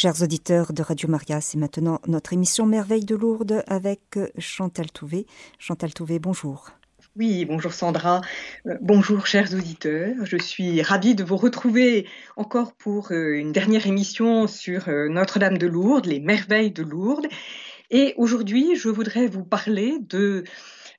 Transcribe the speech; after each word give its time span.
Chers 0.00 0.22
auditeurs 0.22 0.72
de 0.72 0.80
Radio 0.80 1.08
Maria, 1.08 1.40
c'est 1.40 1.58
maintenant 1.58 2.00
notre 2.06 2.32
émission 2.32 2.66
Merveille 2.66 3.04
de 3.04 3.16
Lourdes 3.16 3.64
avec 3.66 4.16
Chantal 4.38 4.92
Touvé. 4.92 5.26
Chantal 5.58 5.92
Touvé, 5.92 6.20
bonjour. 6.20 6.70
Oui, 7.16 7.44
bonjour 7.44 7.72
Sandra. 7.72 8.20
Euh, 8.68 8.76
bonjour 8.80 9.26
chers 9.26 9.52
auditeurs. 9.52 10.14
Je 10.22 10.36
suis 10.36 10.82
ravie 10.82 11.16
de 11.16 11.24
vous 11.24 11.36
retrouver 11.36 12.06
encore 12.36 12.74
pour 12.74 13.10
euh, 13.10 13.32
une 13.32 13.50
dernière 13.50 13.88
émission 13.88 14.46
sur 14.46 14.88
euh, 14.88 15.08
Notre-Dame 15.08 15.58
de 15.58 15.66
Lourdes, 15.66 16.06
les 16.06 16.20
merveilles 16.20 16.70
de 16.70 16.84
Lourdes. 16.84 17.26
Et 17.90 18.14
aujourd'hui, 18.18 18.76
je 18.76 18.90
voudrais 18.90 19.26
vous 19.26 19.42
parler 19.42 19.96
de 19.98 20.44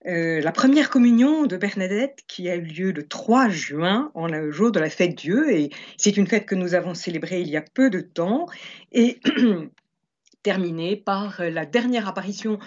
la 0.06 0.52
première 0.52 0.90
communion 0.90 1.46
de 1.46 1.58
Bernadette 1.58 2.24
qui 2.28 2.50
a 2.50 2.56
eu 2.56 2.62
lieu 2.62 2.92
le 2.92 3.08
3 3.08 3.50
juin, 3.50 4.12
en 4.14 4.28
le 4.28 4.52
jour 4.52 4.72
de 4.72 4.80
la 4.80 4.90
fête 4.90 5.16
Dieu. 5.16 5.52
Et 5.52 5.70
c'est 5.98 6.18
une 6.18 6.28
fête 6.28 6.46
que 6.46 6.56
nous 6.56 6.74
avons 6.74 6.94
célébrée 6.94 7.42
il 7.42 7.50
y 7.50 7.58
a 7.58 7.62
peu 7.62 7.90
de 7.90 8.00
temps 8.00 8.46
et 8.92 9.20
terminée 10.44 10.96
par 10.96 11.42
la 11.42 11.66
dernière 11.66 12.08
apparition 12.08 12.60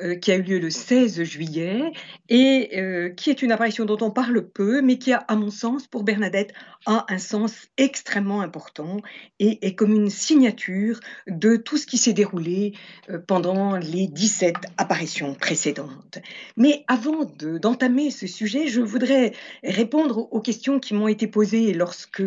euh, 0.00 0.16
qui 0.16 0.32
a 0.32 0.34
eu 0.34 0.42
lieu 0.42 0.58
le 0.58 0.70
16 0.70 1.22
juillet 1.22 1.92
et 2.28 2.70
euh, 2.76 3.10
qui 3.10 3.30
est 3.30 3.42
une 3.42 3.52
apparition 3.52 3.84
dont 3.84 3.98
on 4.00 4.10
parle 4.10 4.44
peu, 4.44 4.82
mais 4.82 4.98
qui 4.98 5.12
a, 5.12 5.18
à 5.18 5.36
mon 5.36 5.50
sens, 5.50 5.86
pour 5.86 6.02
Bernadette, 6.02 6.52
a 6.84 7.06
un 7.08 7.18
sens 7.18 7.68
extrêmement 7.76 8.40
important 8.40 8.96
et 9.38 9.64
est 9.64 9.76
comme 9.76 9.94
une 9.94 10.10
signature 10.10 10.98
de 11.28 11.54
tout 11.54 11.76
ce 11.76 11.86
qui 11.86 11.96
s'est 11.96 12.12
déroulé 12.12 12.72
euh, 13.08 13.20
pendant 13.24 13.76
les 13.76 14.08
17 14.08 14.56
apparitions 14.78 15.32
précédentes. 15.34 16.18
Mais 16.56 16.84
avant 16.88 17.24
d'entamer 17.24 18.10
ce 18.10 18.26
sujet, 18.26 18.66
je 18.66 18.80
voudrais 18.80 19.32
répondre 19.62 20.26
aux 20.32 20.40
questions 20.40 20.80
qui 20.80 20.94
m'ont 20.94 21.06
été 21.08 21.28
posées 21.28 21.72
lorsque 21.72 22.24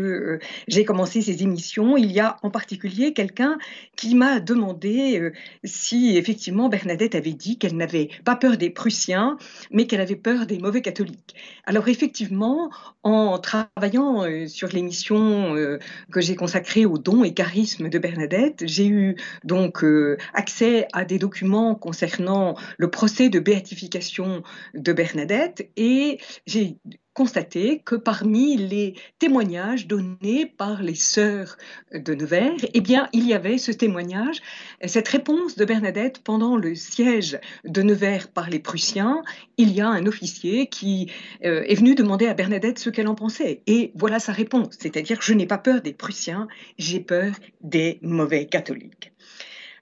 j'ai 0.70 0.86
commencé 0.86 1.22
ces 1.22 1.44
émissions. 1.44 1.98
Il 1.98 2.14
y 2.14 2.22
a 2.22 2.38
en 2.44 2.50
particulier 2.50 3.12
quelqu'un 3.12 3.58
qui 3.98 4.16
m'a 4.16 4.40
demandé 4.40 5.34
si 5.66 6.16
effectivement 6.16 6.70
Bernadette 6.70 7.16
avait 7.16 7.34
dit 7.34 7.57
qu'elle 7.58 7.76
n'avait 7.76 8.10
pas 8.24 8.36
peur 8.36 8.58
des 8.58 8.70
Prussiens, 8.70 9.38
mais 9.72 9.88
qu'elle 9.88 10.02
avait 10.02 10.16
peur 10.16 10.46
des 10.46 10.60
mauvais 10.60 10.82
catholiques. 10.82 11.36
Alors 11.66 11.88
effectivement, 11.88 12.70
en 13.04 13.40
travaillant 13.40 14.24
euh, 14.24 14.48
sur 14.48 14.70
l'émission 14.70 15.56
euh, 15.56 15.80
que 16.12 16.22
j'ai 16.22 16.36
consacrée 16.36 16.86
aux 16.86 16.98
dons 16.98 17.24
et 17.24 17.34
charismes 17.34 17.90
de 17.90 18.00
Bernadette, 18.00 18.64
j'ai 18.66 18.88
eu 18.88 19.16
donc 19.44 19.84
euh, 19.84 20.18
accès 20.34 20.88
à 20.94 21.06
des 21.06 21.20
documents 21.20 21.76
concernant 21.76 22.56
le 22.78 22.90
procès 22.90 23.30
de 23.30 23.40
béatification 23.40 24.44
de 24.74 24.94
Bernadette 24.94 25.70
et 25.76 26.20
j'ai 26.46 26.78
constaté 27.18 27.82
que 27.84 27.96
parmi 27.96 28.58
les 28.58 28.94
témoignages 29.18 29.88
donnés 29.88 30.46
par 30.46 30.84
les 30.84 30.94
sœurs 30.94 31.58
de 31.92 32.14
Nevers, 32.14 32.64
eh 32.76 32.80
bien, 32.80 33.10
il 33.12 33.26
y 33.26 33.34
avait 33.34 33.58
ce 33.58 33.72
témoignage, 33.72 34.40
cette 34.86 35.08
réponse 35.08 35.56
de 35.56 35.66
Bernadette 35.66 36.20
pendant 36.24 36.58
le 36.58 36.76
siège 36.76 37.40
de 37.66 37.82
Nevers 37.82 38.28
par 38.28 38.52
les 38.52 38.60
Prussiens. 38.60 39.24
Il 39.58 39.72
y 39.72 39.82
a 39.82 39.88
un 39.88 40.06
officier 40.06 40.68
qui 40.68 41.12
euh, 41.44 41.64
est 41.66 41.74
venu 41.74 41.96
demander 41.96 42.28
à 42.28 42.36
Bernadette 42.36 42.78
ce 42.78 42.92
qu'elle 42.92 43.08
en 43.08 43.16
pensait. 43.16 43.64
Et 43.66 43.92
voilà 43.96 44.20
sa 44.20 44.32
réponse, 44.32 44.76
c'est-à-dire 44.80 45.18
je 45.20 45.34
n'ai 45.34 45.48
pas 45.48 45.58
peur 45.58 45.82
des 45.82 45.94
Prussiens, 45.94 46.48
j'ai 46.78 47.00
peur 47.00 47.34
des 47.62 47.98
mauvais 48.04 48.46
catholiques. 48.46 49.12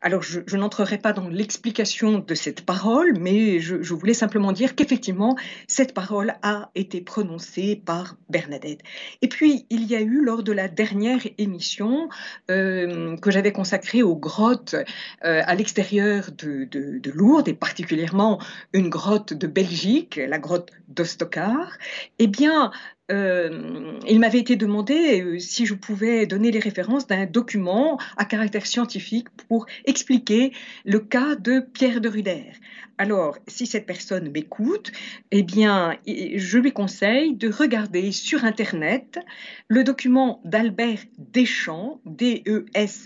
Alors, 0.05 0.21
je, 0.21 0.55
n'entrerai 0.55 0.99
pas 0.99 1.13
dans 1.13 1.29
l'explication 1.29 2.19
de 2.19 2.35
cette 2.35 2.63
parole, 2.63 3.17
mais 3.19 3.59
je, 3.59 3.91
voulais 3.91 4.13
simplement 4.13 4.51
dire 4.51 4.75
qu'effectivement, 4.75 5.35
cette 5.67 5.95
parole 5.95 6.35
a 6.43 6.69
été 6.75 7.01
prononcée 7.01 7.81
par 7.83 8.15
Bernadette. 8.29 8.81
Et 9.23 9.27
puis, 9.27 9.65
il 9.71 9.85
y 9.85 9.95
a 9.95 10.01
eu, 10.01 10.23
lors 10.23 10.43
de 10.43 10.51
la 10.51 10.67
dernière 10.67 11.21
émission 11.39 12.07
euh, 12.51 13.17
que 13.17 13.31
j'avais 13.31 13.51
consacrée 13.51 14.03
aux 14.03 14.15
grottes 14.15 14.75
euh, 15.23 15.41
à 15.43 15.55
l'extérieur 15.55 16.29
de, 16.37 16.69
Lourdes, 17.11 17.47
et 17.47 17.55
particulièrement 17.55 18.39
une 18.73 18.89
grotte 18.89 19.33
de 19.33 19.47
Belgique, 19.47 20.17
la 20.17 20.37
grotte 20.37 20.69
d'Ostocar, 20.87 21.79
eh 22.19 22.27
bien, 22.27 22.71
euh, 23.11 23.99
il 24.07 24.19
m'avait 24.19 24.39
été 24.39 24.55
demandé 24.55 25.21
euh, 25.21 25.37
si 25.37 25.67
je 25.67 25.75
pouvais 25.75 26.25
donner 26.25 26.49
les 26.49 26.59
références 26.59 27.05
d'un 27.05 27.27
document 27.27 27.99
à 28.17 28.25
caractère 28.25 28.65
scientifique 28.65 29.29
pour 29.47 29.67
expliquer 29.85 30.53
le 30.85 30.99
cas 30.99 31.35
de 31.35 31.59
Pierre 31.59 32.01
de 32.01 32.09
Ruder. 32.09 32.51
Alors, 32.97 33.37
si 33.47 33.67
cette 33.67 33.85
personne 33.85 34.31
m'écoute, 34.31 34.91
eh 35.29 35.43
bien, 35.43 35.99
je 36.07 36.57
lui 36.57 36.71
conseille 36.71 37.35
de 37.35 37.51
regarder 37.51 38.11
sur 38.11 38.43
Internet 38.43 39.19
le 39.67 39.83
document 39.83 40.41
d'Albert 40.43 41.03
Deschamps, 41.19 42.01
D-E-S-C-H-A-M-P-S, 42.05 42.99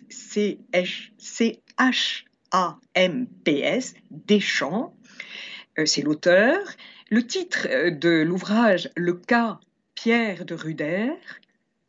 Deschamps, 4.12 4.94
euh, 5.78 5.86
c'est 5.86 6.02
l'auteur. 6.02 6.58
Le 7.10 7.26
titre 7.26 7.68
de 7.90 8.22
l'ouvrage, 8.22 8.92
Le 8.96 9.14
cas 9.14 9.60
Pierre 10.02 10.46
de 10.46 10.56
Ruder 10.56 11.12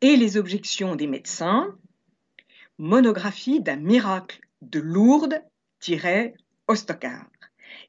et 0.01 0.17
les 0.17 0.37
objections 0.37 0.97
des 0.97 1.07
médecins, 1.07 1.79
monographie 2.77 3.61
d'un 3.61 3.77
miracle 3.77 4.41
de 4.63 4.81
Lourdes-Ostocar. 4.81 7.31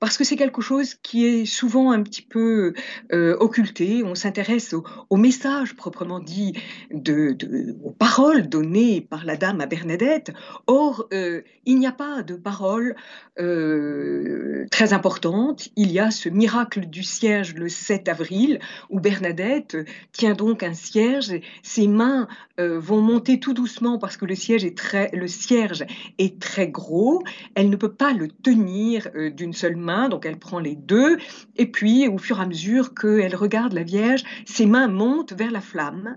parce 0.00 0.16
que 0.16 0.24
c'est 0.24 0.36
quelque 0.36 0.62
chose 0.62 0.94
qui 0.94 1.26
est 1.26 1.44
souvent 1.44 1.90
un 1.90 2.02
petit 2.02 2.22
peu 2.22 2.74
euh, 3.12 3.36
occulté. 3.40 4.02
On 4.04 4.14
s'intéresse 4.14 4.74
au, 5.10 5.16
message 5.16 5.74
proprement 5.74 6.20
dit, 6.20 6.54
aux 6.92 7.90
paroles 7.90 8.48
données 8.48 9.00
par 9.00 9.24
la 9.24 9.36
dame 9.36 9.60
à 9.60 9.66
Bernadette. 9.66 10.32
Or, 10.66 11.08
euh, 11.12 11.42
il 11.66 11.78
n'y 11.78 11.86
a 11.86 11.92
pas 11.92 12.22
de 12.22 12.36
paroles 12.36 12.94
euh, 13.40 14.66
très 14.70 14.92
importantes. 14.92 15.68
Il 15.76 15.90
y 15.90 15.98
a 15.98 16.10
ce 16.10 16.28
miracle 16.28 16.86
du 16.86 17.02
cierge 17.02 17.54
le 17.54 17.68
7 17.68 18.08
avril, 18.08 18.60
où 18.90 19.00
Bernadette 19.00 19.76
tient 20.12 20.34
donc 20.34 20.62
un 20.62 20.74
cierge. 20.74 21.40
Ses 21.62 21.88
mains 21.88 22.28
vont 22.58 23.00
monter 23.00 23.38
tout 23.38 23.54
doucement 23.54 23.98
parce 23.98 24.16
que 24.16 24.24
le, 24.24 24.34
siège 24.34 24.64
est 24.64 24.76
très, 24.76 25.10
le 25.12 25.28
cierge 25.28 25.84
est 26.18 26.40
très 26.40 26.68
gros. 26.68 27.22
Elle 27.54 27.70
ne 27.70 27.76
peut 27.76 27.92
pas 27.92 28.12
le 28.12 28.28
tenir 28.28 29.08
d'une 29.32 29.52
seule 29.52 29.76
main 29.76 29.87
donc 30.08 30.26
elle 30.26 30.38
prend 30.38 30.58
les 30.58 30.76
deux, 30.76 31.16
et 31.56 31.66
puis 31.66 32.08
au 32.08 32.18
fur 32.18 32.38
et 32.38 32.42
à 32.42 32.46
mesure 32.46 32.94
qu'elle 32.94 33.34
regarde 33.34 33.72
la 33.72 33.82
Vierge, 33.82 34.22
ses 34.44 34.66
mains 34.66 34.88
montent 34.88 35.32
vers 35.32 35.50
la 35.50 35.60
flamme, 35.60 36.16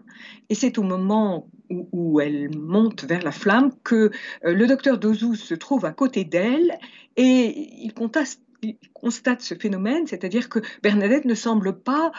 et 0.49 0.55
c'est 0.55 0.77
au 0.77 0.83
moment 0.83 1.47
où, 1.69 2.19
elle 2.19 2.49
monte 2.57 3.05
vers 3.05 3.23
la 3.23 3.31
flamme 3.31 3.71
que 3.83 4.11
euh, 4.43 4.53
le 4.53 4.67
docteur 4.67 4.97
Dozou 4.97 5.35
se 5.35 5.53
trouve 5.53 5.85
à 5.85 5.91
côté 5.91 6.25
d'elle, 6.25 6.77
et 7.15 7.85
il 7.85 7.93
constate, 7.93 9.41
ce 9.41 9.55
phénomène, 9.55 10.05
c'est-à-dire 10.07 10.49
que 10.49 10.59
Bernadette 10.83 11.25
ne 11.25 11.35
semble 11.35 11.79
pas 11.79 12.11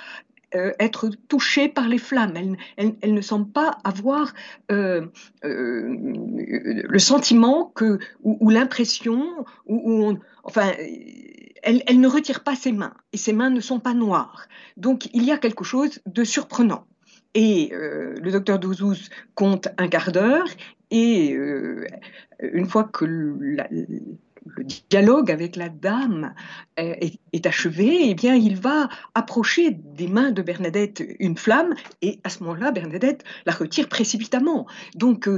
euh, 0.55 0.73
être 0.79 1.09
touchée 1.29 1.69
par 1.69 1.89
les 1.89 1.99
flammes. 1.99 2.57
Elle, 2.77 3.15
ne 3.15 3.21
semble 3.21 3.51
pas 3.51 3.79
avoir 3.85 4.35
euh, 4.71 5.07
le 5.43 6.99
sentiment 6.99 7.73
que, 7.75 7.99
ou, 8.23 8.51
l'impression, 8.51 9.25
ou, 9.67 10.15
enfin, 10.45 10.73
elle, 11.63 12.01
ne 12.01 12.09
retire 12.09 12.43
pas 12.43 12.57
ses 12.57 12.73
mains 12.73 12.95
et 13.13 13.17
ses 13.17 13.33
mains 13.33 13.51
ne 13.51 13.61
sont 13.61 13.81
pas 13.81 13.95
noires. 13.95 14.47
Donc 14.77 15.09
il 15.15 15.25
y 15.25 15.31
a 15.31 15.39
quelque 15.39 15.65
chose 15.65 16.01
de 16.07 16.25
surprenant. 16.25 16.87
Et 17.35 17.73
euh, 17.73 18.15
le 18.21 18.31
docteur 18.31 18.59
Douzous 18.59 19.09
compte 19.35 19.69
un 19.79 19.89
quart 19.89 20.13
d'heure 20.13 20.47
et 20.91 21.33
euh, 21.35 21.87
une 22.41 22.67
fois 22.67 22.85
que 22.85 23.05
le 24.45 24.65
dialogue 24.91 25.31
avec 25.31 25.57
la 25.57 25.69
dame 25.69 26.35
euh, 26.79 26.95
est, 27.33 27.47
achevé, 27.47 28.11
eh 28.11 28.15
bien, 28.15 28.35
il 28.35 28.57
va 28.57 28.89
approcher 29.15 29.71
des 29.71 30.09
mains 30.09 30.31
de 30.31 30.43
Bernadette 30.43 31.03
une 31.19 31.37
flamme, 31.37 31.75
et 32.01 32.21
à 32.25 32.29
ce 32.29 32.43
moment-là, 32.45 32.71
Bernadette 32.73 33.25
la 33.47 33.53
retire 33.53 33.89
précipitamment. 33.89 34.67
Donc, 34.95 35.29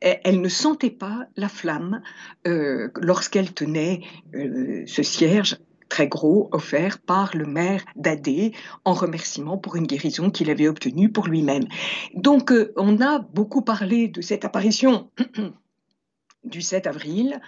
elle 0.00 0.40
ne 0.40 0.48
sentait 0.48 0.90
pas 0.90 1.26
la 1.36 1.48
flamme 1.48 2.02
lorsqu'elle 2.44 3.52
tenait 3.52 4.02
ce 4.32 5.02
cierge 5.02 5.56
très 5.88 6.08
gros 6.08 6.48
offert 6.52 6.98
par 6.98 7.36
le 7.36 7.46
maire 7.46 7.84
d'Adé 7.96 8.52
en 8.84 8.92
remerciement 8.92 9.58
pour 9.58 9.76
une 9.76 9.86
guérison 9.86 10.30
qu'il 10.30 10.50
avait 10.50 10.68
obtenue 10.68 11.10
pour 11.10 11.26
lui-même. 11.26 11.66
Donc 12.14 12.52
euh, 12.52 12.72
on 12.76 13.00
a 13.00 13.18
beaucoup 13.18 13.62
parlé 13.62 14.08
de 14.08 14.20
cette 14.20 14.44
apparition 14.44 15.10
du 16.44 16.62
7 16.62 16.86
avril 16.86 17.40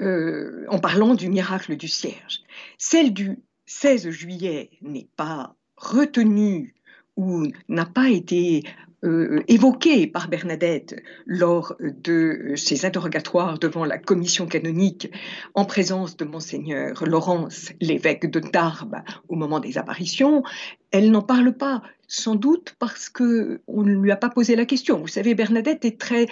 euh, 0.00 0.64
en 0.68 0.78
parlant 0.78 1.14
du 1.14 1.28
miracle 1.28 1.76
du 1.76 1.88
cierge. 1.88 2.40
Celle 2.78 3.12
du 3.12 3.38
16 3.66 4.10
juillet 4.10 4.70
n'est 4.82 5.08
pas 5.16 5.56
retenue 5.76 6.74
ou 7.16 7.46
n'a 7.68 7.86
pas 7.86 8.08
été 8.08 8.64
euh, 9.04 9.44
évoqué 9.46 10.08
par 10.08 10.28
Bernadette 10.28 11.00
lors 11.24 11.76
de 11.78 12.54
ses 12.56 12.84
interrogatoires 12.84 13.60
devant 13.60 13.84
la 13.84 13.96
commission 13.96 14.46
canonique 14.46 15.08
en 15.54 15.64
présence 15.64 16.16
de 16.16 16.24
monseigneur 16.24 17.06
Laurence, 17.06 17.70
l'évêque 17.80 18.28
de 18.28 18.40
Tarbes, 18.40 18.96
au 19.28 19.36
moment 19.36 19.60
des 19.60 19.78
apparitions, 19.78 20.42
elle 20.90 21.12
n'en 21.12 21.22
parle 21.22 21.52
pas, 21.52 21.82
sans 22.08 22.34
doute 22.34 22.74
parce 22.80 23.08
que 23.08 23.60
on 23.68 23.84
ne 23.84 23.94
lui 23.94 24.10
a 24.10 24.16
pas 24.16 24.30
posé 24.30 24.56
la 24.56 24.64
question. 24.64 24.98
Vous 24.98 25.06
savez, 25.06 25.36
Bernadette 25.36 25.84
est 25.84 26.00
très, 26.00 26.26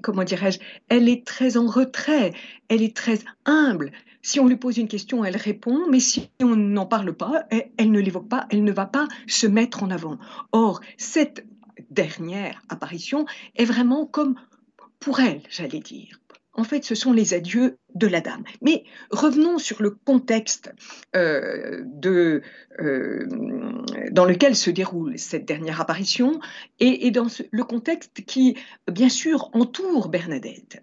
comment 0.00 0.22
dirais-je, 0.22 0.60
elle 0.88 1.08
est 1.08 1.26
très 1.26 1.56
en 1.56 1.66
retrait, 1.66 2.34
elle 2.68 2.82
est 2.82 2.94
très 2.94 3.18
humble. 3.46 3.90
Si 4.24 4.38
on 4.38 4.46
lui 4.46 4.56
pose 4.56 4.78
une 4.78 4.86
question, 4.86 5.24
elle 5.24 5.36
répond, 5.36 5.86
mais 5.90 5.98
si 5.98 6.30
on 6.40 6.54
n'en 6.54 6.86
parle 6.86 7.14
pas, 7.14 7.46
elle, 7.50 7.70
elle 7.78 7.90
ne 7.90 7.98
l'évoque 7.98 8.28
pas, 8.28 8.46
elle 8.50 8.62
ne 8.62 8.70
va 8.70 8.86
pas 8.86 9.08
se 9.26 9.48
mettre 9.48 9.82
en 9.82 9.90
avant. 9.90 10.18
Or, 10.52 10.80
cette 10.96 11.44
dernière 11.90 12.62
apparition 12.68 13.26
est 13.56 13.64
vraiment 13.64 14.06
comme 14.06 14.36
pour 15.00 15.20
elle, 15.20 15.42
j'allais 15.50 15.80
dire. 15.80 16.18
En 16.54 16.64
fait, 16.64 16.84
ce 16.84 16.94
sont 16.94 17.12
les 17.12 17.32
adieux 17.32 17.78
de 17.94 18.06
la 18.06 18.20
dame. 18.20 18.44
Mais 18.60 18.84
revenons 19.10 19.58
sur 19.58 19.82
le 19.82 19.90
contexte 19.90 20.72
euh, 21.16 21.82
de, 21.86 22.42
euh, 22.78 23.26
dans 24.10 24.26
lequel 24.26 24.54
se 24.54 24.70
déroule 24.70 25.18
cette 25.18 25.46
dernière 25.46 25.80
apparition 25.80 26.40
et, 26.78 27.10
dans 27.10 27.28
le 27.50 27.64
contexte 27.64 28.24
qui, 28.26 28.56
bien 28.90 29.08
sûr, 29.08 29.48
entoure 29.54 30.08
Bernadette. 30.08 30.82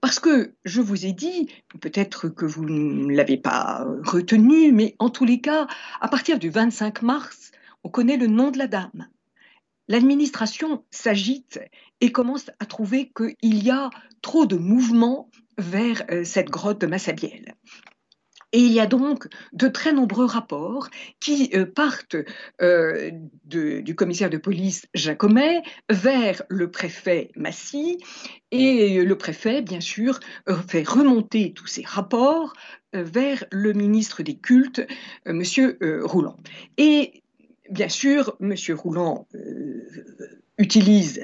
Parce 0.00 0.18
que 0.18 0.54
je 0.64 0.80
vous 0.80 1.06
ai 1.06 1.12
dit, 1.12 1.48
peut-être 1.80 2.28
que 2.28 2.44
vous 2.44 2.64
ne 2.64 3.14
l'avez 3.14 3.38
pas 3.38 3.86
retenu, 4.04 4.72
mais 4.72 4.96
en 4.98 5.08
tous 5.08 5.24
les 5.24 5.40
cas, 5.40 5.68
à 6.00 6.08
partir 6.08 6.38
du 6.38 6.50
25 6.50 7.02
mars, 7.02 7.52
on 7.84 7.88
connaît 7.88 8.16
le 8.16 8.26
nom 8.26 8.50
de 8.50 8.58
la 8.58 8.66
dame 8.66 9.08
l'administration 9.88 10.84
s'agite 10.90 11.60
et 12.00 12.12
commence 12.12 12.50
à 12.60 12.66
trouver 12.66 13.12
qu'il 13.16 13.64
y 13.64 13.70
a 13.70 13.90
trop 14.22 14.46
de 14.46 14.56
mouvements 14.56 15.30
vers 15.58 16.02
euh, 16.10 16.24
cette 16.24 16.50
grotte 16.50 16.80
de 16.80 16.86
Massabielle. 16.86 17.54
Et 18.52 18.60
il 18.60 18.72
y 18.72 18.80
a 18.80 18.86
donc 18.86 19.26
de 19.52 19.68
très 19.68 19.92
nombreux 19.92 20.24
rapports 20.24 20.88
qui 21.20 21.50
euh, 21.54 21.66
partent 21.66 22.16
euh, 22.62 23.10
du 23.44 23.94
commissaire 23.94 24.30
de 24.30 24.38
police 24.38 24.86
Jacomet 24.94 25.62
vers 25.90 26.42
le 26.48 26.70
préfet 26.70 27.30
Massy. 27.36 27.98
Et 28.52 29.02
le 29.02 29.18
préfet, 29.18 29.62
bien 29.62 29.80
sûr, 29.80 30.20
fait 30.68 30.88
remonter 30.88 31.52
tous 31.52 31.66
ces 31.66 31.82
rapports 31.84 32.52
vers 32.92 33.44
le 33.50 33.72
ministre 33.72 34.22
des 34.22 34.38
cultes, 34.38 34.86
Monsieur 35.26 35.76
Rouland. 36.04 36.36
Et 36.78 37.24
bien 37.70 37.88
sûr, 37.88 38.36
M. 38.40 38.54
Rouland 38.76 39.26
euh, 39.34 39.86
utilise 40.58 41.20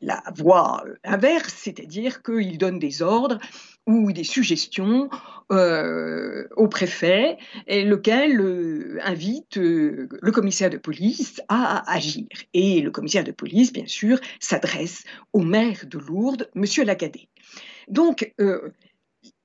la, 0.00 0.22
voie 0.36 0.84
inverse, 1.04 1.54
c'est-à-dire 1.54 2.22
qu'il 2.22 2.58
donne 2.58 2.78
des 2.78 3.02
ordres 3.02 3.38
ou 3.86 4.12
des 4.12 4.24
suggestions 4.24 5.08
euh, 5.52 6.46
au 6.56 6.68
préfet, 6.68 7.38
et 7.66 7.84
lequel 7.84 8.40
euh, 8.40 8.98
invite 9.02 9.56
le 9.56 10.30
commissaire 10.32 10.70
de 10.70 10.76
police 10.76 11.40
à, 11.48 11.90
agir. 11.90 12.26
Et 12.52 12.80
le 12.80 12.90
commissaire 12.90 13.24
de 13.24 13.32
police, 13.32 13.72
bien 13.72 13.86
sûr, 13.86 14.20
s'adresse 14.40 15.04
au 15.32 15.40
maire 15.40 15.86
de 15.86 15.98
Lourdes, 15.98 16.50
M. 16.54 16.64
Lacadet. 16.84 17.28
Donc, 17.88 18.34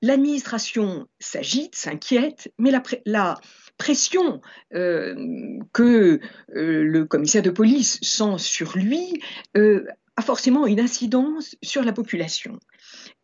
l'administration 0.02 1.06
s'agite, 1.20 1.76
s'inquiète, 1.76 2.52
mais 2.58 2.72
la, 2.72 2.82
la 3.06 3.40
pression 3.78 4.40
euh, 4.74 5.58
que 5.72 6.20
euh, 6.54 6.82
le 6.84 7.04
commissaire 7.04 7.42
de 7.42 7.50
police 7.50 7.98
sent 8.02 8.38
sur 8.38 8.76
lui 8.76 9.20
euh, 9.56 9.86
a 10.16 10.22
forcément 10.22 10.66
une 10.66 10.80
incidence 10.80 11.56
sur 11.62 11.82
la 11.82 11.92
population. 11.92 12.58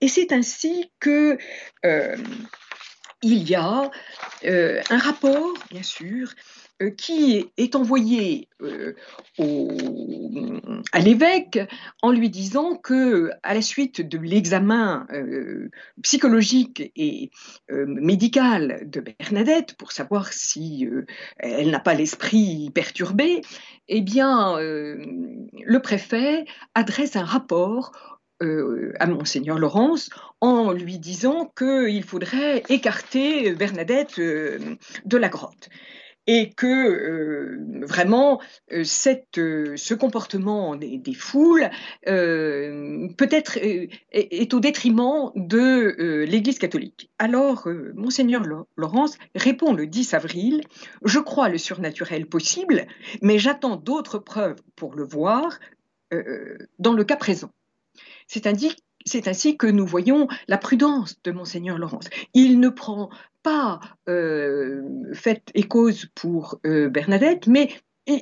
Et 0.00 0.08
c'est 0.08 0.32
ainsi 0.32 0.90
que 1.00 1.38
il 3.22 3.50
y 3.50 3.54
a 3.56 3.90
un 4.44 4.98
rapport, 4.98 5.54
bien 5.70 5.82
sûr, 5.82 6.32
qui 6.96 7.50
est 7.56 7.74
envoyé 7.74 8.48
euh, 8.62 8.94
à 10.92 10.98
l'évêque 11.00 11.58
en 12.02 12.12
lui 12.12 12.30
disant 12.30 12.76
que, 12.76 13.30
à 13.42 13.54
la 13.54 13.62
suite 13.62 14.00
de 14.00 14.18
l'examen 14.18 15.06
euh, 15.12 15.70
psychologique 16.02 16.92
et 16.96 17.30
médical 17.70 18.82
de 18.88 19.00
Bernadette, 19.00 19.74
pour 19.76 19.92
savoir 19.92 20.32
si 20.32 20.88
elle 21.38 21.70
n'a 21.70 21.80
pas 21.80 21.94
l'esprit 21.94 22.70
perturbé, 22.74 23.42
eh 23.88 24.00
bien, 24.00 24.56
le 24.58 25.78
préfet 25.78 26.44
adresse 26.74 27.16
un 27.16 27.24
rapport 27.24 27.92
à 28.40 29.06
monseigneur 29.06 29.58
Laurence 29.58 30.10
en 30.40 30.72
lui 30.72 30.98
disant 30.98 31.52
qu'il 31.56 32.04
faudrait 32.04 32.62
écarter 32.68 33.52
Bernadette 33.54 34.18
de 34.18 35.16
la 35.16 35.28
grotte 35.28 35.68
et 36.28 36.50
que 36.50 36.66
euh, 36.66 37.84
vraiment 37.86 38.40
euh, 38.70 38.84
euh, 39.38 39.76
ce 39.76 39.94
comportement 39.94 40.76
des, 40.76 41.14
foules 41.14 41.70
peut-être 42.04 43.56
est, 43.56 44.54
au 44.54 44.60
détriment 44.60 45.32
de 45.34 46.24
l'Église 46.24 46.58
catholique. 46.58 47.10
Alors, 47.18 47.66
monseigneur 47.94 48.42
Laurence 48.76 49.16
répond 49.34 49.72
le 49.72 49.86
10 49.86 50.14
avril 50.14 50.60
Je 51.02 51.18
crois 51.18 51.48
le 51.48 51.58
surnaturel 51.58 52.26
possible, 52.26 52.86
mais 53.22 53.38
j'attends 53.38 53.76
d'autres 53.76 54.18
preuves 54.18 54.60
pour 54.76 54.94
le 54.94 55.04
voir 55.04 55.58
dans 56.78 56.92
le 56.92 57.04
cas 57.04 57.16
présent. 57.16 57.50
C'est 58.26 58.46
ainsi 58.46 58.76
c'est 59.06 59.28
ainsi 59.28 59.56
que 59.56 59.66
nous 59.66 59.86
voyons 59.86 60.28
la 60.48 60.58
prudence 60.58 61.16
de 61.22 61.30
monseigneur 61.30 61.78
Laurence. 61.78 62.08
Il 62.34 62.60
ne 62.60 62.68
prend 62.68 63.10
pas 63.42 63.80
euh, 64.08 64.82
fait 65.14 65.42
et 65.54 65.62
cause 65.62 66.06
pour 66.14 66.58
euh, 66.66 66.88
Bernadette, 66.88 67.46
mais 67.46 67.70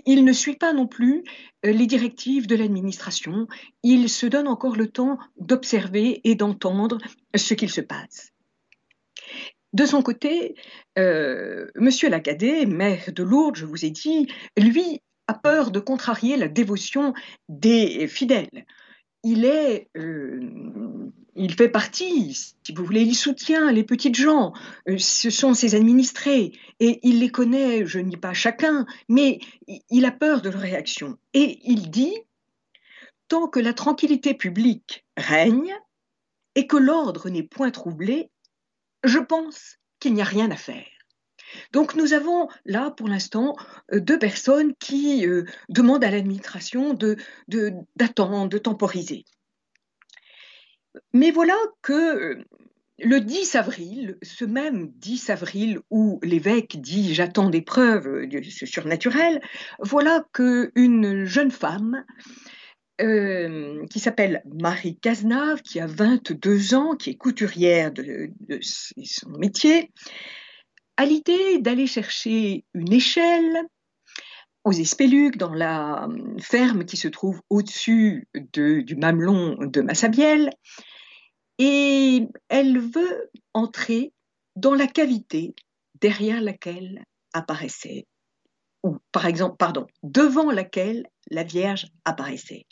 il 0.04 0.24
ne 0.24 0.32
suit 0.32 0.56
pas 0.56 0.72
non 0.72 0.86
plus 0.86 1.22
euh, 1.64 1.72
les 1.72 1.86
directives 1.86 2.46
de 2.46 2.56
l'administration. 2.56 3.46
Il 3.82 4.08
se 4.08 4.26
donne 4.26 4.48
encore 4.48 4.76
le 4.76 4.88
temps 4.88 5.18
d'observer 5.38 6.20
et 6.24 6.34
d'entendre 6.34 6.98
ce 7.34 7.54
qu'il 7.54 7.70
se 7.70 7.80
passe. 7.80 8.32
De 9.72 9.84
son 9.84 10.02
côté, 10.02 10.54
euh, 10.98 11.66
Monsieur 11.76 12.08
Lacadet, 12.08 12.66
maire 12.66 13.12
de 13.12 13.22
Lourdes, 13.22 13.56
je 13.56 13.66
vous 13.66 13.84
ai 13.84 13.90
dit, 13.90 14.26
lui 14.56 15.02
a 15.26 15.34
peur 15.34 15.70
de 15.70 15.80
contrarier 15.80 16.36
la 16.36 16.48
dévotion 16.48 17.12
des 17.48 18.08
fidèles 18.08 18.64
euh, 19.96 20.40
il 21.34 21.54
fait 21.54 21.68
partie, 21.68 22.34
si 22.34 22.72
vous 22.74 22.84
voulez, 22.84 23.02
il 23.02 23.14
soutient 23.14 23.72
les 23.72 23.84
petites 23.84 24.14
gens. 24.14 24.52
Euh, 24.88 24.98
ce 24.98 25.30
sont 25.30 25.54
ses 25.54 25.74
administrés 25.74 26.52
et 26.80 27.00
il 27.02 27.20
les 27.20 27.30
connaît. 27.30 27.86
Je 27.86 27.98
ne 27.98 28.10
dis 28.10 28.16
pas 28.16 28.34
chacun, 28.34 28.86
mais 29.08 29.40
il 29.90 30.04
a 30.04 30.12
peur 30.12 30.42
de 30.42 30.50
leur 30.50 30.60
réaction. 30.60 31.18
Et 31.34 31.58
il 31.64 31.90
dit 31.90 32.16
tant 33.28 33.48
que 33.48 33.60
la 33.60 33.72
tranquillité 33.72 34.34
publique 34.34 35.04
règne 35.16 35.74
et 36.54 36.66
que 36.66 36.76
l'ordre 36.76 37.28
n'est 37.28 37.42
point 37.42 37.70
troublé, 37.70 38.30
je 39.04 39.18
pense 39.18 39.78
qu'il 40.00 40.14
n'y 40.14 40.22
a 40.22 40.24
rien 40.24 40.50
à 40.50 40.56
faire. 40.56 40.86
Donc 41.72 41.94
nous 41.94 42.12
avons 42.12 42.48
là 42.64 42.90
pour 42.90 43.08
l'instant 43.08 43.56
euh, 43.92 44.00
deux 44.00 44.18
personnes 44.18 44.74
qui 44.78 45.26
euh, 45.26 45.44
demandent 45.68 46.04
à 46.04 46.10
l'administration 46.10 46.94
de, 46.94 47.16
d'attendre, 47.96 48.48
de, 48.48 48.58
temporiser. 48.58 49.24
Mais 51.12 51.30
voilà 51.30 51.56
que 51.82 51.92
euh, 51.92 52.44
le 52.98 53.20
10 53.20 53.56
avril, 53.56 54.16
ce 54.22 54.44
même 54.44 54.90
10 54.96 55.30
avril 55.30 55.80
où 55.90 56.18
l'évêque 56.22 56.80
dit 56.80 57.14
j'attends 57.14 57.50
des 57.50 57.60
preuves 57.60 58.26
de 58.26 58.40
surnaturel, 58.42 59.42
voilà 59.80 60.24
qu'une 60.32 61.24
jeune 61.24 61.50
femme 61.50 62.04
qui 62.98 64.00
s'appelle 64.00 64.42
Marie 64.46 64.96
Cazenave, 64.96 65.60
qui 65.60 65.78
a 65.80 65.86
22 65.86 66.72
ans, 66.72 66.96
qui 66.96 67.10
est 67.10 67.16
couturière 67.16 67.92
de 67.92 68.30
son 68.62 69.28
métier, 69.32 69.92
à 70.96 71.04
l'idée 71.04 71.58
d'aller 71.58 71.86
chercher 71.86 72.64
une 72.74 72.92
échelle 72.92 73.62
aux 74.64 74.72
Espéluques, 74.72 75.36
dans 75.36 75.54
la 75.54 76.04
hum, 76.04 76.40
ferme 76.40 76.84
qui 76.84 76.96
se 76.96 77.08
trouve 77.08 77.40
au-dessus 77.50 78.28
du 78.34 78.96
mamelon 78.96 79.56
de 79.60 79.80
Massabielle, 79.80 80.50
et 81.58 82.26
elle 82.48 82.78
veut 82.78 83.30
entrer 83.54 84.12
dans 84.56 84.74
la 84.74 84.86
cavité 84.86 85.54
derrière 86.00 86.40
laquelle 86.40 87.04
apparaissait, 87.32 88.06
ou 88.82 88.98
par 89.12 89.26
exemple, 89.26 89.56
pardon, 89.56 89.86
devant 90.02 90.50
laquelle 90.50 91.06
la 91.30 91.44
Vierge 91.44 91.86
apparaissait. 92.04 92.66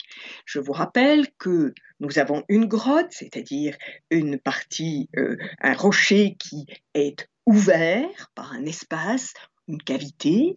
Je 0.45 0.59
vous 0.59 0.71
rappelle 0.73 1.27
que 1.37 1.73
nous 1.99 2.19
avons 2.19 2.43
une 2.49 2.65
grotte, 2.65 3.11
c'est-à-dire 3.11 3.77
une 4.09 4.37
partie, 4.37 5.09
euh, 5.17 5.37
un 5.61 5.73
rocher 5.73 6.35
qui 6.39 6.65
est 6.93 7.27
ouvert 7.45 8.31
par 8.35 8.53
un 8.53 8.65
espace, 8.65 9.33
une 9.67 9.81
cavité. 9.81 10.55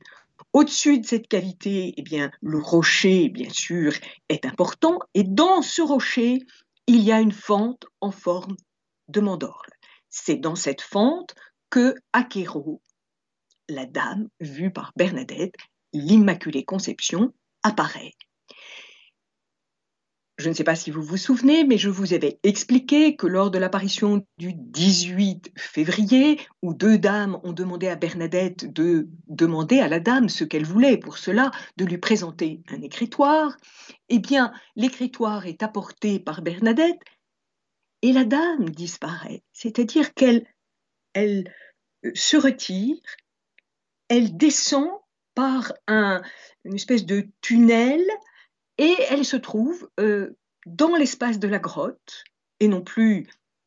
Au-dessus 0.53 1.01
de 1.01 1.07
cette 1.07 1.29
cavité, 1.29 1.95
eh 1.97 2.03
bien, 2.03 2.31
le 2.41 2.59
rocher, 2.59 3.29
bien 3.29 3.51
sûr, 3.51 3.93
est 4.29 4.47
important. 4.47 4.99
Et 5.15 5.25
dans 5.25 5.63
ce 5.63 5.83
rocher, 5.83 6.39
il 6.87 7.03
y 7.03 7.13
a 7.13 7.21
une 7.21 7.33
fente 7.33 7.87
en 8.01 8.11
forme 8.11 8.57
de 9.09 9.21
mandorle. 9.21 9.69
C'est 10.09 10.37
dans 10.37 10.55
cette 10.55 10.81
fente 10.81 11.35
que 11.71 11.95
Aquero, 12.13 12.81
la 13.69 13.85
dame 13.85 14.29
vue 14.41 14.73
par 14.73 14.93
Bernadette, 14.97 15.55
l'Immaculée 15.93 16.65
Conception, 16.65 17.35
apparaît. 17.63 18.15
Je 20.39 20.49
ne 20.49 20.55
sais 20.55 20.63
pas 20.63 20.77
si 20.77 20.93
vous 20.93 21.03
vous 21.03 21.17
souvenez, 21.17 21.65
mais 21.65 21.79
je 21.79 21.89
vous 21.89 22.15
avais 22.15 22.39
expliqué 22.45 23.17
que 23.17 23.27
lors 23.27 23.51
de 23.51 23.59
l'apparition 23.59 24.25
du 24.39 24.53
18 24.55 25.51
février, 25.57 26.41
où 26.63 26.75
deux 26.75 26.97
dames 26.97 27.41
ont 27.43 27.53
demandé 27.53 27.89
à 27.89 27.97
Bernadette 27.97 28.73
de 28.73 29.09
demander 29.27 29.81
à 29.81 29.89
la 29.89 29.99
dame 29.99 30.29
ce 30.29 30.45
qu'elle 30.45 30.65
voulait, 30.65 30.97
pour 30.97 31.19
cela 31.19 31.51
de 31.77 31.85
lui 31.85 31.99
présenter 31.99 32.63
un 32.69 32.81
écritoire, 32.83 33.57
eh 34.09 34.21
bien, 34.21 34.53
l'écritoire 34.77 35.47
est 35.47 35.65
apporté 35.65 36.21
par 36.21 36.41
Bernadette 36.41 37.01
et 38.03 38.13
la 38.13 38.25
dame 38.25 38.71
disparaît. 38.71 39.43
C'est-à-dire 39.53 40.15
qu'elle 40.15 40.47
elle 41.15 41.53
euh, 42.05 42.13
se 42.15 42.37
retire, 42.37 42.97
elle 44.09 44.37
descend 44.37 44.89
par 45.35 45.73
un, 45.89 46.23
une 46.65 46.77
espèce 46.77 47.07
de 47.07 47.27
tunnel 47.41 48.03
et 48.79 48.97
elle 49.11 49.25
se 49.25 49.37
trouve 49.37 49.89
euh, 50.01 50.37
dans 50.67 50.97
l'espace 50.97 51.39
de 51.39 51.49
la 51.49 51.59
grotte, 51.59 52.25
et 52.61 52.69
non 52.69 52.81
plus 52.83 53.27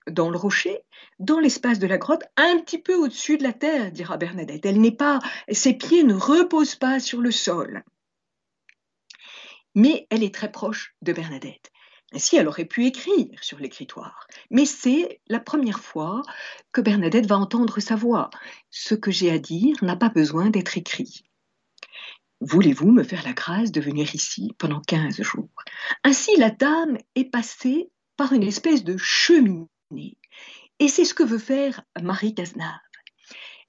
dans 0.10 0.30
le 0.30 0.38
rocher, 0.38 0.80
dans 1.20 1.40
l'espace 1.40 1.80
de 1.80 1.88
la 1.88 1.98
grotte, 1.98 2.24
un 2.38 2.60
petit 2.60 2.80
peu 2.80 2.96
au-dessus 2.96 3.38
de 3.38 3.44
la 3.44 3.54
terre, 3.54 3.92
dira 3.92 4.18
Bernadette. 4.18 4.66
Elle 4.66 4.82
n'est 4.82 4.96
pas, 4.96 5.20
ses 5.52 5.74
pieds 5.74 6.04
ne 6.04 6.14
reposent 6.14 6.76
pas 6.76 7.00
sur 7.00 7.22
le 7.22 7.32
sol. 7.32 7.84
Mais 9.76 10.08
elle 10.10 10.24
est 10.24 10.34
très 10.34 10.52
proche 10.52 10.96
de 11.02 11.14
Bernadette. 11.14 11.72
Ainsi, 12.14 12.36
elle 12.36 12.48
aurait 12.48 12.66
pu 12.66 12.86
écrire 12.86 13.42
sur 13.42 13.58
l'écritoire. 13.60 14.28
Mais 14.50 14.66
c'est 14.66 15.22
la 15.28 15.40
première 15.40 15.80
fois 15.80 16.24
que 16.74 16.82
Bernadette 16.82 17.26
va 17.26 17.38
entendre 17.38 17.80
sa 17.80 17.96
voix. 17.96 18.30
Ce 18.70 18.96
que 18.96 19.12
j'ai 19.12 19.32
à 19.32 19.40
dire 19.40 19.78
n'a 19.82 19.96
pas 19.96 20.10
besoin 20.10 20.50
d'être 20.50 20.78
écrit. 20.78 21.24
Voulez-vous 22.42 22.92
me 22.92 23.04
faire 23.04 23.24
la 23.24 23.34
grâce 23.34 23.72
de 23.72 23.80
venir 23.80 24.16
ici 24.16 24.52
pendant 24.58 24.82
quinze 24.82 25.22
jours? 25.22 25.54
Ainsi, 26.04 26.36
la 26.38 26.50
dame 26.50 26.98
est 27.14 27.30
passée 27.30 27.92
par 28.18 28.34
une 28.34 28.42
espèce 28.42 28.84
de 28.84 28.98
cheminée. 28.98 30.18
Et 30.80 30.88
c'est 30.88 31.06
ce 31.06 31.14
que 31.14 31.22
veut 31.22 31.38
faire 31.38 31.84
Marie 32.02 32.34
Cazenave. 32.34 32.80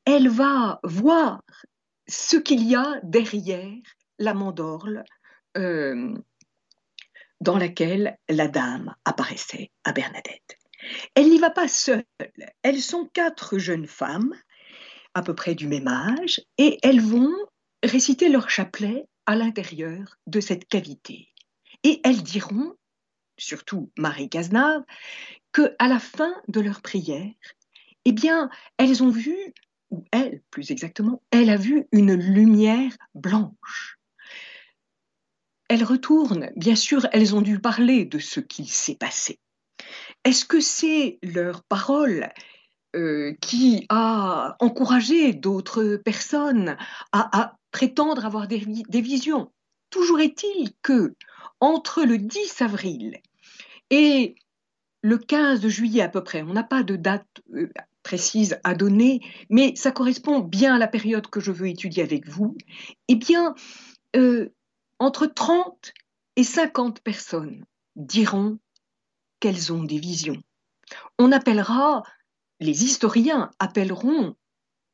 Elle 0.07 0.31
va 0.31 0.81
voir 0.85 1.43
ce 2.09 2.37
qu'il 2.37 2.67
y 2.67 2.75
a 2.75 2.99
derrière 3.03 3.83
la 4.19 4.33
mandorle 4.33 5.05
euh, 5.59 6.15
dans 7.43 7.59
laquelle 7.59 8.17
la 8.31 8.49
dame 8.49 8.95
apparaissait 9.05 9.71
à 9.85 9.93
Bernadette. 9.93 10.59
Elle 11.15 11.29
n'y 11.29 11.39
va 11.39 11.51
pas 11.51 11.69
seule. 11.69 12.05
Elles 12.63 12.81
sont 12.81 13.07
quatre 13.13 13.59
jeunes 13.59 13.87
femmes, 13.87 14.35
à 15.13 15.23
peu 15.23 15.35
près 15.35 15.55
du 15.55 15.69
même 15.69 15.89
âge, 15.89 16.41
et 16.57 16.79
elles 16.83 17.03
vont 17.03 17.37
réciter 17.83 18.29
leur 18.29 18.51
chapelet 18.51 19.07
à 19.27 19.37
l'intérieur 19.37 20.19
de 20.27 20.41
cette 20.41 20.67
cavité. 20.67 21.29
Et 21.85 22.01
elles 22.05 22.23
diront, 22.23 22.75
surtout 23.39 23.91
Marie 23.97 24.29
Cazenave, 24.29 24.83
que 25.53 25.75
à 25.79 25.89
la 25.89 25.99
fin 25.99 26.35
de 26.49 26.61
leur 26.61 26.81
prière, 26.81 27.35
eh 28.05 28.13
bien, 28.13 28.51
elles 28.79 29.03
ont 29.03 29.11
vu, 29.11 29.37
ou 29.91 30.05
elle 30.13 30.43
plus 30.51 30.71
exactement, 30.71 31.23
elle 31.31 31.51
a 31.51 31.57
vu 31.57 31.87
une 31.93 32.15
lumière 32.15 32.97
blanche. 33.15 33.99
Elles 35.69 35.85
retournent, 35.85 36.51
bien 36.57 36.77
sûr, 36.77 37.07
elles 37.13 37.35
ont 37.35 37.43
dû 37.43 37.59
parler 37.59 38.05
de 38.05 38.19
ce 38.19 38.41
qui 38.41 38.67
s'est 38.67 38.97
passé. 38.97 39.39
Est-ce 40.25 40.45
que 40.45 40.61
c'est 40.61 41.19
leur 41.23 41.65
parole 41.65 42.29
euh, 42.95 43.35
qui 43.41 43.87
a 43.89 44.57
encouragé 44.61 45.33
d'autres 45.33 45.97
personnes 45.97 46.77
à, 47.13 47.57
prétendre 47.73 48.25
avoir 48.25 48.47
des, 48.47 48.59
visions. 49.01 49.51
Toujours 49.91 50.21
est-il 50.21 50.73
que 50.83 51.15
entre 51.61 52.05
le 52.05 52.19
10 52.19 52.63
avril 52.63 53.21
et 53.91 54.37
le 55.03 55.19
15 55.19 55.67
juillet 55.67 56.03
à 56.03 56.09
peu 56.09 56.23
près, 56.23 56.43
on 56.43 56.53
n'a 56.53 56.63
pas 56.63 56.85
de 56.85 56.97
date 56.97 57.27
euh, 57.55 57.69
précise 58.05 58.59
à 58.63 58.75
donner, 58.75 59.21
mais 59.51 59.75
ça 59.75 59.91
correspond 59.91 60.41
bien 60.41 60.77
à 60.77 60.79
la 60.79 60.89
période 60.89 61.27
que 61.27 61.41
je 61.41 61.51
veux 61.51 61.69
étudier 61.69 62.03
avec 62.03 62.29
vous, 62.29 62.57
eh 63.09 63.17
bien, 63.17 63.55
euh, 64.17 64.49
entre 64.99 65.27
30 65.27 65.93
et 66.37 66.45
50 66.45 67.01
personnes 67.01 67.65
diront 67.97 68.59
qu'elles 69.41 69.73
ont 69.73 69.83
des 69.83 69.99
visions. 69.99 70.41
On 71.19 71.33
appellera 71.33 72.03
les 72.61 72.85
historiens 72.85 73.51
appelleront 73.59 74.37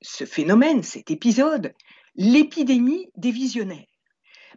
ce 0.00 0.24
phénomène, 0.24 0.82
cet 0.82 1.10
épisode, 1.10 1.74
l'épidémie 2.18 3.08
des 3.16 3.30
visionnaires. 3.30 3.86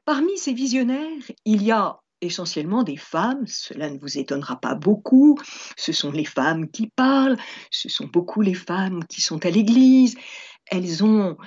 Parmi 0.03 0.37
ces 0.37 0.51
visionnaires, 0.51 1.21
il 1.45 1.63
y 1.63 1.71
a 1.71 1.99
essentiellement 2.21 2.83
des 2.83 2.97
femmes, 2.97 3.45
cela 3.47 3.89
ne 3.89 3.99
vous 3.99 4.17
étonnera 4.17 4.59
pas 4.59 4.75
beaucoup, 4.75 5.39
ce 5.77 5.91
sont 5.91 6.11
les 6.11 6.25
femmes 6.25 6.69
qui 6.69 6.87
parlent, 6.87 7.37
ce 7.69 7.87
sont 7.87 8.07
beaucoup 8.07 8.41
les 8.41 8.55
femmes 8.55 9.05
qui 9.05 9.21
sont 9.21 9.45
à 9.45 9.49
l'église, 9.49 10.15
elles 10.69 11.03
ont 11.03 11.37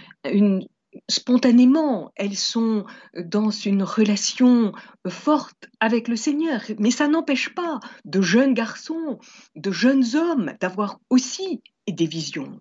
spontanément, 1.09 2.13
elles 2.15 2.37
sont 2.37 2.85
dans 3.17 3.51
une 3.51 3.83
relation 3.83 4.73
forte 5.09 5.69
avec 5.81 6.07
le 6.07 6.17
Seigneur. 6.17 6.63
Mais 6.79 6.93
ça 6.93 7.09
n'empêche 7.09 7.55
pas 7.55 7.81
de 8.05 8.21
jeunes 8.21 8.55
garçons, 8.55 9.19
de 9.57 9.73
jeunes 9.73 10.15
hommes 10.15 10.55
d'avoir 10.61 11.01
aussi 11.11 11.63
des 11.89 12.07
visions, 12.07 12.61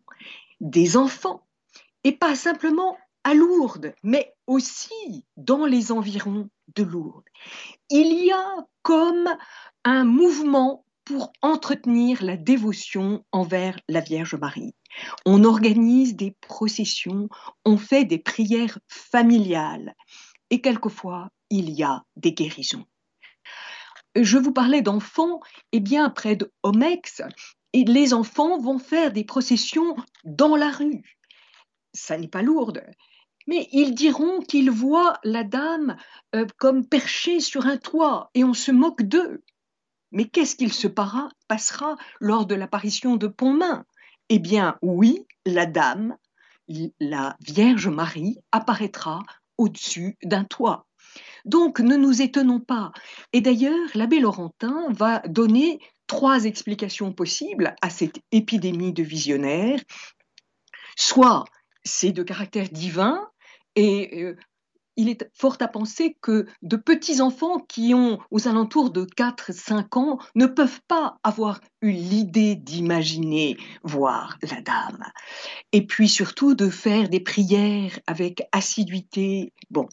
des 0.60 0.98
enfants, 0.98 1.46
et 2.04 2.12
pas 2.12 2.36
simplement 2.36 2.98
à 3.24 3.34
Lourdes, 3.34 3.94
mais 4.03 4.34
aussi 4.48 5.25
dans 5.38 5.65
les 5.65 5.92
environs 5.92 6.50
de 6.75 6.84
Lourdes. 6.84 7.27
Il 7.89 8.25
y 8.25 8.32
a 8.32 8.65
comme 8.82 9.30
un 9.84 10.03
mouvement 10.03 10.86
pour 11.06 11.34
entretenir 11.42 12.24
la 12.24 12.38
dévotion 12.38 13.25
envers 13.32 13.80
la 13.89 14.00
Vierge 14.00 14.36
Marie. 14.36 14.74
On 15.25 15.44
organise 15.44 16.15
des 16.15 16.36
processions, 16.42 17.27
on 17.65 17.77
fait 17.77 18.06
des 18.06 18.20
prières 18.20 18.80
familiales 18.88 19.96
et 20.50 20.62
quelquefois 20.62 21.30
il 21.50 21.70
y 21.72 21.84
a 21.84 22.03
des 22.15 22.34
guérisons. 22.34 22.86
Je 24.15 24.38
vous 24.38 24.53
parlais 24.53 24.82
d'enfants, 24.82 25.39
et 25.72 25.77
eh 25.77 25.80
bien 25.80 26.10
près 26.10 26.36
de 26.36 26.51
Omex, 26.62 27.22
et 27.74 27.84
les 27.84 28.13
enfants 28.13 28.60
vont 28.60 28.77
faire 28.77 29.12
des 29.12 29.24
processions 29.24 29.96
dans 30.24 30.56
la 30.56 30.70
rue. 30.70 31.18
Ça 31.94 32.18
n'est 32.18 32.27
pas 32.27 32.44
lourde, 32.44 32.84
mais 33.48 33.68
ils 33.72 33.94
diront 33.94 34.42
qu'ils 34.42 34.72
voient 34.72 35.20
la 35.24 35.44
dame 35.44 35.98
euh, 36.36 36.46
comme 36.58 36.86
perchée 36.86 37.40
sur 37.40 37.66
un 37.66 37.78
toit 37.78 38.30
et 38.34 38.44
on 38.44 38.54
se 38.54 38.72
moque 38.72 39.04
d'eux. 39.04 39.44
Mais 40.12 40.26
qu'est-ce 40.26 40.56
qu'il 40.56 40.72
se 40.72 40.88
passera 40.88 41.96
lors 42.20 42.46
de 42.46 42.56
l'apparition 42.56 43.16
de 43.16 43.28
Pontmain? 43.28 43.86
Eh 44.30 44.40
bien, 44.40 44.78
oui, 44.82 45.26
la 45.46 45.66
dame, 45.66 46.16
la 47.00 47.36
Vierge 47.42 47.88
Marie, 47.88 48.38
apparaîtra 48.52 49.24
au-dessus 49.58 50.18
d'un 50.24 50.44
toit. 50.44 50.88
Donc, 51.46 51.80
ne 51.80 51.98
nous 51.98 52.22
étonnons 52.22 52.60
pas. 52.60 52.92
Et 53.34 53.42
d'ailleurs, 53.42 53.90
l'abbé 53.96 54.20
Laurentin 54.20 54.88
va 54.92 55.20
donner 55.20 55.80
trois 56.08 56.46
explications 56.46 57.12
possibles 57.12 57.76
à 57.82 57.90
cette 57.90 58.20
épidémie 58.32 58.94
de 58.94 59.04
visionnaires. 59.04 59.82
Soit 60.96 61.44
c'est 61.84 62.12
de 62.12 62.24
caractère 62.24 62.70
divin, 62.70 63.30
et 63.75 64.24
euh, 64.24 64.38
il 64.96 65.10
est 65.10 65.30
fort 65.34 65.58
à 65.60 65.68
penser 65.68 66.18
que 66.22 66.46
de 66.62 66.75
petits 66.75 67.22
enfants 67.22 67.60
qui 67.60 67.94
ont 67.94 68.20
aux 68.32 68.48
alentours 68.48 68.92
de 68.92 69.06
4-5 69.06 69.98
ans 69.98 70.20
ne 70.36 70.46
peuvent 70.46 70.82
pas 70.88 71.18
avoir 71.24 71.62
eu 71.82 71.92
l'idée 71.92 72.56
d'imaginer 72.56 73.58
voir 73.84 74.38
la 74.44 74.62
dame. 74.62 75.03
Et 75.72 75.86
puis 75.86 76.08
surtout 76.08 76.53
de 76.53 76.70
faire 76.70 77.10
des 77.10 77.20
prières 77.20 78.00
avec 78.08 78.44
assiduité. 78.51 79.53
Bon, 79.72 79.88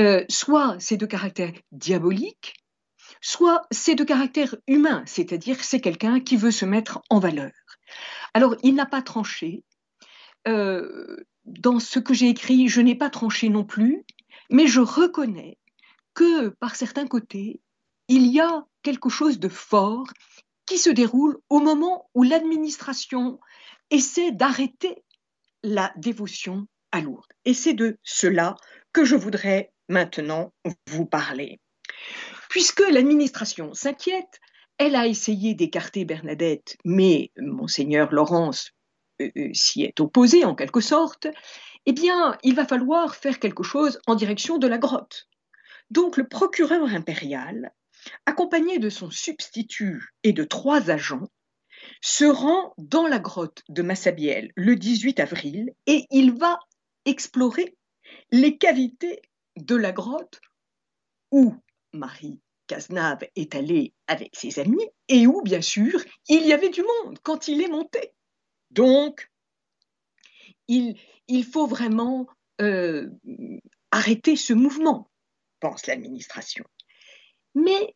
euh, 0.00 0.24
soit 0.28 0.76
c'est 0.78 0.98
de 0.98 1.06
caractère 1.06 1.52
diabolique, 1.72 2.54
soit 3.20 3.62
c'est 3.70 3.94
de 3.94 4.04
caractère 4.04 4.54
humain, 4.66 5.02
c'est-à-dire 5.06 5.62
c'est 5.62 5.80
quelqu'un 5.80 6.20
qui 6.20 6.36
veut 6.36 6.50
se 6.50 6.66
mettre 6.66 7.00
en 7.08 7.18
valeur. 7.18 7.52
Alors 8.34 8.54
il 8.62 8.74
n'a 8.74 8.86
pas 8.86 9.00
tranché, 9.00 9.64
euh, 10.46 11.24
dans 11.46 11.80
ce 11.80 11.98
que 11.98 12.14
j'ai 12.14 12.28
écrit, 12.28 12.68
je 12.68 12.80
n'ai 12.80 12.94
pas 12.94 13.10
tranché 13.10 13.48
non 13.48 13.64
plus, 13.64 14.04
mais 14.50 14.66
je 14.66 14.80
reconnais 14.80 15.58
que 16.14 16.48
par 16.48 16.76
certains 16.76 17.06
côtés, 17.06 17.60
il 18.08 18.26
y 18.26 18.40
a 18.40 18.64
quelque 18.82 19.08
chose 19.08 19.38
de 19.38 19.48
fort 19.48 20.06
qui 20.64 20.78
se 20.78 20.90
déroule 20.90 21.38
au 21.48 21.60
moment 21.60 22.10
où 22.14 22.22
l'administration 22.22 23.38
essaie 23.90 24.32
d'arrêter 24.32 25.02
la 25.62 25.92
dévotion 25.96 26.66
à 26.92 27.00
Lourdes. 27.00 27.32
Et 27.44 27.54
c'est 27.54 27.74
de 27.74 27.98
cela 28.02 28.56
que 28.92 29.04
je 29.04 29.16
voudrais 29.16 29.72
maintenant 29.88 30.52
vous 30.88 31.06
parler. 31.06 31.60
Puisque 32.48 32.82
l'administration 32.90 33.74
s'inquiète, 33.74 34.40
elle 34.78 34.96
a 34.96 35.06
essayé 35.06 35.54
d'écarter 35.54 36.04
Bernadette, 36.04 36.76
mais 36.84 37.30
monseigneur 37.38 38.12
Laurence 38.12 38.72
s'y 39.52 39.82
est 39.82 40.00
opposé 40.00 40.44
en 40.44 40.54
quelque 40.54 40.80
sorte, 40.80 41.26
eh 41.86 41.92
bien, 41.92 42.36
il 42.42 42.54
va 42.54 42.66
falloir 42.66 43.14
faire 43.14 43.38
quelque 43.38 43.62
chose 43.62 44.00
en 44.06 44.14
direction 44.14 44.58
de 44.58 44.66
la 44.66 44.78
grotte. 44.78 45.28
Donc 45.90 46.16
le 46.16 46.26
procureur 46.26 46.88
impérial, 46.88 47.72
accompagné 48.26 48.78
de 48.78 48.90
son 48.90 49.10
substitut 49.10 50.10
et 50.22 50.32
de 50.32 50.44
trois 50.44 50.90
agents, 50.90 51.28
se 52.00 52.24
rend 52.24 52.74
dans 52.78 53.06
la 53.06 53.18
grotte 53.18 53.62
de 53.68 53.82
Massabielle 53.82 54.50
le 54.56 54.76
18 54.76 55.20
avril 55.20 55.72
et 55.86 56.06
il 56.10 56.32
va 56.32 56.58
explorer 57.04 57.76
les 58.32 58.58
cavités 58.58 59.22
de 59.56 59.76
la 59.76 59.92
grotte 59.92 60.40
où 61.30 61.54
Marie 61.92 62.40
Cazenave 62.66 63.24
est 63.36 63.54
allée 63.54 63.94
avec 64.06 64.34
ses 64.34 64.58
amis 64.58 64.88
et 65.08 65.26
où, 65.26 65.42
bien 65.42 65.60
sûr, 65.60 66.00
il 66.28 66.46
y 66.46 66.52
avait 66.52 66.70
du 66.70 66.82
monde 66.82 67.18
quand 67.22 67.48
il 67.48 67.62
est 67.62 67.68
monté. 67.68 68.12
Donc, 68.76 69.30
il, 70.68 70.96
faut 71.50 71.66
vraiment 71.66 72.26
euh, 72.60 73.08
arrêter 73.90 74.36
ce 74.36 74.52
mouvement, 74.52 75.10
pense 75.60 75.86
l'administration. 75.86 76.64
Mais 77.54 77.94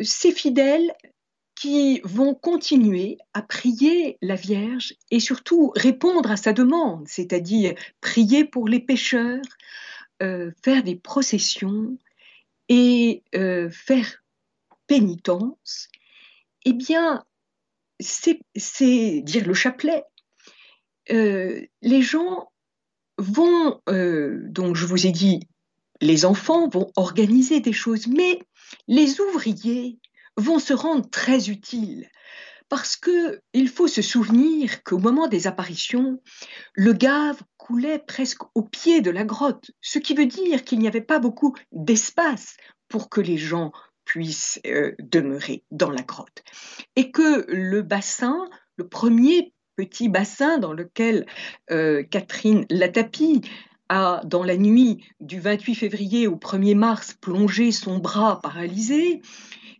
ces 0.00 0.32
fidèles 0.32 0.94
qui 1.56 2.00
vont 2.04 2.34
continuer 2.34 3.18
à 3.32 3.42
prier 3.42 4.18
la 4.22 4.34
Vierge 4.34 4.94
et 5.10 5.20
surtout 5.20 5.72
répondre 5.76 6.30
à 6.30 6.36
sa 6.36 6.52
demande, 6.52 7.06
c'est-à-dire 7.08 7.74
prier 8.00 8.44
pour 8.44 8.68
les 8.68 8.80
pécheurs, 8.80 9.42
euh, 10.22 10.52
faire 10.62 10.82
des 10.82 10.96
processions 10.96 11.96
et 12.68 13.22
euh, 13.34 13.68
faire 13.70 14.22
pénitence, 14.86 15.88
eh 16.64 16.72
bien, 16.72 17.24
c'est 18.00 19.20
dire 19.22 19.46
le 19.46 19.54
chapelet. 19.54 20.04
Euh, 21.10 21.60
les 21.82 22.02
gens 22.02 22.50
vont, 23.18 23.80
donc 23.86 24.74
je 24.76 24.86
vous 24.86 25.06
ai 25.06 25.12
dit, 25.12 25.40
les 26.00 26.24
enfants 26.24 26.68
vont 26.68 26.90
organiser 26.96 27.60
des 27.60 27.72
choses, 27.72 28.06
mais 28.06 28.40
les 28.88 29.20
ouvriers 29.20 29.98
vont 30.36 30.58
se 30.58 30.74
rendre 30.74 31.08
très 31.08 31.48
utiles 31.48 32.08
parce 32.68 32.96
qu'il 32.96 33.68
faut 33.68 33.88
se 33.88 34.02
souvenir 34.02 34.82
qu'au 34.82 34.98
moment 34.98 35.28
des 35.28 35.46
apparitions, 35.46 36.20
le 36.72 36.92
gave 36.92 37.40
coulait 37.56 37.98
presque 37.98 38.42
au 38.54 38.62
pied 38.62 39.00
de 39.00 39.10
la 39.10 39.24
grotte, 39.24 39.70
ce 39.80 39.98
qui 39.98 40.14
veut 40.14 40.26
dire 40.26 40.64
qu'il 40.64 40.78
n'y 40.78 40.88
avait 40.88 41.00
pas 41.00 41.18
beaucoup 41.18 41.54
d'espace 41.72 42.56
pour 42.88 43.10
que 43.10 43.20
les 43.20 43.38
gens 43.38 43.72
puissent 44.04 44.60
euh, 44.66 44.92
demeurer 44.98 45.64
dans 45.70 45.90
la 45.90 46.02
grotte. 46.02 46.42
Et 46.96 47.10
que 47.10 47.44
le 47.48 47.82
bassin, 47.82 48.48
le 48.76 48.88
premier 48.88 49.52
petit 49.76 50.08
bassin 50.08 50.58
dans 50.58 50.72
lequel 50.72 51.26
euh, 51.70 52.02
Catherine 52.04 52.64
Latapi 52.70 53.40
a, 53.88 54.20
dans 54.24 54.44
la 54.44 54.56
nuit 54.56 55.04
du 55.20 55.40
28 55.40 55.74
février 55.74 56.26
au 56.26 56.36
1er 56.36 56.74
mars, 56.74 57.14
plongé 57.20 57.72
son 57.72 57.98
bras 57.98 58.40
paralysé, 58.40 59.20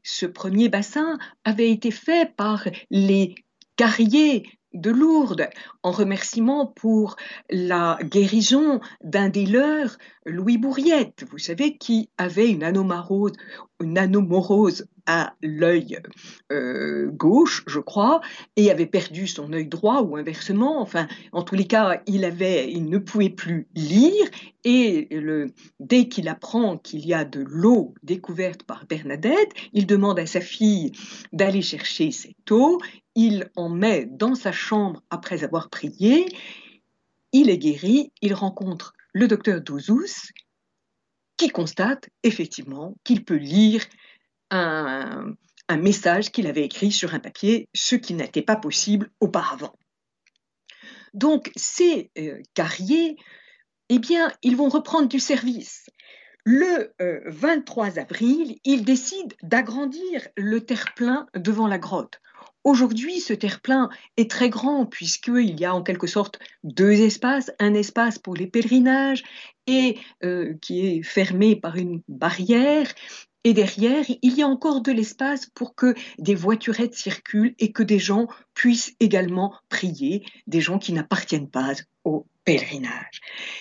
ce 0.02 0.26
premier 0.26 0.68
bassin 0.68 1.18
avait 1.44 1.70
été 1.70 1.90
fait 1.90 2.34
par 2.36 2.68
les 2.90 3.34
carriers 3.76 4.44
de 4.74 4.90
Lourdes 4.90 5.48
en 5.82 5.92
remerciement 5.92 6.66
pour 6.66 7.16
la 7.48 7.98
guérison 8.02 8.80
d'un 9.02 9.28
des 9.28 9.46
leurs, 9.46 9.96
Louis 10.26 10.58
Bourriette, 10.58 11.24
vous 11.30 11.38
savez, 11.38 11.78
qui 11.78 12.10
avait 12.18 12.50
une 12.50 12.64
anomorose, 12.64 13.32
une 13.80 13.98
anomorose 13.98 14.86
à 15.06 15.34
l'œil 15.42 15.98
euh, 16.50 17.10
gauche, 17.10 17.62
je 17.66 17.78
crois, 17.78 18.20
et 18.56 18.70
avait 18.70 18.86
perdu 18.86 19.26
son 19.26 19.52
œil 19.52 19.66
droit 19.66 20.02
ou 20.02 20.16
inversement. 20.16 20.80
Enfin, 20.80 21.06
en 21.32 21.42
tous 21.42 21.54
les 21.54 21.66
cas, 21.66 22.00
il 22.06 22.24
avait, 22.24 22.70
il 22.70 22.88
ne 22.88 22.98
pouvait 22.98 23.30
plus 23.30 23.68
lire. 23.74 24.24
Et 24.64 25.08
dès 25.78 26.08
qu'il 26.08 26.28
apprend 26.28 26.78
qu'il 26.78 27.06
y 27.06 27.12
a 27.12 27.24
de 27.24 27.44
l'eau 27.46 27.94
découverte 28.02 28.62
par 28.62 28.86
Bernadette, 28.86 29.52
il 29.72 29.86
demande 29.86 30.18
à 30.18 30.26
sa 30.26 30.40
fille 30.40 30.92
d'aller 31.32 31.62
chercher 31.62 32.10
cette 32.10 32.50
eau. 32.50 32.80
Il 33.14 33.50
en 33.56 33.68
met 33.68 34.06
dans 34.06 34.34
sa 34.34 34.52
chambre 34.52 35.02
après 35.10 35.44
avoir 35.44 35.68
prié. 35.68 36.26
Il 37.32 37.50
est 37.50 37.58
guéri. 37.58 38.10
Il 38.22 38.32
rencontre 38.32 38.94
le 39.12 39.28
docteur 39.28 39.60
Douzous 39.60 40.32
qui 41.36 41.48
constate 41.48 42.08
effectivement 42.22 42.96
qu'il 43.04 43.24
peut 43.24 43.36
lire 43.36 43.84
un, 44.50 45.34
message 45.76 46.30
qu'il 46.30 46.46
avait 46.46 46.64
écrit 46.64 46.92
sur 46.92 47.14
un 47.14 47.18
papier, 47.18 47.68
ce 47.74 47.96
qui 47.96 48.14
n'était 48.14 48.42
pas 48.42 48.56
possible 48.56 49.10
auparavant. 49.20 49.74
Donc 51.12 51.50
ces 51.56 52.10
euh, 52.18 52.40
carriers, 52.54 53.16
eh 53.88 53.98
bien, 53.98 54.32
ils 54.42 54.56
vont 54.56 54.68
reprendre 54.68 55.08
du 55.08 55.20
service. 55.20 55.86
Le 56.44 56.92
23 57.26 57.98
euh, 57.98 58.00
avril, 58.02 58.58
ils 58.64 58.84
décident 58.84 59.34
d'agrandir 59.42 60.28
le 60.36 60.60
terre-plein 60.60 61.26
devant 61.34 61.66
la 61.66 61.78
grotte. 61.78 62.20
Aujourd'hui, 62.64 63.20
ce 63.20 63.34
terre-plein 63.34 63.90
est 64.16 64.30
très 64.30 64.48
grand 64.48 64.86
puisqu'il 64.86 65.60
y 65.60 65.64
a 65.64 65.74
en 65.74 65.82
quelque 65.82 66.06
sorte 66.06 66.38
deux 66.62 66.92
espaces, 66.92 67.52
un 67.58 67.74
espace 67.74 68.18
pour 68.18 68.34
les 68.34 68.46
pèlerinages 68.46 69.22
et 69.66 69.98
euh, 70.24 70.54
qui 70.60 70.86
est 70.86 71.02
fermé 71.02 71.56
par 71.56 71.76
une 71.76 72.02
barrière 72.08 72.88
et 73.44 73.52
derrière, 73.52 74.06
il 74.22 74.34
y 74.34 74.42
a 74.42 74.48
encore 74.48 74.80
de 74.80 74.90
l'espace 74.90 75.46
pour 75.54 75.74
que 75.74 75.94
des 76.18 76.34
voiturettes 76.34 76.94
circulent 76.94 77.54
et 77.58 77.72
que 77.72 77.82
des 77.82 77.98
gens 77.98 78.26
puissent 78.54 78.96
également 79.00 79.54
prier, 79.68 80.24
des 80.46 80.62
gens 80.62 80.78
qui 80.78 80.94
n'appartiennent 80.94 81.50
pas 81.50 81.74
au 82.04 82.26
pèlerinage. 82.44 83.20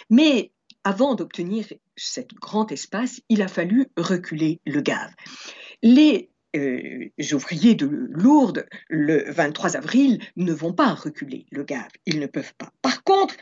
Mais 0.10 0.52
avant 0.86 1.16
d'obtenir 1.16 1.66
cet 1.98 2.34
grand 2.34 2.72
espace, 2.72 3.22
il 3.28 3.42
a 3.42 3.50
fallu 3.50 3.88
reculer 3.98 4.62
le 4.66 4.80
Gave. 4.80 5.14
Les 5.82 6.30
euh, 6.56 7.10
ouvriers 7.34 7.76
de 7.76 7.86
Lourdes, 7.86 8.66
le 8.90 9.32
23 9.32 9.78
avril, 9.78 10.22
ne 10.36 10.54
vont 10.54 10.74
pas 10.74 10.94
reculer 10.94 11.46
le 11.52 11.64
Gave. 11.64 11.90
Ils 12.06 12.20
ne 12.20 12.28
peuvent 12.28 12.54
pas. 12.58 12.72
Par 12.82 13.04
contre, 13.04 13.36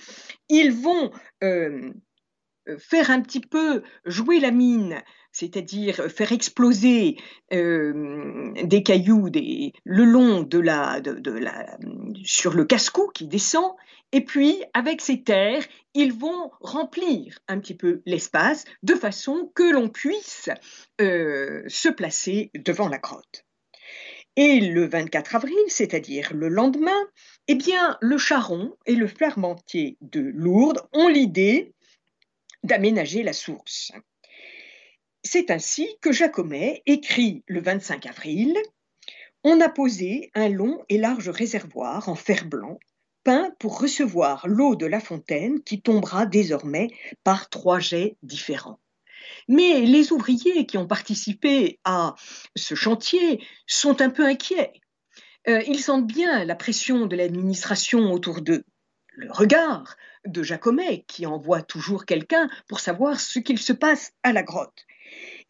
ils 0.50 0.71
vont 0.71 1.12
euh, 1.43 1.91
faire 2.78 3.12
un 3.12 3.21
petit 3.21 3.41
peu 3.41 3.84
jouer 4.06 4.39
la 4.39 4.52
mine 4.52 5.02
c'est-à-dire 5.32 5.96
faire 6.12 6.32
exploser 6.32 7.17
euh, 7.54 8.52
des 8.63 8.84
cailloux 8.84 9.30
le 9.84 10.04
long 10.04 10.41
de 10.41 10.60
la, 10.60 11.02
sur 12.24 12.54
le 12.54 12.65
casse-cou 12.65 13.10
qui 13.13 13.28
descend, 13.28 13.74
et 14.12 14.26
puis 14.26 14.62
avec 14.74 15.02
ces 15.02 15.24
terres, 15.24 15.63
ils 15.94 16.13
vont 16.13 16.52
remplir 16.60 17.39
un 17.48 17.60
petit 17.60 17.76
peu 17.76 18.02
l'espace 18.06 18.65
de 18.84 18.96
façon 18.96 19.52
que 19.56 19.63
l'on 19.63 19.89
puisse 19.89 20.50
euh, 21.00 21.63
se 21.67 21.89
placer 21.89 22.52
devant 22.56 22.89
la 22.89 22.98
grotte. 22.98 23.46
Et 24.38 24.62
le 24.62 24.88
24 24.88 25.36
avril, 25.36 25.58
c'est-à-dire 25.67 26.32
le 26.34 26.48
lendemain, 26.48 27.08
eh 27.48 27.56
bien, 27.56 27.98
le 28.02 28.17
charron 28.17 28.78
et 28.86 28.96
le 28.96 29.08
fermentier 29.08 29.98
de 30.00 30.22
Lourdes 30.22 30.88
ont 30.94 31.10
l'idée 31.10 31.74
d'aménager 32.63 33.24
la 33.24 33.34
source. 33.34 33.91
C'est 35.24 35.52
ainsi 35.52 35.88
que 36.02 36.12
Jacomet 36.12 36.82
écrit 36.88 37.44
le 37.48 37.62
25 37.62 38.08
avril 38.08 38.58
On 39.44 39.62
a 39.62 39.70
posé 39.70 40.32
un 40.34 40.50
long 40.50 40.84
et 40.90 40.98
large 40.98 41.30
réservoir 41.30 42.10
en 42.10 42.16
fer 42.16 42.46
blanc, 42.46 42.80
peint 43.24 43.52
pour 43.60 43.80
recevoir 43.80 44.48
l'eau 44.48 44.76
de 44.76 44.88
la 44.88 45.00
fontaine 45.00 45.62
qui 45.62 45.80
tombera 45.80 46.26
désormais 46.26 46.90
par 47.24 47.50
trois 47.50 47.80
jets 47.80 48.16
différents. 48.24 48.80
Mais 49.48 49.82
les 49.82 50.12
ouvriers 50.12 50.66
qui 50.66 50.80
ont 50.80 50.88
participé 50.88 51.80
à 51.84 52.16
ce 52.56 52.74
chantier 52.74 53.46
sont 53.68 54.02
un 54.02 54.10
peu 54.10 54.26
inquiets. 54.26 54.74
Euh, 55.48 55.62
ils 55.68 55.82
sentent 55.82 56.08
bien 56.08 56.46
la 56.46 56.56
pression 56.56 57.06
de 57.06 57.16
l'administration 57.16 58.12
autour 58.12 58.42
d'eux, 58.42 58.64
le 59.14 59.32
regard 59.32 59.96
de 60.26 60.42
Jacomet 60.42 61.04
qui 61.08 61.28
envoie 61.28 61.62
toujours 61.62 62.06
quelqu'un 62.06 62.50
pour 62.68 62.80
savoir 62.80 63.20
ce 63.20 63.38
qu'il 63.38 63.60
se 63.60 63.74
passe 63.74 64.14
à 64.24 64.34
la 64.34 64.44
grotte. 64.44 64.86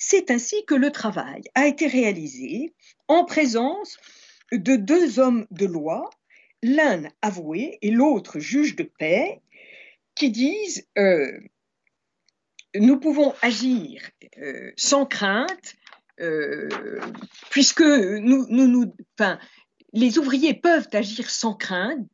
C'est 0.04 0.32
ainsi 0.32 0.66
que 0.66 0.74
le 0.74 0.92
travail 0.92 1.44
a 1.54 1.68
été 1.68 1.86
réalisé 1.86 2.74
en 3.08 3.24
présence 3.24 4.00
de 4.52 4.76
deux 4.76 5.20
hommes 5.20 5.46
de 5.52 5.68
loi, 5.68 6.10
l'un 6.64 7.04
avoué 7.22 7.78
et 7.84 7.92
l'autre 7.92 8.40
juge 8.40 8.76
de 8.76 8.82
paix, 8.82 9.42
qui 10.16 10.32
disent 10.32 10.88
euh, 10.98 11.40
nous 12.74 13.00
pouvons 13.00 13.36
agir 13.44 14.10
euh, 14.40 14.72
sans 14.76 15.06
crainte, 15.06 15.76
euh, 16.20 16.68
puisque 17.52 17.84
nous, 17.84 18.48
nous, 18.50 18.96
les 19.94 20.18
ouvriers 20.18 20.56
peuvent 20.56 20.90
agir 20.94 21.30
sans 21.30 21.54
crainte, 21.54 22.08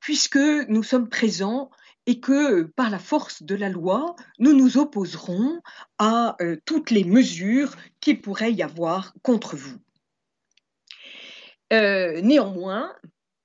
puisque 0.00 0.38
nous 0.38 0.82
sommes 0.82 1.10
présents 1.10 1.70
et 2.06 2.20
que 2.20 2.62
par 2.62 2.90
la 2.90 2.98
force 2.98 3.42
de 3.42 3.54
la 3.54 3.68
loi, 3.68 4.16
nous 4.38 4.52
nous 4.52 4.78
opposerons 4.78 5.60
à 5.98 6.36
toutes 6.64 6.90
les 6.90 7.04
mesures 7.04 7.76
qui 8.00 8.14
pourraient 8.14 8.52
y 8.52 8.62
avoir 8.62 9.14
contre 9.22 9.56
vous. 9.56 9.78
néanmoins, 11.70 12.92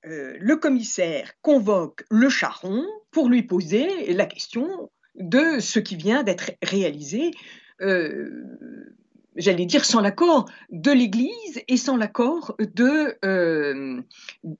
euh, 0.06 0.36
le 0.38 0.56
commissaire 0.56 1.32
convoque 1.42 2.04
le 2.10 2.28
charron 2.28 2.86
pour 3.10 3.28
lui 3.28 3.42
poser 3.42 4.12
la 4.12 4.26
question 4.26 4.90
de 5.16 5.58
ce 5.58 5.80
qui 5.80 5.96
vient 5.96 6.22
d'être 6.22 6.52
réalisé, 6.62 7.32
euh, 7.80 8.44
j'allais 9.36 9.66
dire 9.66 9.84
sans 9.84 10.00
l'accord 10.00 10.46
de 10.70 10.90
l'Église 10.90 11.62
et 11.68 11.76
sans 11.76 11.96
l'accord 11.96 12.54
de, 12.58 13.16
euh, 13.24 14.00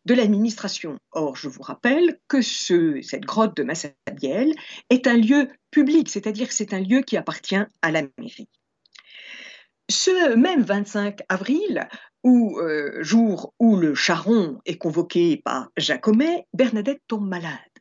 l'administration. 0.07 0.99
Or, 1.13 1.37
je 1.37 1.49
vous 1.49 1.63
rappelle 1.63 2.19
que 2.29 2.43
ce, 2.43 3.01
cette 3.03 3.25
grotte 3.25 3.57
de 3.57 3.63
Massabielle 3.63 4.55
est 4.91 5.07
un 5.07 5.17
lieu 5.17 5.49
public, 5.71 6.09
c'est-à-dire 6.09 6.53
c'est 6.53 6.73
un 6.73 6.81
lieu 6.81 7.01
qui 7.01 7.17
appartient 7.17 7.57
à 7.83 7.91
la 7.91 8.03
mairie. 8.19 8.49
Ce 9.89 10.35
même 10.35 10.63
25 10.63 11.21
avril, 11.29 11.89
euh, 12.27 13.03
jour 13.03 13.55
où 13.61 13.77
le 13.77 13.95
charron 13.95 14.59
est 14.67 14.79
convoqué 14.79 15.37
par 15.45 15.71
Jacomet, 15.77 16.47
Bernadette 16.53 17.03
tombe 17.07 17.29
malade. 17.29 17.76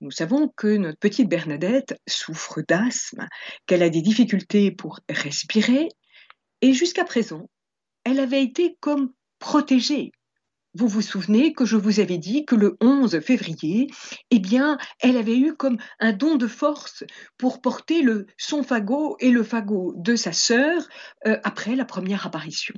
Nous 0.00 0.10
savons 0.10 0.48
que 0.56 0.76
notre 0.76 0.98
petite 0.98 1.28
Bernadette 1.28 1.98
souffre 2.06 2.60
d'asthme, 2.66 3.26
qu'elle 3.66 3.82
a 3.82 3.88
des 3.88 4.02
difficultés 4.02 4.70
pour 4.70 5.00
respirer, 5.08 5.88
et 6.60 6.72
jusqu'à 6.72 7.04
présent, 7.04 7.48
elle 8.04 8.20
avait 8.20 8.42
été 8.42 8.76
comme 8.80 9.12
protégée. 9.38 10.12
Vous 10.74 10.88
vous 10.88 11.00
souvenez 11.00 11.54
que 11.54 11.64
je 11.64 11.76
vous 11.76 12.00
avais 12.00 12.18
dit 12.18 12.44
que 12.44 12.54
le 12.54 12.76
11 12.82 13.20
février, 13.20 13.86
eh 14.30 14.38
bien, 14.38 14.76
elle 15.00 15.16
avait 15.16 15.38
eu 15.38 15.54
comme 15.54 15.78
un 16.00 16.12
don 16.12 16.36
de 16.36 16.46
force 16.46 17.02
pour 17.38 17.62
porter 17.62 18.02
le, 18.02 18.26
son 18.36 18.62
fagot 18.62 19.16
et 19.20 19.30
le 19.30 19.42
fagot 19.42 19.94
de 19.96 20.16
sa 20.16 20.32
sœur 20.32 20.86
euh, 21.26 21.38
après 21.44 21.76
la 21.76 21.86
première 21.86 22.26
apparition. 22.26 22.74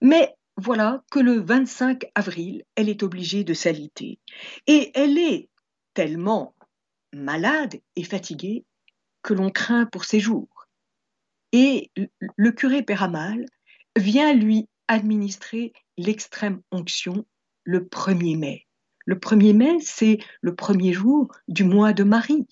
Mais 0.00 0.34
voilà 0.56 1.02
que 1.10 1.18
le 1.18 1.40
25 1.40 2.06
avril, 2.14 2.64
elle 2.74 2.88
est 2.88 3.02
obligée 3.02 3.44
de 3.44 3.52
s'aliter. 3.52 4.18
Et 4.66 4.90
elle 4.94 5.18
est 5.18 5.50
tellement 5.98 6.54
malade 7.12 7.80
et 7.96 8.04
fatiguée 8.04 8.64
que 9.22 9.34
l'on 9.34 9.50
craint 9.50 9.84
pour 9.84 10.04
ses 10.04 10.20
jours. 10.20 10.68
Et 11.50 11.90
le 12.36 12.52
curé 12.52 12.84
Péramal 12.84 13.46
vient 13.96 14.32
lui 14.32 14.68
administrer 14.86 15.72
l'extrême 15.96 16.62
onction 16.70 17.26
le 17.64 17.80
1er 17.80 18.38
mai. 18.38 18.66
Le 19.06 19.16
1er 19.16 19.56
mai, 19.56 19.80
c'est 19.80 20.18
le 20.40 20.54
premier 20.54 20.92
jour 20.92 21.34
du 21.48 21.64
mois 21.64 21.92
de 21.92 22.04
Marie. 22.04 22.46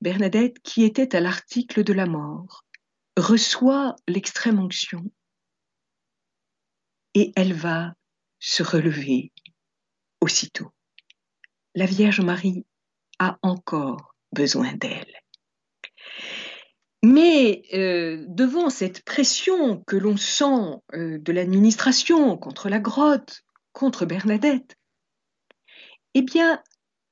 Bernadette, 0.00 0.58
qui 0.60 0.84
était 0.84 1.14
à 1.14 1.20
l'article 1.20 1.84
de 1.84 1.92
la 1.92 2.06
mort, 2.06 2.64
reçoit 3.18 3.94
l'extrême 4.08 4.58
onction 4.58 5.04
et 7.12 7.30
elle 7.36 7.52
va 7.52 7.92
se 8.38 8.62
relever 8.62 9.34
aussitôt. 10.22 10.73
La 11.74 11.86
Vierge 11.86 12.20
Marie 12.20 12.64
a 13.18 13.38
encore 13.42 14.14
besoin 14.32 14.72
d'elle. 14.74 15.20
Mais 17.02 17.62
euh, 17.74 18.24
devant 18.28 18.70
cette 18.70 19.04
pression 19.04 19.82
que 19.86 19.96
l'on 19.96 20.16
sent 20.16 20.80
euh, 20.94 21.18
de 21.18 21.32
l'administration 21.32 22.36
contre 22.38 22.68
la 22.68 22.80
grotte, 22.80 23.42
contre 23.72 24.06
Bernadette, 24.06 24.76
eh 26.14 26.22
bien, 26.22 26.62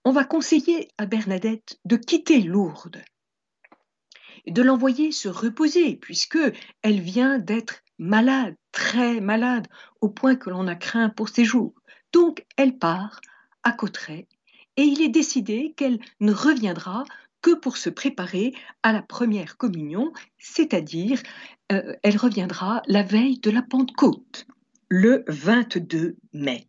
on 0.05 0.12
va 0.12 0.25
conseiller 0.25 0.88
à 0.96 1.07
Bernadette 1.07 1.79
de 1.85 1.96
quitter 1.96 2.40
Lourdes 2.40 3.03
de 4.46 4.62
l'envoyer 4.62 5.12
se 5.12 5.29
reposer, 5.29 5.96
puisque 5.96 6.38
elle 6.83 7.01
vient 7.01 7.38
d'être 7.38 7.83
malade, 7.98 8.57
très 8.72 9.20
malade, 9.20 9.68
au 10.01 10.09
point 10.09 10.37
que 10.37 10.51
l'on 10.51 10.66
a 10.66 10.75
craint 10.75 11.09
pour 11.09 11.29
ses 11.29 11.44
jours. 11.44 11.75
Donc 12.12 12.44
elle 12.57 12.79
part 12.79 13.20
à 13.62 13.72
Cotteret, 13.72 14.27
et 14.76 14.82
il 14.82 15.02
est 15.02 15.08
décidé 15.08 15.74
qu'elle 15.76 15.98
ne 16.20 16.32
reviendra 16.32 17.04
que 17.40 17.54
pour 17.54 17.76
se 17.76 17.90
préparer 17.90 18.54
à 18.82 18.92
la 18.92 19.02
première 19.02 19.56
communion, 19.56 20.12
c'est-à-dire 20.38 21.20
euh, 21.72 21.94
elle 22.02 22.16
reviendra 22.16 22.82
la 22.87 23.02
veille 23.02 23.38
de 23.38 23.50
la 23.50 23.62
Pentecôte, 23.62 24.46
le 24.88 25.24
22 25.26 26.16
mai. 26.32 26.68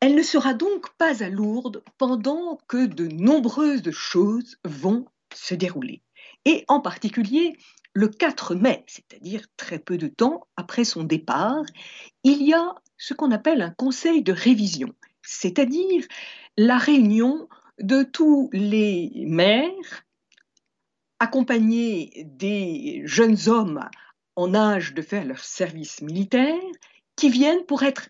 Elle 0.00 0.14
ne 0.14 0.22
sera 0.22 0.54
donc 0.54 0.94
pas 0.96 1.24
à 1.24 1.28
Lourdes 1.28 1.82
pendant 1.98 2.58
que 2.68 2.86
de 2.86 3.08
nombreuses 3.08 3.90
choses 3.90 4.56
vont 4.64 5.06
se 5.34 5.54
dérouler 5.54 6.02
et 6.44 6.64
en 6.68 6.80
particulier 6.80 7.56
le 7.94 8.08
4 8.08 8.54
mai, 8.54 8.84
c'est-à-dire 8.86 9.42
très 9.56 9.78
peu 9.78 9.96
de 9.96 10.08
temps 10.08 10.46
après 10.56 10.84
son 10.84 11.04
départ, 11.04 11.62
il 12.24 12.42
y 12.42 12.52
a 12.52 12.74
ce 12.98 13.14
qu'on 13.14 13.30
appelle 13.30 13.62
un 13.62 13.70
conseil 13.70 14.22
de 14.22 14.32
révision, 14.32 14.92
c'est-à-dire 15.22 16.04
la 16.56 16.78
réunion 16.78 17.48
de 17.80 18.02
tous 18.02 18.48
les 18.52 19.24
maires 19.26 20.04
accompagnés 21.18 22.24
des 22.26 23.02
jeunes 23.04 23.48
hommes 23.48 23.80
en 24.36 24.54
âge 24.54 24.94
de 24.94 25.02
faire 25.02 25.24
leur 25.24 25.40
service 25.40 26.00
militaire 26.02 26.60
qui 27.16 27.30
viennent 27.30 27.64
pour 27.66 27.82
être 27.82 28.08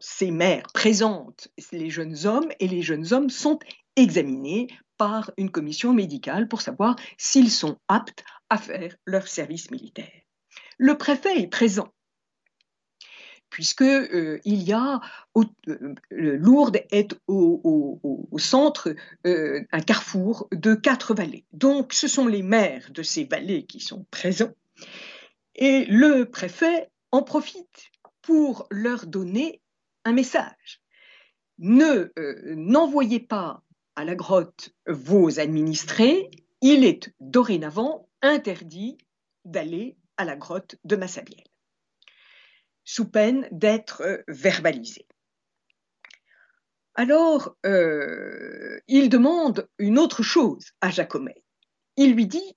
ces 0.00 0.30
mères 0.30 0.66
présentent 0.72 1.48
les 1.72 1.90
jeunes 1.90 2.26
hommes 2.26 2.48
et 2.60 2.68
les 2.68 2.82
jeunes 2.82 3.12
hommes 3.12 3.30
sont 3.30 3.58
examinés 3.96 4.68
par 4.96 5.32
une 5.36 5.50
commission 5.50 5.92
médicale 5.92 6.46
pour 6.46 6.60
savoir 6.60 6.96
s'ils 7.18 7.50
sont 7.50 7.78
aptes 7.88 8.24
à 8.50 8.58
faire 8.58 8.94
leur 9.06 9.26
service 9.26 9.70
militaire. 9.70 10.22
Le 10.78 10.96
préfet 10.96 11.40
est 11.40 11.48
présent 11.48 11.88
puisque 13.50 13.82
euh, 13.82 14.40
il 14.44 14.62
y 14.62 14.72
a 14.72 15.00
euh, 15.36 15.94
Lourdes 16.10 16.80
est 16.90 17.14
au, 17.26 18.00
centre 18.38 18.94
euh, 19.26 19.60
un 19.70 19.80
carrefour 19.80 20.48
de 20.52 20.74
quatre 20.74 21.14
vallées. 21.14 21.44
Donc 21.52 21.92
ce 21.92 22.08
sont 22.08 22.26
les 22.26 22.42
maires 22.42 22.90
de 22.90 23.02
ces 23.02 23.24
vallées 23.24 23.66
qui 23.66 23.80
sont 23.80 24.06
présents 24.10 24.54
et 25.56 25.84
le 25.84 26.24
préfet 26.24 26.90
en 27.10 27.22
profite 27.22 27.90
pour 28.22 28.66
leur 28.70 29.06
donner 29.06 29.60
un 30.04 30.12
message. 30.12 30.80
Ne 31.58 32.12
n'envoyez 32.54 33.20
pas 33.20 33.62
à 33.96 34.04
la 34.04 34.14
grotte 34.14 34.70
vos 34.86 35.40
administrés, 35.40 36.30
il 36.62 36.84
est 36.84 37.12
dorénavant 37.20 38.08
interdit 38.22 38.96
d'aller 39.44 39.96
à 40.16 40.24
la 40.24 40.36
grotte 40.36 40.76
de 40.84 40.96
Massabielle, 40.96 41.49
sous 42.90 43.08
peine 43.08 43.46
d'être 43.52 44.02
euh, 44.02 44.18
verbalisé. 44.26 45.06
Alors, 46.94 47.54
euh, 47.64 48.80
il 48.88 49.08
demande 49.08 49.68
une 49.78 49.96
autre 49.96 50.24
chose 50.24 50.72
à 50.80 50.90
Jacomet. 50.90 51.44
Il 51.96 52.14
lui 52.14 52.26
dit, 52.26 52.56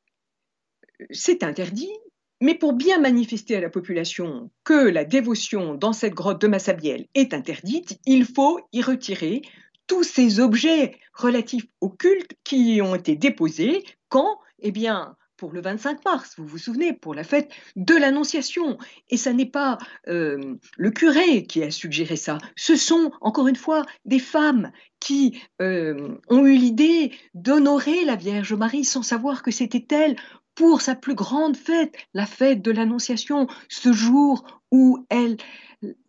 c'est 1.12 1.44
interdit, 1.44 1.94
mais 2.42 2.56
pour 2.56 2.74
bien 2.74 3.00
manifester 3.00 3.56
à 3.58 3.62
la 3.62 3.70
population 3.70 4.50
que 4.64 4.74
la 4.74 5.06
dévotion 5.06 5.76
dans 5.76 5.94
cette 5.94 6.16
grotte 6.16 6.42
de 6.42 6.48
Massabielle 6.48 7.06
est 7.14 7.36
interdite, 7.36 8.00
il 8.08 8.26
faut 8.26 8.60
y 8.72 8.82
retirer 8.82 9.44
tous 9.86 10.04
ces 10.04 10.40
objets 10.40 10.98
relatifs 11.14 11.68
au 11.80 11.90
culte 11.90 12.34
qui 12.44 12.82
ont 12.82 12.96
été 12.96 13.16
déposés 13.16 13.86
quand 14.10 14.40
Eh 14.58 14.72
bien, 14.72 15.16
pour 15.38 15.52
le 15.52 15.62
25 15.62 16.04
mars, 16.06 16.36
vous 16.38 16.46
vous 16.46 16.58
souvenez, 16.58 16.94
pour 16.94 17.14
la 17.14 17.24
fête 17.24 17.52
de 17.76 17.96
l'Annonciation. 17.96 18.78
Et 19.10 19.18
ce 19.18 19.30
n'est 19.30 19.50
pas 19.50 19.78
euh, 20.08 20.56
le 20.78 20.92
curé 20.92 21.46
qui 21.46 21.64
a 21.64 21.72
suggéré 21.72 22.16
ça, 22.16 22.38
ce 22.56 22.76
sont, 22.76 23.12
encore 23.22 23.48
une 23.48 23.56
fois, 23.56 23.84
des 24.06 24.20
femmes 24.20 24.72
qui 25.00 25.42
euh, 25.62 26.18
ont 26.30 26.46
eu 26.46 26.56
l'idée 26.56 27.12
d'honorer 27.34 28.06
la 28.06 28.16
Vierge 28.16 28.54
Marie 28.54 28.86
sans 28.86 29.04
savoir 29.04 29.44
que 29.44 29.52
c'était 29.52 29.86
elle 29.94 30.16
pour 30.56 30.82
sa 30.82 30.96
plus 30.96 31.16
grande 31.16 31.58
fête, 31.58 31.96
la 32.14 32.26
fête 32.26 32.62
de 32.62 32.72
l'Annonciation, 32.72 33.48
ce 33.70 33.92
jour 33.92 34.62
où 34.72 35.06
elle, 35.10 35.38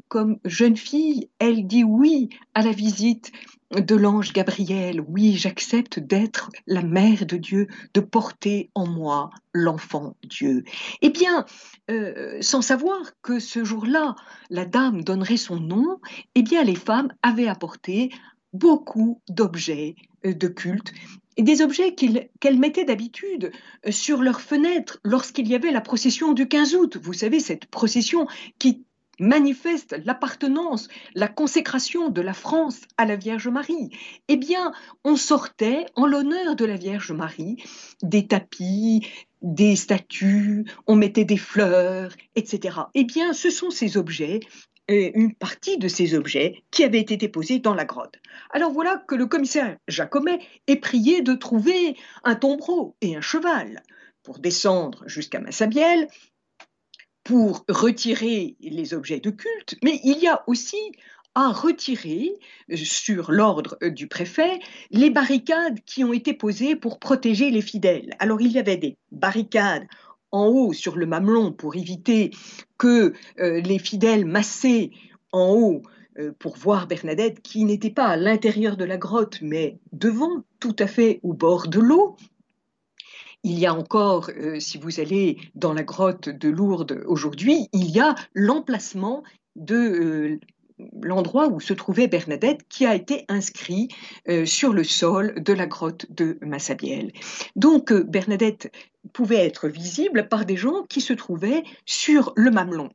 comme 0.09 0.39
jeune 0.45 0.77
fille, 0.77 1.31
elle 1.39 1.67
dit 1.67 1.85
oui 1.85 2.29
à 2.55 2.63
la 2.63 2.73
visite 2.73 3.33
de 3.81 3.95
l'ange 3.95 4.33
Gabriel. 4.33 5.01
Oui, 5.09 5.37
j'accepte 5.37 5.99
d'être 5.99 6.51
la 6.67 6.83
mère 6.83 7.27
de 7.27 7.37
Dieu, 7.37 7.67
de 7.95 8.01
porter 8.01 8.71
en 8.75 8.87
moi 8.87 9.31
l'enfant 9.53 10.17
Dieu. 10.25 10.65
Eh 11.03 11.11
bien, 11.11 11.45
euh, 11.91 12.39
sans 12.41 12.63
savoir 12.63 13.01
que 13.23 13.39
ce 13.39 13.65
jour-là, 13.65 14.15
la 14.51 14.65
dame 14.65 15.03
donnerait 15.03 15.37
son 15.37 15.61
nom, 15.61 16.01
eh 16.35 16.43
bien, 16.43 16.65
les 16.65 16.75
femmes 16.75 17.13
avaient 17.23 17.49
apporté 17.49 18.11
beaucoup 18.53 19.21
d'objets 19.29 19.97
euh, 20.25 20.35
de 20.35 20.49
culte 20.49 20.93
des 21.43 21.63
objets 21.63 21.95
qu'elles 21.95 22.59
mettaient 22.59 22.85
d'habitude 22.85 23.51
euh, 23.87 23.91
sur 23.91 24.23
leurs 24.23 24.41
fenêtres 24.41 25.01
lorsqu'il 25.05 25.49
y 25.49 25.55
avait 25.55 25.73
la 25.73 25.81
procession 25.81 26.33
du 26.33 26.47
15 26.47 26.75
août. 26.77 26.99
Vous 27.03 27.13
savez, 27.13 27.41
cette 27.41 27.67
procession 27.67 28.27
qui 28.59 28.85
manifeste 29.19 29.97
l'appartenance, 30.05 30.89
la 31.15 31.29
consécration 31.29 32.09
de 32.09 32.21
la 32.21 32.35
France 32.35 32.83
à 32.97 33.05
la 33.05 33.17
Vierge 33.17 33.49
Marie. 33.49 33.91
Eh 34.29 34.37
bien, 34.37 34.73
on 35.05 35.17
sortait 35.17 35.87
en 35.95 36.07
l'honneur 36.07 36.57
de 36.57 36.65
la 36.65 36.77
Vierge 36.77 37.13
Marie 37.13 37.63
des 38.03 38.27
tapis, 38.27 39.07
des 39.43 39.77
statues, 39.77 40.65
on 40.87 40.97
mettait 40.97 41.25
des 41.25 41.37
fleurs, 41.37 42.13
etc. 42.35 42.79
Eh 42.95 43.05
bien, 43.05 43.33
ce 43.33 43.51
sont 43.51 43.71
ces 43.71 43.97
objets 43.97 44.41
une 44.89 45.35
partie 45.35 45.79
de 45.79 45.89
ces 45.89 46.15
objets 46.15 46.63
qui 46.71 46.85
avaient 46.85 47.01
été 47.01 47.29
posés 47.29 47.59
dans 47.59 47.75
la 47.75 47.85
grotte. 47.85 48.17
Alors 48.51 48.73
voilà 48.73 49.03
que 49.09 49.15
le 49.15 49.27
commissaire 49.27 49.77
Jacomet 49.89 50.41
est 50.67 50.77
prié 50.77 51.23
de 51.23 51.35
trouver 51.35 51.97
un 52.23 52.35
tombereau 52.35 52.97
et 53.01 53.17
un 53.17 53.21
cheval 53.21 53.83
pour 54.23 54.39
descendre 54.39 55.03
jusqu'à 55.07 55.41
Massabielle, 55.41 56.09
pour 57.25 57.65
retirer 57.69 58.57
les 58.61 58.95
objets 58.95 59.21
de 59.21 59.31
culte, 59.31 59.77
mais 59.83 60.01
il 60.05 60.19
y 60.19 60.29
a 60.29 60.45
aussi 60.47 60.93
à 61.35 61.51
retirer, 61.51 62.33
sur 62.75 63.33
l'ordre 63.33 63.77
du 63.83 64.07
préfet, 64.07 64.61
les 64.91 65.11
barricades 65.11 65.81
qui 65.85 66.05
ont 66.05 66.13
été 66.13 66.33
posées 66.33 66.77
pour 66.77 67.01
protéger 67.01 67.51
les 67.51 67.63
fidèles. 67.63 68.15
Alors 68.21 68.41
il 68.41 68.53
y 68.53 68.59
avait 68.59 68.77
des 68.77 68.97
barricades 69.11 69.87
en 70.31 70.47
haut 70.47 70.73
sur 70.73 70.97
le 70.97 71.07
mamelon 71.07 71.53
pour 71.53 71.77
éviter 71.77 72.31
que 72.79 73.13
euh, 73.41 73.61
les 73.61 73.79
fidèles 73.79 74.25
massés 74.27 74.93
en 75.33 75.53
haut 75.53 75.83
euh, 76.19 76.33
pour 76.39 76.57
voir 76.57 76.87
Bernadette 76.87 77.41
qui 77.43 77.65
n'était 77.65 77.91
pas 77.91 78.07
à 78.07 78.17
l'intérieur 78.17 78.77
de 78.77 78.85
la 78.85 78.97
grotte 78.97 79.39
mais 79.43 79.79
devant, 79.93 80.45
tout 80.61 80.77
à 80.79 80.87
fait 80.87 81.21
au 81.23 81.33
bord 81.33 81.69
de 81.69 81.81
l'eau. 81.81 82.17
Il 83.45 83.59
y 83.59 83.67
a 83.67 83.75
encore, 83.75 84.31
euh, 84.37 84.59
si 84.59 84.79
vous 84.79 85.01
allez 85.01 85.39
dans 85.55 85.75
la 85.75 85.83
grotte 85.83 86.31
de 86.31 86.49
Lourdes 86.49 87.05
aujourd'hui, 87.07 87.69
il 87.75 87.91
y 87.91 88.01
a 88.01 88.15
l'emplacement 88.33 89.23
de 89.55 90.41
l'endroit 91.03 91.49
où 91.49 91.61
se 91.61 91.75
trouvait 91.75 92.09
Bernadette 92.09 92.67
qui 92.69 92.87
a 92.87 92.95
été 92.95 93.27
inscrit 93.29 93.89
euh, 94.29 94.47
sur 94.47 94.73
le 94.73 94.83
sol 94.83 95.35
de 95.43 95.53
la 95.53 95.67
grotte 95.67 96.11
de 96.11 96.39
Massabielle. 96.41 97.13
Donc 97.55 97.93
euh, 97.93 98.03
Bernadette 98.03 98.73
pouvait 99.13 99.45
être 99.45 99.69
visible 99.69 100.27
par 100.29 100.47
des 100.47 100.57
gens 100.57 100.83
qui 100.89 101.03
se 101.03 101.13
trouvaient 101.13 101.65
sur 101.85 102.33
le 102.37 102.51
mamelon. 102.51 102.89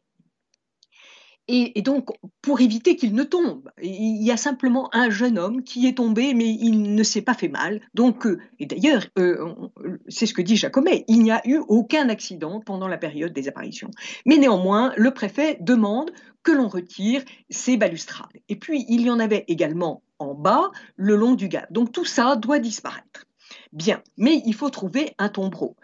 Et, 1.52 1.82
donc, 1.82 2.10
pour 2.44 2.62
éviter 2.62 2.96
qu'il 2.96 3.16
ne 3.16 3.24
tombe, 3.24 3.72
il 3.82 4.24
y 4.24 4.30
a 4.30 4.38
simplement 4.38 4.88
un 4.94 5.10
jeune 5.10 5.40
homme 5.40 5.64
qui 5.64 5.88
est 5.88 5.98
tombé, 5.98 6.36
mais 6.36 6.48
il 6.48 6.94
ne 6.94 7.02
s'est 7.02 7.24
pas 7.24 7.34
fait 7.34 7.48
mal. 7.48 7.82
Donc, 7.96 8.28
euh, 8.28 8.40
et 8.60 8.68
d'ailleurs, 8.68 9.08
c'est 10.08 10.28
ce 10.28 10.34
que 10.36 10.44
dit 10.44 10.56
Jacomet, 10.56 11.06
il 11.08 11.24
n'y 11.24 11.32
a 11.32 11.42
eu 11.48 11.58
aucun 11.68 12.08
accident 12.10 12.60
pendant 12.60 12.88
la 12.88 13.00
période 13.00 13.34
des 13.34 13.48
apparitions. 13.48 13.90
Mais 14.28 14.38
néanmoins, 14.38 14.94
le 14.96 15.10
préfet 15.10 15.58
demande 15.60 16.12
que 16.44 16.52
l'on 16.52 16.68
retire 16.68 17.24
ces 17.50 17.78
balustrades. 17.78 18.28
Et 18.48 18.56
puis, 18.56 18.86
il 18.88 19.02
y 19.02 19.10
en 19.10 19.20
avait 19.20 19.46
également 19.48 20.04
en 20.20 20.36
bas, 20.36 20.70
le 20.98 21.16
long 21.16 21.34
du 21.34 21.48
gap. 21.48 21.74
Donc, 21.74 21.92
tout 21.92 22.06
ça 22.06 22.36
doit 22.36 22.60
disparaître. 22.60 23.26
Bien, 23.74 24.04
mais 24.18 24.44
il 24.46 24.54
faut 24.54 24.70
trouver 24.70 25.16
un 25.18 25.30
tombereau. 25.30 25.76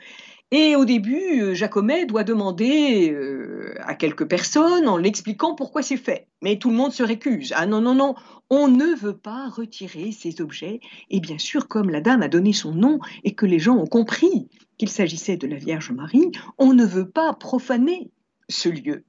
Et 0.57 0.77
au 0.77 0.85
début, 0.85 1.41
euh, 1.41 1.53
Jacomet 1.53 2.05
doit 2.05 2.23
demander 2.23 3.11
euh, 3.11 3.75
à 3.79 3.93
quelques 3.93 4.25
personnes 4.25 4.87
en 4.87 4.95
l'expliquant 4.95 5.53
pourquoi 5.53 5.81
c'est 5.81 5.97
fait. 5.97 6.29
Mais 6.41 6.57
tout 6.57 6.69
le 6.69 6.77
monde 6.77 6.93
se 6.93 7.03
récuse. 7.03 7.51
Ah 7.57 7.65
non, 7.65 7.81
non, 7.81 7.93
non, 7.93 8.15
on 8.49 8.69
ne 8.69 8.95
veut 8.95 9.17
pas 9.17 9.49
retirer 9.49 10.13
ces 10.13 10.39
objets. 10.39 10.79
Et 11.09 11.19
bien 11.19 11.39
sûr, 11.39 11.67
comme 11.67 11.89
la 11.89 11.99
dame 11.99 12.21
a 12.21 12.29
donné 12.29 12.53
son 12.53 12.71
nom 12.71 12.99
et 13.25 13.35
que 13.35 13.45
les 13.45 13.59
gens 13.59 13.75
ont 13.75 13.85
compris 13.85 14.47
qu'il 14.77 14.87
s'agissait 14.87 15.35
de 15.35 15.45
la 15.45 15.57
Vierge 15.57 15.91
Marie, 15.91 16.31
on 16.57 16.71
ne 16.71 16.85
veut 16.85 17.09
pas 17.09 17.33
profaner 17.33 18.09
ce 18.47 18.69
lieu. 18.69 19.03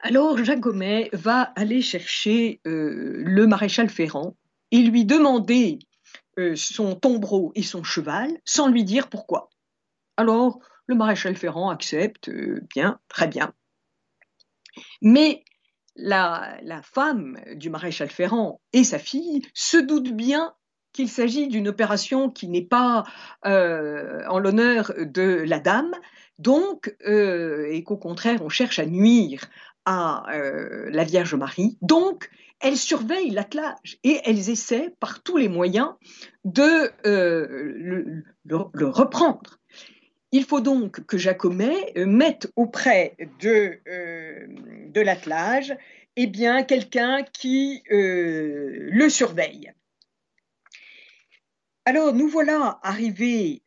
Alors 0.00 0.42
Jacomet 0.42 1.08
va 1.12 1.52
aller 1.54 1.82
chercher 1.82 2.60
euh, 2.66 3.22
le 3.24 3.46
maréchal 3.46 3.88
Ferrand 3.90 4.34
et 4.72 4.78
lui 4.78 5.04
demander 5.04 5.78
son 6.56 6.94
tombereau 6.96 7.52
et 7.54 7.62
son 7.62 7.84
cheval 7.84 8.40
sans 8.44 8.66
lui 8.66 8.82
dire 8.82 9.08
pourquoi. 9.08 9.51
Alors 10.16 10.58
le 10.86 10.94
maréchal 10.94 11.36
Ferrand 11.36 11.70
accepte, 11.70 12.28
euh, 12.28 12.60
bien, 12.74 12.98
très 13.08 13.28
bien. 13.28 13.52
Mais 15.00 15.44
la, 15.94 16.58
femme 16.82 17.38
du 17.54 17.70
maréchal 17.70 18.08
Ferrand 18.08 18.60
et 18.72 18.84
sa 18.84 18.98
fille 18.98 19.42
se 19.54 19.76
doutent 19.76 20.12
bien 20.12 20.54
qu'il 20.92 21.08
s'agit 21.08 21.48
d'une 21.48 21.68
opération 21.68 22.30
qui 22.30 22.48
n'est 22.48 22.66
pas 22.66 23.04
en 23.42 24.38
l'honneur 24.38 24.92
de 24.98 25.42
la 25.46 25.58
dame, 25.58 25.92
donc, 26.38 26.94
et 27.04 27.82
qu'au 27.84 27.96
contraire, 27.96 28.42
on 28.42 28.50
cherche 28.50 28.78
à 28.78 28.86
nuire 28.86 29.48
à 29.84 30.32
euh, 30.34 30.88
la 30.90 31.04
Vierge 31.04 31.34
Marie. 31.34 31.78
Donc, 31.82 32.30
elles 32.60 32.76
surveillent 32.76 33.30
l'attelage 33.30 33.98
et 34.04 34.20
elles 34.24 34.50
essaient 34.50 34.94
par 35.00 35.22
tous 35.22 35.36
les 35.36 35.48
moyens 35.48 35.90
de 36.44 36.90
euh, 37.06 38.22
le, 38.44 38.86
reprendre. 38.86 39.58
Il 40.32 40.44
faut 40.44 40.60
donc 40.60 41.04
que 41.06 41.18
Jacomet 41.18 41.92
euh, 41.96 42.06
mette 42.06 42.50
auprès 42.56 43.16
de, 43.40 43.78
de 44.88 45.00
l'attelage 45.00 45.76
eh 46.16 46.26
bien, 46.26 46.62
quelqu'un 46.62 47.22
qui 47.22 47.82
le 47.88 49.08
surveille. 49.08 49.72
Alors 51.86 52.12
nous 52.12 52.28
voilà 52.28 52.78
arrivés, 52.82 53.62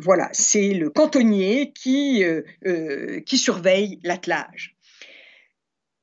voilà, 0.00 0.30
c'est 0.32 0.72
le 0.72 0.88
cantonnier 0.88 1.72
qui, 1.74 2.24
qui 3.26 3.36
surveille 3.36 4.00
l'attelage. 4.02 4.76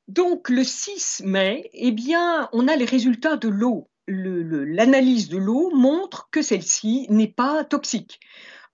Donc 0.07 0.49
le 0.49 0.63
6 0.63 1.23
mai, 1.25 1.69
eh 1.73 1.91
bien, 1.91 2.49
on 2.51 2.67
a 2.67 2.75
les 2.75 2.85
résultats 2.85 3.37
de 3.37 3.47
l'eau. 3.47 3.89
L'analyse 4.07 5.29
de 5.29 5.37
l'eau 5.37 5.71
montre 5.73 6.29
que 6.29 6.41
celle-ci 6.41 7.07
n'est 7.09 7.31
pas 7.31 7.63
toxique. 7.63 8.19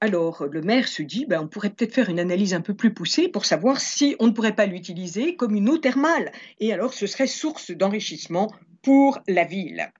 Alors 0.01 0.45
le 0.45 0.61
maire 0.61 0.87
se 0.87 1.03
dit, 1.03 1.25
ben, 1.25 1.41
on 1.41 1.47
pourrait 1.47 1.71
peut-être 1.71 1.93
faire 1.93 2.09
une 2.09 2.19
analyse 2.19 2.53
un 2.53 2.61
peu 2.61 2.73
plus 2.73 2.93
poussée 2.93 3.27
pour 3.27 3.45
savoir 3.45 3.81
si 3.81 4.15
on 4.19 4.27
ne 4.27 4.31
pourrait 4.31 4.55
pas 4.55 4.65
l'utiliser 4.65 5.35
comme 5.35 5.55
une 5.55 5.69
eau 5.69 5.77
thermale. 5.77 6.31
Et 6.59 6.71
alors 6.71 6.93
ce 6.93 7.05
serait 7.05 7.27
source 7.27 7.71
d'enrichissement 7.71 8.51
pour 8.81 9.19
la 9.27 9.43
ville. 9.43 9.91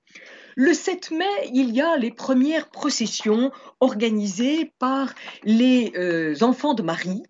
Le 0.55 0.73
7 0.73 1.11
mai, 1.11 1.25
il 1.53 1.75
y 1.75 1.81
a 1.81 1.97
les 1.97 2.11
premières 2.11 2.69
processions 2.69 3.51
organisées 3.79 4.71
par 4.79 5.13
les 5.43 5.93
euh, 5.95 6.35
enfants 6.41 6.73
de 6.73 6.81
Marie 6.81 7.23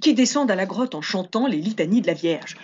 qui 0.00 0.14
descendent 0.14 0.50
à 0.50 0.56
la 0.56 0.66
grotte 0.66 0.94
en 0.94 1.02
chantant 1.02 1.46
les 1.46 1.56
litanies 1.56 2.02
de 2.02 2.06
la 2.06 2.14
Vierge. 2.14 2.56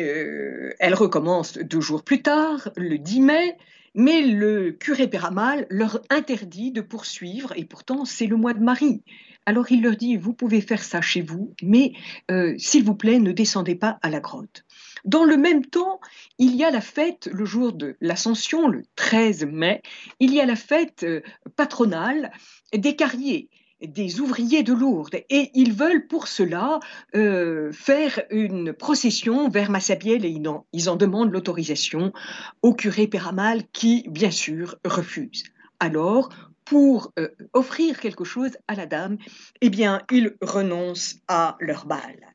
Euh, 0.00 0.72
elle 0.78 0.94
recommence 0.94 1.58
deux 1.58 1.80
jours 1.80 2.04
plus 2.04 2.22
tard, 2.22 2.70
le 2.76 2.98
10 2.98 3.20
mai, 3.20 3.56
mais 3.98 4.22
le 4.22 4.70
curé 4.70 5.08
Péramal 5.08 5.66
leur 5.70 6.00
interdit 6.08 6.70
de 6.70 6.80
poursuivre, 6.80 7.52
et 7.56 7.64
pourtant 7.64 8.04
c'est 8.04 8.26
le 8.26 8.36
mois 8.36 8.54
de 8.54 8.62
Marie. 8.62 9.02
Alors 9.44 9.72
il 9.72 9.82
leur 9.82 9.96
dit, 9.96 10.16
vous 10.16 10.34
pouvez 10.34 10.60
faire 10.60 10.84
ça 10.84 11.00
chez 11.00 11.20
vous, 11.20 11.52
mais 11.62 11.92
euh, 12.30 12.54
s'il 12.58 12.84
vous 12.84 12.94
plaît, 12.94 13.18
ne 13.18 13.32
descendez 13.32 13.74
pas 13.74 13.98
à 14.02 14.08
la 14.08 14.20
grotte. 14.20 14.64
Dans 15.04 15.24
le 15.24 15.36
même 15.36 15.64
temps, 15.66 16.00
il 16.38 16.54
y 16.54 16.62
a 16.62 16.70
la 16.70 16.80
fête, 16.80 17.28
le 17.32 17.44
jour 17.44 17.72
de 17.72 17.96
l'Ascension, 18.00 18.68
le 18.68 18.84
13 18.94 19.46
mai, 19.46 19.82
il 20.20 20.32
y 20.32 20.40
a 20.40 20.46
la 20.46 20.56
fête 20.56 21.02
euh, 21.02 21.20
patronale 21.56 22.30
des 22.72 22.94
carriers 22.94 23.48
des 23.80 24.20
ouvriers 24.20 24.62
de 24.62 24.72
Lourdes 24.72 25.14
et 25.28 25.50
ils 25.54 25.72
veulent 25.72 26.06
pour 26.06 26.28
cela 26.28 26.80
euh, 27.14 27.72
faire 27.72 28.22
une 28.30 28.72
procession 28.72 29.48
vers 29.48 29.70
Massabielle 29.70 30.24
et 30.24 30.40
ils 30.72 30.90
en, 30.90 30.96
demandent 30.96 31.32
l'autorisation 31.32 32.12
au 32.62 32.74
curé 32.74 33.06
Péramal 33.06 33.62
qui, 33.72 34.04
bien 34.08 34.30
sûr, 34.30 34.76
refuse. 34.84 35.44
Alors, 35.80 36.30
pour 36.64 37.12
euh, 37.18 37.28
offrir 37.52 38.00
quelque 38.00 38.24
chose 38.24 38.58
à 38.66 38.74
la 38.74 38.86
dame, 38.86 39.16
eh 39.60 39.70
bien, 39.70 40.02
ils 40.10 40.36
renoncent 40.42 41.16
à 41.28 41.56
leur 41.60 41.86
balle. 41.86 42.32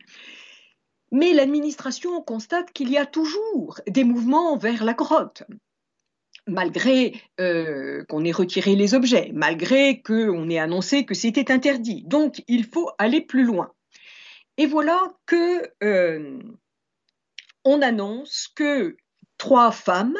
Mais 1.11 1.33
l'administration 1.33 2.21
constate 2.21 2.71
qu'il 2.71 2.89
y 2.89 2.97
a 2.97 3.05
toujours 3.05 3.79
des 3.87 4.03
mouvements 4.03 4.57
vers 4.57 4.83
la 4.83 4.93
grotte 4.93 5.43
malgré 6.47 7.13
euh, 7.39 8.03
qu'on 8.05 8.23
ait 8.23 8.31
retiré 8.31 8.75
les 8.75 8.93
objets, 8.93 9.31
malgré 9.33 10.01
qu'on 10.01 10.49
ait 10.49 10.59
annoncé 10.59 11.05
que 11.05 11.13
c'était 11.13 11.51
interdit. 11.51 12.03
Donc, 12.05 12.43
il 12.47 12.65
faut 12.65 12.89
aller 12.97 13.21
plus 13.21 13.43
loin. 13.43 13.71
Et 14.57 14.65
voilà 14.65 15.13
que 15.25 15.71
euh, 15.83 16.39
on 17.63 17.81
annonce 17.81 18.49
que 18.55 18.95
trois 19.37 19.71
femmes 19.71 20.17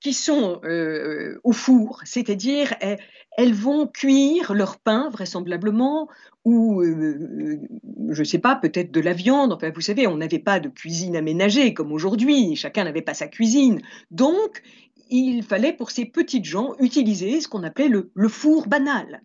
qui 0.00 0.12
sont 0.12 0.60
euh, 0.64 1.40
au 1.44 1.52
four, 1.52 2.00
c'est-à-dire 2.04 2.74
elles, 2.80 3.54
vont 3.54 3.86
cuire 3.86 4.54
leur 4.54 4.78
pain 4.78 5.08
vraisemblablement, 5.10 6.08
ou 6.44 6.82
je 6.84 8.18
ne 8.18 8.24
sais 8.24 8.38
pas, 8.38 8.56
peut-être 8.56 8.92
de 8.92 9.00
la 9.00 9.12
viande. 9.12 9.58
Vous 9.74 9.80
savez, 9.80 10.06
on 10.06 10.16
n'avait 10.16 10.38
pas 10.38 10.60
de 10.60 10.68
cuisine 10.68 11.16
aménagée 11.16 11.74
comme 11.74 11.92
aujourd'hui, 11.92 12.56
chacun 12.56 12.84
n'avait 12.84 13.02
pas 13.02 13.14
sa 13.14 13.28
cuisine. 13.28 13.80
Donc, 14.10 14.62
il 15.08 15.42
fallait 15.42 15.72
pour 15.72 15.90
ces 15.90 16.04
petites 16.04 16.44
gens 16.44 16.74
utiliser 16.78 17.40
ce 17.40 17.48
qu'on 17.48 17.62
appelait 17.62 17.88
le 17.88 18.28
four 18.28 18.66
banal. 18.66 19.22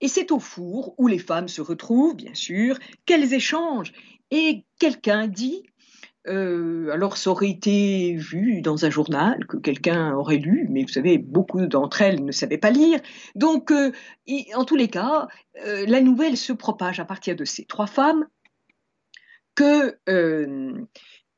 Et 0.00 0.08
c'est 0.08 0.32
au 0.32 0.38
four 0.38 0.94
où 0.98 1.06
les 1.06 1.18
femmes 1.18 1.48
se 1.48 1.62
retrouvent, 1.62 2.16
bien 2.16 2.34
sûr, 2.34 2.78
qu'elles 3.06 3.32
échangent. 3.32 3.92
Et 4.30 4.64
quelqu'un 4.78 5.28
dit, 5.28 5.62
euh, 6.26 6.90
alors 6.90 7.16
ça 7.16 7.30
aurait 7.30 7.50
été 7.50 8.14
vu 8.16 8.62
dans 8.62 8.84
un 8.84 8.90
journal 8.90 9.46
que 9.46 9.56
quelqu'un 9.58 10.14
aurait 10.14 10.38
lu, 10.38 10.66
mais 10.70 10.82
vous 10.82 10.88
savez, 10.88 11.18
beaucoup 11.18 11.66
d'entre 11.66 12.02
elles 12.02 12.24
ne 12.24 12.32
savaient 12.32 12.58
pas 12.58 12.70
lire. 12.70 13.00
Donc, 13.34 13.70
euh, 13.70 13.92
en 14.54 14.64
tous 14.64 14.76
les 14.76 14.88
cas, 14.88 15.28
euh, 15.64 15.84
la 15.86 16.00
nouvelle 16.00 16.36
se 16.36 16.52
propage 16.52 16.98
à 16.98 17.04
partir 17.04 17.36
de 17.36 17.44
ces 17.44 17.64
trois 17.64 17.86
femmes 17.86 18.26
que 19.54 19.98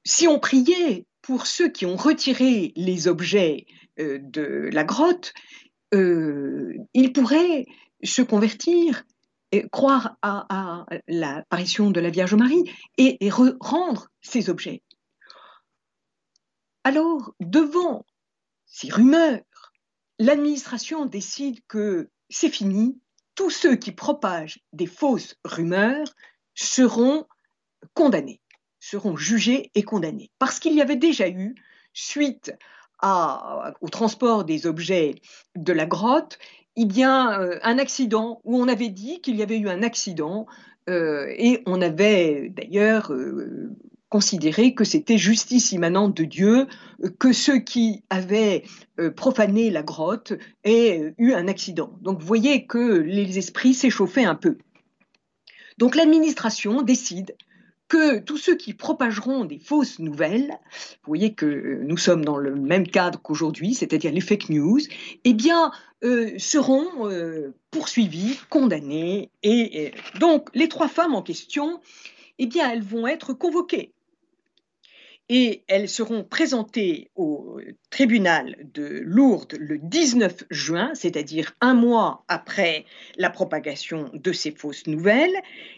si 0.05 0.27
on 0.27 0.39
priait 0.39 1.05
pour 1.27 1.49
ceux 1.49 1.69
qui 1.69 1.87
ont 1.87 1.97
retiré 1.97 2.73
les 2.77 3.09
objets 3.09 3.67
de 3.99 4.71
la 4.73 4.85
grotte, 4.85 5.33
ils 5.93 7.12
pourraient 7.12 7.67
se 8.05 8.23
convertir, 8.23 9.03
et 9.53 9.69
croire 9.69 10.17
à, 10.23 10.87
l'apparition 11.09 11.91
de 11.91 12.01
la 12.01 12.11
Vierge 12.11 12.35
Marie 12.35 12.71
et, 12.97 13.19
rendre 13.31 14.09
ces 14.21 14.51
objets. 14.51 14.83
Alors, 16.85 17.35
devant 17.41 18.07
ces 18.67 18.91
rumeurs, 18.91 19.43
l'administration 20.19 21.07
décide 21.07 21.59
que 21.67 22.09
c'est 22.29 22.51
fini, 22.51 23.01
tous 23.35 23.51
ceux 23.51 23.77
qui 23.77 23.93
propagent 23.93 24.61
des 24.73 24.87
fausses 24.87 25.37
rumeurs 25.45 26.09
seront 26.55 27.27
condamnés, 27.95 28.41
seront 28.90 29.16
jugés 29.16 29.70
et 29.75 29.83
condamnés. 29.83 30.31
Parce 30.38 30.61
qu'il 30.61 30.75
y 30.75 30.81
avait 30.81 30.96
déjà 30.96 31.29
eu, 31.29 31.55
suite 31.92 32.55
au 33.03 33.88
transport 33.90 34.44
des 34.44 34.66
objets 34.66 35.16
de 35.55 35.72
la 35.72 35.87
grotte, 35.87 36.38
a 36.79 37.40
euh, 37.40 37.59
un 37.62 37.79
accident 37.79 38.40
où 38.44 38.57
on 38.57 38.68
avait 38.68 38.88
dit 38.88 39.20
qu'il 39.20 39.37
y 39.37 39.42
avait 39.42 39.59
eu 39.59 39.68
un 39.68 39.83
accident 39.83 40.46
euh, 40.88 41.27
et 41.37 41.62
on 41.66 41.83
avait 41.83 42.53
d'ailleurs 42.55 43.12
euh, 43.12 43.70
considéré 44.09 44.75
que 44.75 44.85
c'était 44.85 45.18
justice 45.18 45.72
immanente 45.72 46.16
de 46.16 46.25
Dieu 46.25 46.66
que 47.18 47.33
ceux 47.33 47.59
qui 47.59 48.05
avaient 48.09 48.62
profané 49.16 49.68
la 49.68 49.83
grotte 49.83 50.33
aient 50.62 51.12
eu 51.18 51.33
un 51.33 51.49
accident. 51.49 51.99
Donc 52.03 52.20
vous 52.20 52.27
voyez 52.27 52.66
que 52.66 52.99
les 52.99 53.37
esprits 53.37 53.75
s'échauffaient 53.75 54.25
un 54.25 54.37
peu. 54.37 54.59
Donc 55.79 55.96
l'administration 55.96 56.83
décide 56.83 57.35
que 57.88 58.18
tous 58.18 58.37
ceux 58.37 58.57
qui 58.57 58.75
propageront 58.75 59.44
des 59.44 59.59
fausses 59.59 59.99
nouvelles, 59.99 60.51
vous 60.51 61.09
voyez 61.09 61.35
que 61.35 61.81
nous 61.83 61.96
sommes 61.96 62.25
dans 62.25 62.37
le 62.37 62.55
même 62.55 62.87
cadre 62.87 63.20
qu'aujourd'hui, 63.20 63.75
c'est-à-dire 63.75 64.12
les 64.12 64.20
fake 64.20 64.49
news, 64.49 64.81
eh 65.25 65.35
bien, 65.35 65.70
euh, 66.05 66.38
seront 66.38 67.09
euh, 67.09 67.55
poursuivis, 67.70 68.38
condamnés. 68.51 69.31
Et, 69.42 69.92
donc, 70.18 70.49
les 70.55 70.68
trois 70.68 70.88
femmes 70.88 71.14
en 71.14 71.22
question, 71.22 71.81
eh 72.38 72.46
bien, 72.46 72.70
elles 72.70 72.83
vont 72.83 73.07
être 73.07 73.33
convoquées 73.33 73.92
et 75.29 75.65
elles 75.67 75.89
seront 75.89 76.23
présentées 76.23 77.11
au 77.17 77.59
tribunal 77.91 78.57
de 78.75 79.01
Lourdes 79.05 79.57
le 79.59 79.79
19 79.79 80.45
juin, 80.51 80.93
c'est-à-dire 80.95 81.55
un 81.61 81.75
mois 81.75 82.25
après 82.29 82.85
la 83.17 83.31
propagation 83.31 84.11
de 84.15 84.33
ces 84.33 84.53
fausses 84.53 84.87
nouvelles, 84.87 85.35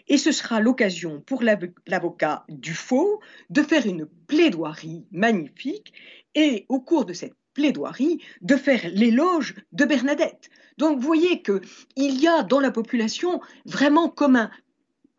et 0.07 0.17
ce 0.17 0.31
sera 0.31 0.59
l'occasion 0.59 1.21
pour 1.21 1.43
l'avocat 1.43 2.45
du 2.47 2.73
faux 2.73 3.19
de 3.49 3.63
faire 3.63 3.87
une 3.87 4.05
plaidoirie 4.27 5.05
magnifique, 5.11 5.93
et 6.35 6.65
au 6.69 6.79
cours 6.79 7.05
de 7.05 7.13
cette 7.13 7.33
plaidoirie, 7.55 8.21
de 8.41 8.55
faire 8.55 8.81
l'éloge 8.93 9.55
de 9.71 9.85
Bernadette. 9.85 10.49
Donc 10.77 10.99
vous 10.99 11.05
voyez 11.07 11.41
qu'il 11.41 12.21
y 12.21 12.27
a 12.27 12.43
dans 12.43 12.59
la 12.59 12.71
population 12.71 13.41
vraiment 13.65 14.09
comme 14.09 14.35
un, 14.35 14.51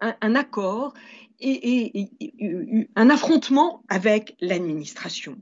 un 0.01 0.35
accord 0.35 0.95
et, 1.41 2.89
un 2.97 3.11
affrontement 3.11 3.83
avec 3.89 4.37
l'administration. 4.41 5.39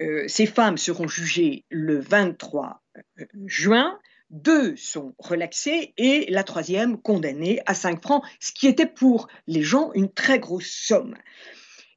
Euh, 0.00 0.26
ces 0.28 0.46
femmes 0.46 0.78
seront 0.78 1.08
jugées 1.08 1.64
le 1.70 1.98
23 1.98 2.82
euh, 2.96 3.24
juin, 3.46 3.98
deux 4.30 4.76
sont 4.76 5.14
relaxées 5.18 5.94
et 5.96 6.26
la 6.30 6.44
troisième 6.44 7.00
condamnée 7.00 7.60
à 7.66 7.74
5 7.74 8.02
francs, 8.02 8.24
ce 8.40 8.52
qui 8.52 8.66
était 8.66 8.86
pour 8.86 9.28
les 9.46 9.62
gens 9.62 9.90
une 9.94 10.12
très 10.12 10.38
grosse 10.38 10.70
somme. 10.70 11.16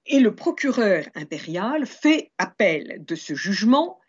Et 0.06 0.20
le 0.20 0.34
procureur 0.36 1.06
impérial 1.14 1.86
fait 1.86 2.32
appel 2.38 3.04
de 3.06 3.16
ce 3.16 3.36
jugement 3.36 4.00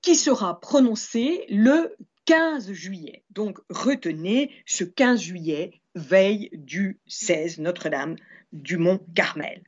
qui 0.00 0.14
sera 0.14 0.60
prononcé 0.60 1.44
le 1.50 1.96
15 2.24 2.72
juillet. 2.72 3.24
Donc 3.30 3.58
retenez 3.68 4.52
ce 4.66 4.84
15 4.84 5.20
juillet 5.20 5.80
veille 5.98 6.50
du 6.52 6.98
16 7.06 7.58
Notre-Dame 7.58 8.16
du 8.52 8.76
Mont 8.76 9.00
Carmel. 9.14 9.62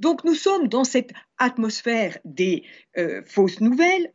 Donc 0.00 0.24
nous 0.24 0.34
sommes 0.34 0.68
dans 0.68 0.84
cette 0.84 1.12
atmosphère 1.38 2.18
des 2.24 2.64
euh, 2.96 3.22
fausses 3.26 3.60
nouvelles. 3.60 4.10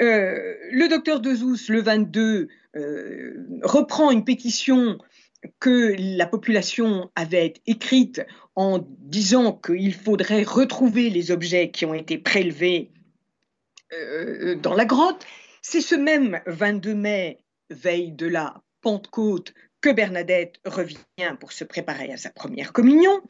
Euh, 0.00 0.54
le 0.70 0.88
docteur 0.88 1.20
Dezous, 1.20 1.68
le 1.68 1.80
22, 1.80 2.48
euh, 2.76 3.46
reprend 3.62 4.10
une 4.10 4.24
pétition 4.24 4.98
que 5.60 5.94
la 5.98 6.26
population 6.26 7.10
avait 7.14 7.54
écrite 7.66 8.22
en 8.54 8.80
disant 9.00 9.52
qu'il 9.52 9.94
faudrait 9.94 10.42
retrouver 10.42 11.10
les 11.10 11.30
objets 11.30 11.70
qui 11.70 11.86
ont 11.86 11.94
été 11.94 12.18
prélevés 12.18 12.90
dans 14.62 14.74
la 14.74 14.84
grotte. 14.84 15.24
C'est 15.62 15.80
ce 15.80 15.94
même 15.94 16.40
22 16.46 16.94
mai, 16.94 17.38
veille 17.70 18.12
de 18.12 18.26
la 18.26 18.62
Pentecôte, 18.82 19.54
que 19.80 19.90
Bernadette 19.90 20.60
revient 20.64 20.96
pour 21.38 21.52
se 21.52 21.64
préparer 21.64 22.12
à 22.12 22.16
sa 22.16 22.30
première 22.30 22.72
communion. 22.72 23.20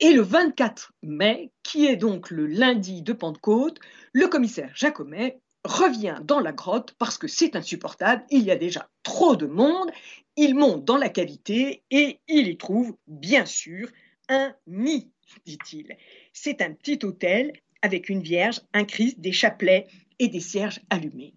Et 0.00 0.12
le 0.12 0.22
24 0.22 0.92
mai, 1.02 1.50
qui 1.62 1.86
est 1.86 1.96
donc 1.96 2.30
le 2.30 2.46
lundi 2.46 3.02
de 3.02 3.12
Pentecôte, 3.12 3.78
le 4.12 4.28
commissaire 4.28 4.70
Jacomet 4.74 5.40
revient 5.64 6.16
dans 6.22 6.40
la 6.40 6.52
grotte 6.52 6.94
parce 6.98 7.18
que 7.18 7.28
c'est 7.28 7.56
insupportable, 7.56 8.24
il 8.30 8.44
y 8.44 8.50
a 8.50 8.56
déjà 8.56 8.88
trop 9.02 9.36
de 9.36 9.46
monde, 9.46 9.90
il 10.36 10.54
monte 10.54 10.84
dans 10.84 10.96
la 10.96 11.08
cavité 11.08 11.82
et 11.90 12.20
il 12.28 12.48
y 12.48 12.56
trouve 12.56 12.96
bien 13.06 13.44
sûr 13.44 13.90
un 14.28 14.54
nid, 14.66 15.10
dit-il. 15.46 15.96
C'est 16.32 16.62
un 16.62 16.72
petit 16.72 17.04
hôtel 17.04 17.52
avec 17.82 18.08
une 18.08 18.22
vierge, 18.22 18.60
un 18.72 18.84
Christ, 18.84 19.20
des 19.20 19.32
chapelets 19.32 19.86
et 20.18 20.28
des 20.28 20.40
cierges 20.40 20.80
allumés. 20.90 21.34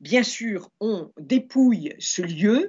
Bien 0.00 0.22
sûr, 0.22 0.70
on 0.80 1.12
dépouille 1.18 1.94
ce 1.98 2.22
lieu, 2.22 2.68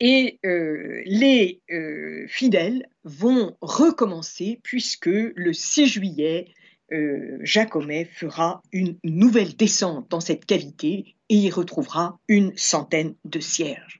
et 0.00 0.38
euh, 0.44 1.02
les 1.06 1.62
euh, 1.70 2.26
fidèles 2.28 2.88
vont 3.04 3.56
recommencer 3.60 4.60
puisque 4.62 5.06
le 5.06 5.52
6 5.52 5.86
juillet, 5.86 6.48
euh, 6.92 7.38
Jacomet 7.40 8.04
fera 8.04 8.62
une 8.72 8.98
nouvelle 9.04 9.56
descente 9.56 10.10
dans 10.10 10.20
cette 10.20 10.44
cavité 10.44 11.16
et 11.28 11.36
y 11.36 11.50
retrouvera 11.50 12.18
une 12.28 12.52
centaine 12.56 13.14
de 13.24 13.40
cierges. 13.40 13.98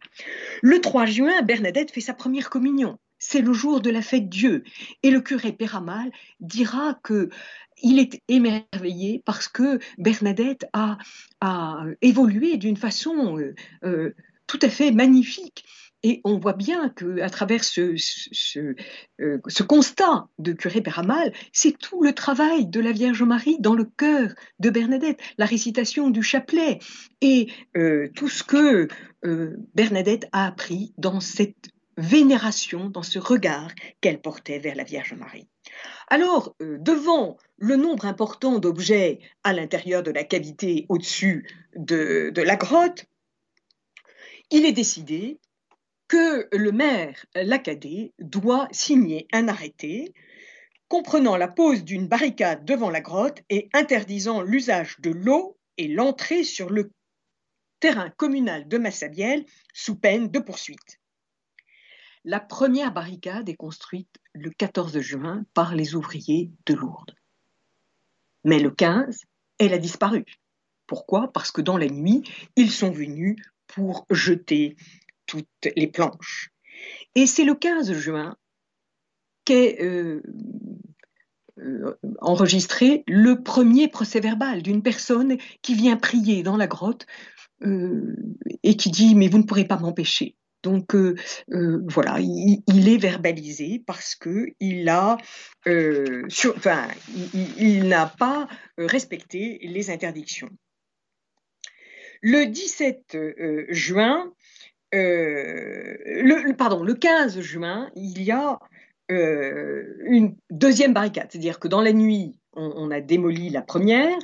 Le 0.62 0.80
3 0.80 1.06
juin, 1.06 1.42
Bernadette 1.42 1.90
fait 1.90 2.00
sa 2.00 2.14
première 2.14 2.50
communion. 2.50 2.98
C'est 3.18 3.40
le 3.40 3.54
jour 3.54 3.80
de 3.80 3.90
la 3.90 4.02
fête 4.02 4.28
Dieu. 4.28 4.62
Et 5.02 5.10
le 5.10 5.20
curé 5.20 5.52
Péramal 5.52 6.10
dira 6.40 6.98
que 7.02 7.30
il 7.82 7.98
est 7.98 8.22
émerveillé 8.28 9.22
parce 9.24 9.48
que 9.48 9.80
Bernadette 9.98 10.66
a, 10.72 10.98
a 11.40 11.84
évolué 12.02 12.56
d'une 12.56 12.76
façon 12.76 13.38
tout 14.46 14.58
à 14.62 14.68
fait 14.68 14.92
magnifique. 14.92 15.64
Et 16.08 16.20
on 16.22 16.38
voit 16.38 16.52
bien 16.52 16.88
qu'à 16.90 17.28
travers 17.30 17.64
ce, 17.64 17.96
euh, 18.60 19.40
ce, 19.48 19.62
constat 19.64 20.28
de 20.38 20.52
curé 20.52 20.80
Péramal, 20.80 21.32
c'est 21.52 21.76
tout 21.76 22.00
le 22.00 22.12
travail 22.12 22.66
de 22.66 22.78
la 22.78 22.92
Vierge 22.92 23.24
Marie 23.24 23.56
dans 23.58 23.74
le 23.74 23.86
cœur 23.86 24.30
de 24.60 24.70
Bernadette, 24.70 25.18
la 25.36 25.46
récitation 25.46 26.08
du 26.08 26.22
chapelet 26.22 26.78
et 27.22 27.48
euh, 27.76 28.08
tout 28.14 28.28
ce 28.28 28.44
que 28.44 28.86
euh, 29.24 29.56
Bernadette 29.74 30.28
a 30.30 30.46
appris 30.46 30.94
dans 30.96 31.18
cette 31.18 31.70
vénération, 31.96 32.88
dans 32.88 33.02
ce 33.02 33.18
regard 33.18 33.72
qu'elle 34.00 34.20
portait 34.20 34.60
vers 34.60 34.76
la 34.76 34.84
Vierge 34.84 35.14
Marie. 35.14 35.48
Alors, 36.06 36.54
devant 36.60 37.36
le 37.58 37.74
nombre 37.74 38.06
important 38.06 38.60
d'objets 38.60 39.18
à 39.42 39.52
l'intérieur 39.52 40.04
de 40.04 40.12
la 40.12 40.22
cavité 40.22 40.86
au-dessus 40.88 41.48
de, 41.74 42.30
de 42.32 42.42
la 42.42 42.54
grotte, 42.54 43.06
il 44.52 44.64
est 44.64 44.72
décidé 44.72 45.40
que 46.08 46.48
le 46.52 46.72
maire 46.72 47.26
Lacadé 47.34 48.12
doit 48.18 48.68
signer 48.70 49.26
un 49.32 49.48
arrêté 49.48 50.14
comprenant 50.88 51.36
la 51.36 51.48
pose 51.48 51.84
d'une 51.84 52.06
barricade 52.06 52.64
devant 52.64 52.90
la 52.90 53.00
grotte 53.00 53.42
et 53.50 53.68
interdisant 53.72 54.42
l'usage 54.42 55.00
de 55.00 55.10
l'eau 55.10 55.58
et 55.78 55.88
l'entrée 55.88 56.44
sur 56.44 56.70
le 56.70 56.92
terrain 57.80 58.10
communal 58.10 58.68
de 58.68 58.78
Massabielle 58.78 59.44
sous 59.74 59.96
peine 59.96 60.28
de 60.28 60.38
poursuite. 60.38 61.00
La 62.24 62.40
première 62.40 62.92
barricade 62.92 63.48
est 63.48 63.56
construite 63.56 64.18
le 64.32 64.50
14 64.50 64.98
juin 65.00 65.44
par 65.54 65.74
les 65.74 65.94
ouvriers 65.94 66.50
de 66.66 66.74
Lourdes. 66.74 67.14
Mais 68.44 68.58
le 68.58 68.70
15, 68.70 69.22
elle 69.58 69.74
a 69.74 69.78
disparu. 69.78 70.24
Pourquoi? 70.86 71.32
Parce 71.32 71.50
que 71.50 71.60
dans 71.60 71.76
la 71.76 71.88
nuit, 71.88 72.22
ils 72.56 72.70
sont 72.70 72.90
venus 72.90 73.36
pour 73.66 74.06
jeter 74.10 74.76
toutes 75.26 75.46
les 75.76 75.86
planches. 75.86 76.50
Et 77.14 77.26
c'est 77.26 77.44
le 77.44 77.54
15 77.54 77.92
juin 77.94 78.36
qu'est 79.46 79.80
euh, 79.80 80.20
euh, 81.58 81.94
enregistré 82.20 83.04
le 83.06 83.42
premier 83.42 83.88
procès 83.88 84.20
verbal 84.20 84.62
d'une 84.62 84.82
personne 84.82 85.38
qui 85.62 85.74
vient 85.74 85.96
prier 85.96 86.42
dans 86.42 86.58
la 86.58 86.66
grotte 86.66 87.06
euh, 87.62 88.14
et 88.62 88.76
qui 88.76 88.90
dit 88.90 89.14
mais 89.14 89.28
vous 89.28 89.38
ne 89.38 89.44
pourrez 89.44 89.64
pas 89.64 89.78
m'empêcher. 89.78 90.36
Donc 90.62 90.96
voilà, 91.46 92.18
il, 92.18 92.88
est 92.88 92.96
verbalisé 92.96 93.84
parce 93.86 94.16
que 94.16 94.48
il 94.58 94.88
a, 94.88 95.16
enfin, 95.64 96.88
il 97.56 97.86
n'a 97.86 98.06
pas 98.06 98.48
respecté 98.76 99.60
les 99.62 99.90
interdictions. 99.90 100.50
Le 102.20 102.46
17 102.46 103.16
juin, 103.68 104.32
le, 104.92 106.52
pardon, 106.52 106.82
le 106.82 106.94
15 106.94 107.40
juin, 107.40 107.90
il 107.94 108.22
y 108.22 108.30
a 108.30 108.58
euh, 109.10 109.96
une 110.04 110.36
deuxième 110.50 110.92
barricade. 110.92 111.28
C'est-à-dire 111.30 111.60
que 111.60 111.68
dans 111.68 111.80
la 111.80 111.92
nuit, 111.92 112.38
on, 112.54 112.90
a 112.90 113.00
démoli 113.00 113.50
la 113.50 113.62
première, 113.62 114.18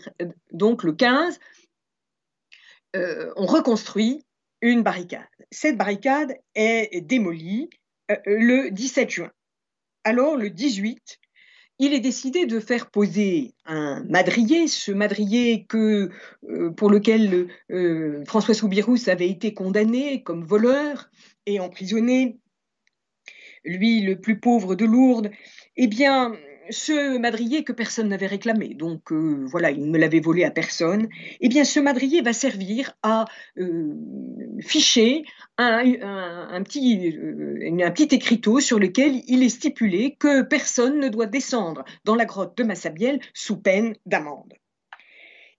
donc 0.53 0.83
le 0.83 0.93
15, 0.93 1.39
euh, 2.97 3.33
on 3.37 3.47
reconstruit 3.47 4.25
une 4.63 4.83
barricade. 4.83 5.27
Cette 5.51 5.77
barricade 5.77 6.35
est 6.55 7.01
démolie 7.03 7.69
euh, 8.11 8.17
le 8.25 8.71
17 8.71 9.11
juin. 9.11 9.31
Alors, 10.05 10.37
le 10.37 10.51
18, 10.51 11.21
il 11.83 11.95
est 11.95 12.01
décidé 12.01 12.47
de 12.47 12.61
faire 12.61 12.91
poser 12.91 13.55
un 13.67 14.05
madrier, 14.09 14.69
ce 14.69 14.93
madrier 14.93 15.67
que, 15.67 16.11
pour 16.77 16.89
lequel 16.89 17.49
François 18.25 18.55
Soubirous 18.55 19.09
avait 19.09 19.29
été 19.29 19.53
condamné 19.53 20.23
comme 20.23 20.45
voleur 20.45 21.11
et 21.45 21.59
emprisonné. 21.59 22.39
Lui 23.65 24.01
le 24.01 24.21
plus 24.21 24.39
pauvre 24.39 24.77
de 24.77 24.85
Lourdes, 24.85 25.33
eh 25.77 25.89
bien, 25.89 26.33
ce 26.71 27.19
madrier 27.19 27.65
que 27.65 27.73
personne 27.73 28.09
n'avait 28.09 28.27
réclamé, 28.27 28.75
donc 28.75 29.13
euh, 29.13 29.45
voilà, 29.47 29.71
il 29.71 29.91
ne 29.91 29.99
l'avait 29.99 30.21
volé 30.21 30.45
à 30.45 30.51
personne, 30.51 31.09
eh 31.41 31.49
bien 31.49 31.65
ce 31.65 31.81
madrier 31.81 32.23
va 32.23 32.33
servir 32.33 32.97
à 33.03 33.25
euh, 33.59 33.95
ficher 34.61 35.25
un, 35.59 36.63
petit, 36.63 37.17
euh, 37.17 37.85
un 37.85 37.91
petit 37.91 38.15
écriteau 38.15 38.61
sur 38.61 38.79
lequel 38.79 39.23
il 39.27 39.43
est 39.43 39.49
stipulé 39.49 40.17
que 40.19 40.43
personne 40.43 40.99
ne 40.99 41.09
doit 41.09 41.27
descendre 41.27 41.85
dans 42.05 42.15
la 42.15 42.25
grotte 42.25 42.57
de 42.57 42.65
Massabielle 42.65 43.21
sous 43.35 43.61
peine 43.61 43.95
d'amende. 44.07 44.55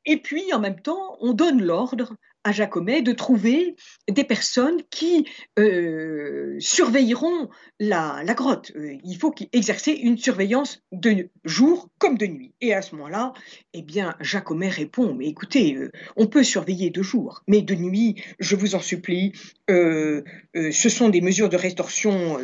Et 0.06 0.18
puis, 0.18 0.54
en 0.54 0.60
même 0.60 0.82
temps, 0.82 1.18
on 1.22 1.34
donne 1.34 1.62
l'ordre 1.62 2.16
à 2.44 2.52
Jacomet 2.52 3.02
de 3.02 3.14
trouver 3.14 3.76
des 4.10 4.24
personnes 4.24 4.82
qui 4.90 5.28
euh, 5.60 6.56
surveilleront 6.60 7.50
la, 7.80 8.24
grotte. 8.36 8.72
Euh, 8.76 8.98
il 9.04 9.18
faut 9.18 9.34
exercent 9.54 9.88
une 9.88 10.18
surveillance 10.18 10.82
de 10.92 11.30
jour 11.46 11.90
comme 12.00 12.18
de 12.18 12.26
nuit. 12.26 12.54
Et 12.62 12.74
à 12.74 12.82
ce 12.82 12.96
moment-là, 12.96 13.34
eh 13.74 13.82
bien, 13.82 14.16
Jacomet 14.20 14.70
répond, 14.70 15.14
mais 15.14 15.28
écoutez, 15.28 15.76
euh, 15.76 15.92
on 16.16 16.28
peut 16.28 16.44
surveiller 16.44 16.90
de 16.90 17.02
jour, 17.02 17.44
mais 17.48 17.62
de 17.62 17.76
nuit, 17.76 18.22
je 18.40 18.56
vous 18.56 18.76
en 18.76 18.80
supplie, 18.80 19.34
ce 19.68 20.90
sont 20.90 21.10
des 21.10 21.22
mesures 21.22 21.50
de 21.50 21.58
rétorsion 21.58 22.38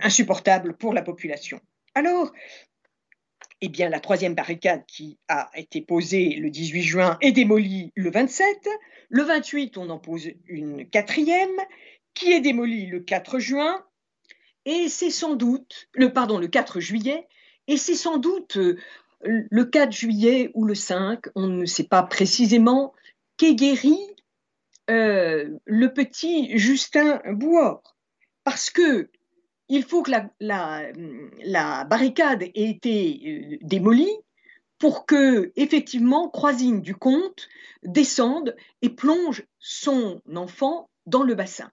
insupportables 0.00 0.74
pour 0.76 0.94
la 0.94 1.02
population. 1.02 1.60
Alors, 1.94 2.32
eh 3.62 3.68
bien, 3.68 3.88
la 3.88 4.00
troisième 4.00 4.34
barricade 4.34 4.84
qui 4.86 5.18
a 5.28 5.50
été 5.54 5.80
posée 5.82 6.36
le 6.36 6.50
18 6.50 6.82
juin 6.82 7.18
est 7.20 7.32
démolie 7.32 7.92
le 7.94 8.10
27. 8.10 8.68
Le 9.10 9.22
28, 9.22 9.76
on 9.76 9.90
en 9.90 9.98
pose 9.98 10.30
une 10.46 10.88
quatrième 10.88 11.50
qui 12.14 12.32
est 12.32 12.40
démolie 12.40 12.86
le 12.86 13.00
4 13.00 13.38
juin. 13.38 13.84
Et 14.64 14.88
c'est 14.88 15.10
sans 15.10 15.36
doute, 15.36 15.88
le, 15.94 16.12
pardon, 16.12 16.38
le 16.38 16.48
4 16.48 16.80
juillet, 16.80 17.26
et 17.66 17.76
c'est 17.76 17.94
sans 17.94 18.18
doute 18.18 18.56
euh, 18.56 18.78
le 19.22 19.64
4 19.64 19.92
juillet 19.92 20.50
ou 20.54 20.64
le 20.64 20.74
5, 20.74 21.26
on 21.34 21.46
ne 21.46 21.66
sait 21.66 21.84
pas 21.84 22.02
précisément, 22.02 22.94
qu'est 23.36 23.54
guéri 23.54 23.98
euh, 24.90 25.48
le 25.64 25.92
petit 25.92 26.58
Justin 26.58 27.20
Bouor. 27.26 27.96
Parce 28.44 28.70
que 28.70 29.10
il 29.70 29.84
faut 29.84 30.02
que 30.02 30.10
la, 30.40 31.84
barricade 31.84 32.42
ait 32.42 32.52
été 32.54 33.20
euh, 33.24 33.58
démolie 33.62 34.12
pour 34.78 35.06
que, 35.06 35.52
effectivement, 35.56 36.28
Croisine 36.28 36.82
du 36.82 36.94
Comte 36.94 37.48
descende 37.84 38.56
et 38.82 38.90
plonge 38.90 39.44
son 39.58 40.20
enfant 40.34 40.90
dans 41.06 41.22
le 41.22 41.34
bassin. 41.34 41.70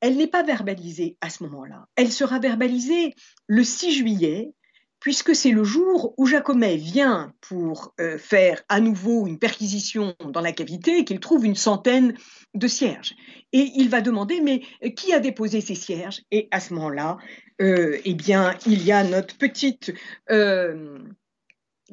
Elle 0.00 0.16
n'est 0.16 0.28
pas 0.28 0.42
verbalisée 0.42 1.18
à 1.20 1.28
ce 1.28 1.42
moment-là. 1.44 1.86
Elle 1.94 2.10
sera 2.10 2.38
verbalisée 2.38 3.14
le 3.48 3.64
6 3.64 3.92
juillet 3.92 4.52
puisque 5.00 5.34
c'est 5.34 5.50
le 5.50 5.64
jour 5.64 6.14
où 6.16 6.26
Jacomet 6.26 6.76
vient 6.76 7.32
pour 7.40 7.94
euh, 8.00 8.18
faire 8.18 8.62
à 8.68 8.80
nouveau 8.80 9.26
une 9.26 9.38
perquisition 9.38 10.14
dans 10.24 10.40
la 10.40 10.52
cavité, 10.52 11.04
qu'il 11.04 11.20
trouve 11.20 11.44
une 11.44 11.54
centaine 11.54 12.16
de 12.54 12.66
cierges. 12.66 13.14
Et 13.52 13.70
il 13.76 13.88
va 13.88 14.00
demander, 14.00 14.40
mais 14.40 14.62
euh, 14.84 14.90
qui 14.90 15.12
a 15.12 15.20
déposé 15.20 15.60
ces 15.60 15.74
cierges? 15.74 16.22
Et 16.30 16.48
à 16.50 16.60
ce 16.60 16.74
moment-là, 16.74 17.18
euh, 17.60 17.98
eh 18.04 18.14
bien, 18.14 18.56
il 18.66 18.84
y 18.84 18.92
a 18.92 19.04
notre 19.04 19.36
petite 19.36 19.92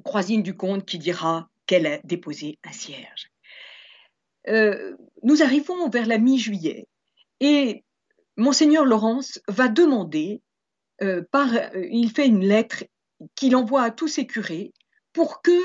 croisine 0.03 0.43
du 0.43 0.56
comte 0.56 0.86
qui 0.86 0.99
dira 0.99 1.49
qu'elle 1.68 1.88
a 1.88 1.99
déposé 2.03 2.60
un 2.64 2.72
cierge. 2.72 3.32
nous 5.24 5.41
arrivons 5.41 5.89
vers 5.89 6.06
la 6.06 6.18
mi-juillet 6.18 6.88
et 7.39 7.84
monseigneur 8.36 8.84
Laurence 8.84 9.39
va 9.47 9.70
demander 9.70 10.41
par, 11.32 11.47
il 11.76 12.12
fait 12.12 12.28
une 12.28 12.45
lettre 12.45 12.84
qu'il 13.36 13.55
envoie 13.55 13.84
à 13.84 13.91
tous 13.91 14.07
ses 14.07 14.28
curés 14.28 14.73
pour 15.13 15.41
que, 15.41 15.59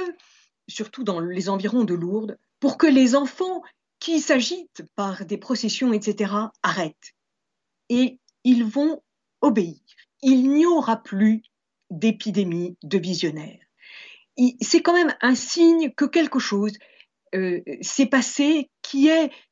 surtout 0.69 1.05
dans 1.05 1.21
les 1.21 1.49
environs 1.49 1.85
de 1.85 1.95
Lourdes, 1.95 2.39
pour 2.61 2.79
que 2.79 2.87
les 2.87 3.15
enfants 3.15 3.63
qui 3.99 4.21
s'agitent 4.21 4.85
par 4.95 5.27
des 5.27 5.39
processions, 5.39 5.93
etc., 5.93 6.33
arrêtent. 6.63 7.15
Et 7.89 8.19
ils 8.45 8.65
vont 8.65 9.03
obéir. 9.41 9.77
Il 10.23 10.51
n'y 10.51 10.67
aura 10.67 11.03
plus 11.03 11.43
d'épidémie 11.91 12.77
de 12.83 12.99
visionnaires. 12.99 13.59
C'est 14.61 14.81
quand 14.81 14.95
même 14.95 15.15
un 15.21 15.35
signe 15.35 15.91
que 15.91 16.05
quelque 16.05 16.39
chose 16.39 16.73
euh, 17.35 17.61
s'est 17.83 18.07
passé 18.07 18.71
qui 18.83 19.11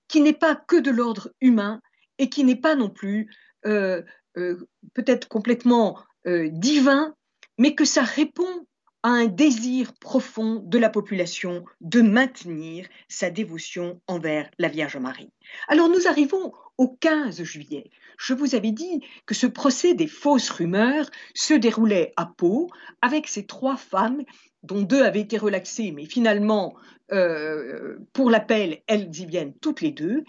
qui 0.09 0.21
n'est 0.21 0.33
pas 0.33 0.57
que 0.57 0.77
de 0.77 0.91
l'ordre 0.91 1.31
humain 1.41 1.83
et 2.17 2.31
qui 2.31 2.45
n'est 2.45 2.57
pas 2.57 2.75
non 2.75 2.89
plus 2.89 3.31
euh, 3.67 4.03
euh, 4.39 4.67
peut-être 4.95 5.29
complètement 5.29 5.99
divin, 6.27 7.15
mais 7.59 7.75
que 7.75 7.85
ça 7.85 8.03
répond 8.03 8.67
à 9.03 9.11
un 9.11 9.27
désir 9.27 9.93
profond 10.01 10.63
de 10.65 10.79
la 10.79 10.91
population 10.91 11.65
de 11.81 12.01
maintenir 12.01 12.87
sa 13.09 13.31
dévotion 13.31 14.01
envers 14.07 14.51
la 14.59 14.69
Vierge 14.69 14.97
Marie. 14.97 15.31
Alors 15.69 15.89
nous 15.89 16.09
arrivons 16.09 16.53
au 16.79 16.89
15 16.89 17.43
juillet. 17.43 17.91
Je 18.19 18.35
vous 18.35 18.55
avais 18.55 18.73
dit 18.73 19.01
que 19.27 19.35
ce 19.35 19.47
procès 19.47 19.95
des 19.95 20.09
fausses 20.09 20.51
rumeurs 20.51 21.09
se 21.35 21.55
déroulait 21.55 22.13
à 22.17 22.27
Pau 22.27 22.69
avec 23.03 23.29
ces 23.29 23.47
trois 23.47 23.77
femmes 23.77 24.25
dont 24.65 24.83
deux 24.83 25.03
avaient 25.03 25.21
été 25.21 25.39
relaxées, 25.39 25.93
mais 25.93 26.05
finalement, 26.05 26.75
euh, 27.13 27.99
pour 28.13 28.31
l'appel, 28.31 28.83
elles 28.89 29.09
y 29.17 29.27
viennent 29.27 29.55
toutes 29.55 29.81
les 29.81 29.93
deux. 29.93 30.25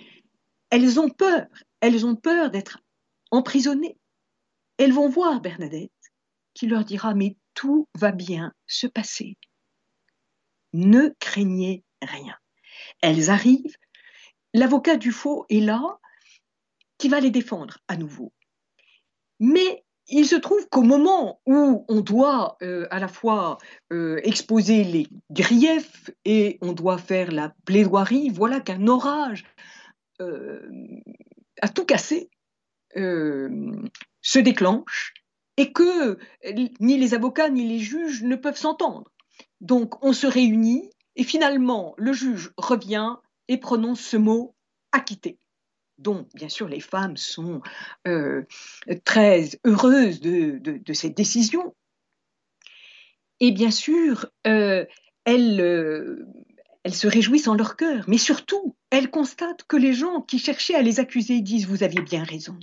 Elles 0.69 0.99
ont 0.99 1.09
peur, 1.09 1.47
elles 1.81 2.05
ont 2.05 2.15
peur 2.15 2.51
d'être 2.51 2.79
emprisonnées. 3.31 3.97
Elles 4.77 4.93
vont 4.93 5.09
voir 5.09 5.41
Bernadette 5.41 5.91
qui 6.53 6.67
leur 6.67 6.85
dira 6.85 7.13
mais 7.13 7.37
tout 7.53 7.87
va 7.97 8.11
bien 8.11 8.53
se 8.67 8.87
passer. 8.87 9.37
Ne 10.73 11.15
craignez 11.19 11.83
rien. 12.01 12.37
Elles 13.01 13.29
arrivent, 13.29 13.77
l'avocat 14.53 14.97
du 14.97 15.11
faux 15.11 15.45
est 15.49 15.59
là, 15.59 15.99
qui 16.97 17.09
va 17.09 17.19
les 17.19 17.31
défendre 17.31 17.79
à 17.87 17.97
nouveau. 17.97 18.33
Mais 19.39 19.83
il 20.09 20.25
se 20.25 20.35
trouve 20.35 20.67
qu'au 20.69 20.81
moment 20.81 21.39
où 21.45 21.85
on 21.87 22.01
doit 22.01 22.57
euh, 22.61 22.87
à 22.91 22.99
la 22.99 23.07
fois 23.07 23.57
euh, 23.91 24.19
exposer 24.23 24.83
les 24.83 25.07
griefs 25.29 26.09
et 26.25 26.57
on 26.61 26.73
doit 26.73 26.97
faire 26.97 27.31
la 27.31 27.53
plaidoirie, 27.65 28.29
voilà 28.29 28.59
qu'un 28.59 28.87
orage 28.87 29.45
euh, 30.19 30.67
a 31.61 31.69
tout 31.69 31.85
cassé, 31.85 32.29
se 32.95 34.39
déclenche 34.39 35.13
et 35.59 35.73
que 35.73 36.17
ni 36.79 36.97
les 36.97 37.13
avocats 37.13 37.49
ni 37.49 37.67
les 37.67 37.79
juges 37.79 38.23
ne 38.23 38.37
peuvent 38.37 38.57
s'entendre. 38.57 39.11
Donc 39.59 40.01
on 40.03 40.13
se 40.13 40.25
réunit 40.25 40.89
et 41.17 41.25
finalement 41.25 41.93
le 41.97 42.13
juge 42.13 42.53
revient 42.55 43.17
et 43.49 43.57
prononce 43.57 43.99
ce 43.99 44.15
mot 44.15 44.55
acquitté. 44.93 45.37
Donc 45.97 46.29
bien 46.33 46.47
sûr 46.47 46.69
les 46.69 46.79
femmes 46.79 47.17
sont 47.17 47.61
euh, 48.07 48.43
très 49.03 49.49
heureuses 49.67 50.21
de, 50.21 50.93
cette 50.93 51.17
décision. 51.17 51.75
Et 53.41 53.51
bien 53.51 53.71
sûr, 53.71 54.27
euh, 54.47 54.85
elles, 55.25 55.59
euh, 55.59 56.25
elles 56.83 56.95
se 56.95 57.07
réjouissent 57.07 57.49
en 57.49 57.55
leur 57.55 57.75
cœur, 57.75 58.05
mais 58.07 58.17
surtout, 58.17 58.77
elles 58.91 59.11
constatent 59.11 59.63
que 59.63 59.77
les 59.77 59.93
gens 59.93 60.21
qui 60.21 60.39
cherchaient 60.39 60.75
à 60.75 60.81
les 60.81 61.01
accuser 61.01 61.41
disent 61.41 61.67
Vous 61.67 61.83
aviez 61.83 62.01
bien 62.01 62.23
raison 62.23 62.57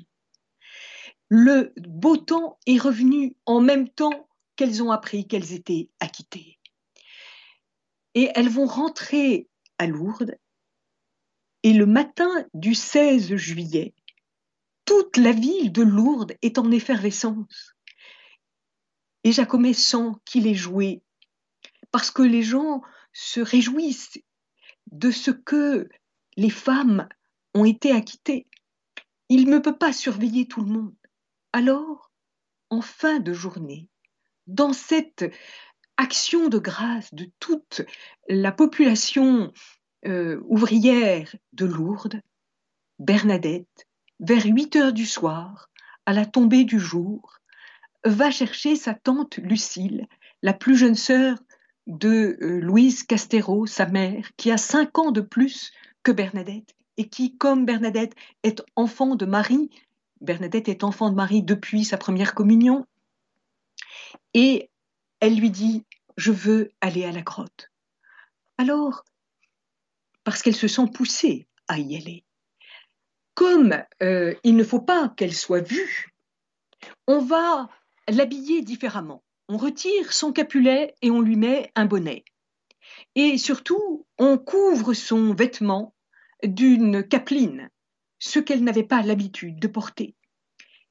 le 1.29 1.73
beau 1.77 2.17
temps 2.17 2.59
est 2.67 2.79
revenu 2.79 3.37
en 3.47 3.61
même 3.61 3.89
temps 3.89 4.29
qu'elles 4.57 4.83
ont 4.83 4.91
appris 4.91 5.27
qu'elles 5.27 5.53
étaient 5.53 5.91
acquittées. 6.01 6.59
Et 8.15 8.31
elles 8.35 8.49
vont 8.49 8.67
rentrer 8.67 9.49
à 9.79 9.87
Lourdes. 9.87 10.37
Et 11.63 11.73
le 11.73 11.87
matin 11.87 12.31
du 12.55 12.75
16 12.75 13.37
juillet, 13.37 13.95
toute 14.85 15.17
la 15.17 15.33
ville 15.33 15.73
de 15.73 15.83
Lourdes 15.83 16.35
est 16.43 16.59
en 16.59 16.71
effervescence. 16.71 17.75
Et 19.25 19.33
Jacomet 19.33 19.75
sent 19.75 20.13
qu'il 20.25 20.47
est 20.47 20.55
joué, 20.55 21.03
parce 21.91 22.11
que 22.11 22.23
les 22.23 22.43
gens 22.43 22.83
se 23.13 23.41
réjouissent 23.41 24.19
de 24.93 25.11
ce 25.11 25.33
que 25.33 25.89
les 26.37 26.51
femmes 26.51 27.09
ont 27.55 27.65
été 27.65 27.91
acquittées. 27.91 28.47
Il 29.29 29.51
ne 29.51 29.59
peut 29.59 29.77
pas 29.77 29.93
surveiller 29.93 30.47
tout 30.47 30.61
le 30.61 30.71
monde. 30.71 30.96
Alors, 31.57 32.13
en 32.69 32.83
fin 32.83 33.19
de 33.19 33.33
journée, 33.33 33.89
dans 34.47 34.75
cette 34.75 35.25
action 35.97 36.51
de 36.51 36.59
grâce 36.59 37.15
de 37.15 37.31
toute 37.41 37.81
la 38.29 38.53
population 38.53 39.55
euh, 40.07 40.39
ouvrière 40.45 41.35
de 41.55 41.65
Lourdes, 41.65 42.21
Bernadette, 42.99 43.89
vers 44.21 44.45
8 44.45 44.77
heures 44.77 44.93
du 44.93 45.07
soir, 45.07 45.71
à 46.05 46.13
la 46.13 46.27
tombée 46.27 46.65
du 46.65 46.79
jour, 46.79 47.39
va 48.05 48.31
chercher 48.31 48.77
sa 48.77 48.93
tante 48.93 49.39
Lucille, 49.39 50.07
la 50.43 50.53
plus 50.53 50.77
jeune 50.77 50.95
sœur 50.95 51.39
de 51.87 52.37
euh, 52.43 52.61
Louise 52.61 53.03
Castero, 53.03 53.65
sa 53.65 53.87
mère, 53.87 54.29
qui 54.37 54.51
a 54.51 54.59
cinq 54.59 54.99
ans 54.99 55.11
de 55.11 55.23
plus 55.23 55.73
que 56.03 56.13
Bernadette 56.13 56.75
et 56.99 57.09
qui, 57.09 57.39
comme 57.39 57.65
Bernadette, 57.65 58.15
est 58.43 58.63
enfant 58.77 59.17
de 59.17 59.25
Marie, 59.25 59.71
Bernadette 60.21 60.69
est 60.69 60.85
enfant 60.85 61.11
de 61.11 61.15
Marie 61.15 61.43
depuis 61.43 61.85
sa 61.85 61.99
première 61.99 62.35
communion. 62.35 62.87
Et 64.35 64.71
elle 65.21 65.37
lui 65.37 65.51
dit, 65.51 65.85
je 66.17 66.33
veux 66.33 66.71
aller 66.81 67.05
à 67.05 67.13
la 67.13 67.23
grotte. 67.23 67.71
Alors, 68.59 69.05
parce 70.25 70.43
qu'elle 70.43 70.57
se 70.57 70.69
sent 70.69 70.87
poussée 70.93 71.47
à 71.69 71.79
y 71.79 71.97
aller, 71.97 72.25
comme 73.35 73.75
euh, 74.03 74.35
il 74.45 74.57
ne 74.57 74.65
faut 74.65 74.81
pas 74.81 75.11
qu'elle 75.11 75.35
soit 75.35 75.61
vue, 75.61 76.13
on 77.07 77.21
va 77.21 77.69
l'habiller 78.09 78.63
différemment. 78.63 79.23
On 79.49 79.59
retire 79.59 80.13
son 80.13 80.33
capulet 80.33 80.95
et 81.03 81.11
on 81.11 81.21
lui 81.21 81.37
met 81.37 81.71
un 81.75 81.85
bonnet. 81.85 82.25
Et 83.15 83.39
surtout, 83.39 84.07
on 84.19 84.39
couvre 84.39 84.95
son 84.95 85.35
vêtement 85.35 85.95
d'une 86.43 87.07
capeline 87.07 87.69
ce 88.19 88.39
qu'elles 88.39 88.65
n'avaient 88.65 88.83
pas 88.83 89.03
l'habitude 89.03 89.59
de 89.59 89.69
porter. 89.69 90.15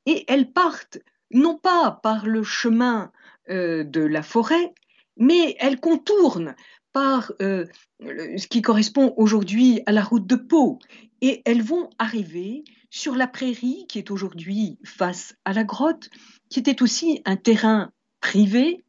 Et 0.05 0.25
elles 0.27 0.51
partent 0.51 0.99
non 1.31 1.57
pas 1.57 1.99
par 2.03 2.25
le 2.25 2.43
chemin 2.43 3.11
euh, 3.49 3.83
de 3.83 4.01
la 4.01 4.23
forêt, 4.23 4.73
mais 5.17 5.55
elles 5.59 5.79
contournent 5.79 6.55
par 6.93 7.31
euh, 7.41 7.65
ce 8.01 8.47
qui 8.47 8.61
correspond 8.61 9.13
aujourd'hui 9.17 9.81
à 9.85 9.91
la 9.91 10.03
route 10.03 10.27
de 10.27 10.35
Pau. 10.35 10.79
Et 11.21 11.41
elles 11.45 11.61
vont 11.61 11.89
arriver 11.97 12.63
sur 12.89 13.15
la 13.15 13.27
prairie 13.27 13.85
qui 13.89 13.99
est 13.99 14.11
aujourd'hui 14.11 14.77
face 14.85 15.35
à 15.43 15.53
la 15.53 15.63
grotte, 15.63 16.09
qui 16.49 16.59
était 16.59 16.81
aussi 16.81 17.21
un 17.25 17.35
terrain 17.35 17.91
privé 18.21 18.83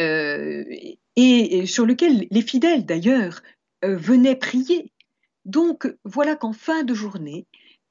euh, 0.00 0.64
et, 1.16 1.66
sur 1.66 1.86
lequel 1.86 2.26
les 2.30 2.42
fidèles 2.42 2.84
d'ailleurs 2.84 3.42
venaient 3.82 4.36
prier. 4.36 4.92
Donc 5.46 5.88
voilà 6.04 6.34
qu'en 6.34 6.52
fin 6.52 6.82
de 6.82 6.92
journée, 6.92 7.46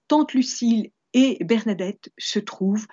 tante 0.10 0.34
Lucille 0.34 0.92
et 1.14 1.38
Bernadette 1.44 2.12
se 2.18 2.38
trouvent 2.38 2.86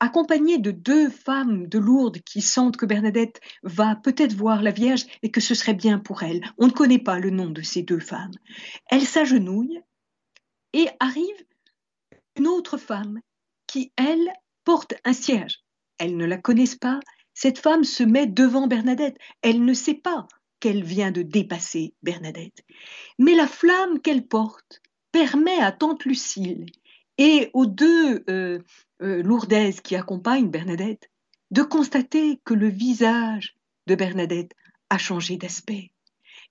accompagnées 0.00 0.58
de 0.58 0.72
deux 0.72 1.08
femmes 1.08 1.68
de 1.68 1.78
Lourdes 1.78 2.18
qui 2.22 2.40
sentent 2.40 2.76
que 2.76 2.86
Bernadette 2.86 3.40
va 3.62 3.94
peut-être 3.96 4.34
voir 4.34 4.62
la 4.62 4.72
Vierge 4.72 5.06
et 5.22 5.30
que 5.30 5.40
ce 5.40 5.54
serait 5.54 5.74
bien 5.74 6.00
pour 6.00 6.24
elle. 6.24 6.40
On 6.58 6.66
ne 6.66 6.72
connaît 6.72 6.98
pas 6.98 7.20
le 7.20 7.30
nom 7.30 7.50
de 7.50 7.62
ces 7.62 7.82
deux 7.82 8.00
femmes. 8.00 8.34
Elles 8.90 9.06
s'agenouillent 9.06 9.80
et 10.72 10.88
arrive 10.98 11.44
une 12.36 12.48
autre 12.48 12.76
femme 12.76 13.20
qui, 13.68 13.92
elle, 13.96 14.32
porte 14.64 14.94
un 15.04 15.12
cierge. 15.12 15.60
Elles 15.98 16.16
ne 16.16 16.26
la 16.26 16.38
connaissent 16.38 16.76
pas. 16.76 16.98
Cette 17.34 17.58
femme 17.58 17.84
se 17.84 18.02
met 18.02 18.26
devant 18.26 18.66
Bernadette. 18.66 19.16
Elle 19.42 19.64
ne 19.64 19.74
sait 19.74 19.94
pas 19.94 20.26
qu'elle 20.60 20.84
vient 20.84 21.10
de 21.10 21.22
dépasser 21.22 21.94
Bernadette. 22.02 22.64
Mais 23.18 23.34
la 23.34 23.46
flamme 23.46 24.00
qu'elle 24.00 24.26
porte 24.26 24.82
permet 25.12 25.58
à 25.60 25.72
tante 25.72 26.04
Lucille 26.04 26.66
et 27.16 27.50
aux 27.52 27.66
deux 27.66 28.24
euh, 28.28 28.60
euh, 29.02 29.72
qui 29.82 29.96
accompagnent 29.96 30.50
Bernadette 30.50 31.10
de 31.50 31.62
constater 31.62 32.40
que 32.44 32.54
le 32.54 32.68
visage 32.68 33.56
de 33.86 33.94
Bernadette 33.94 34.52
a 34.90 34.98
changé 34.98 35.36
d'aspect, 35.36 35.92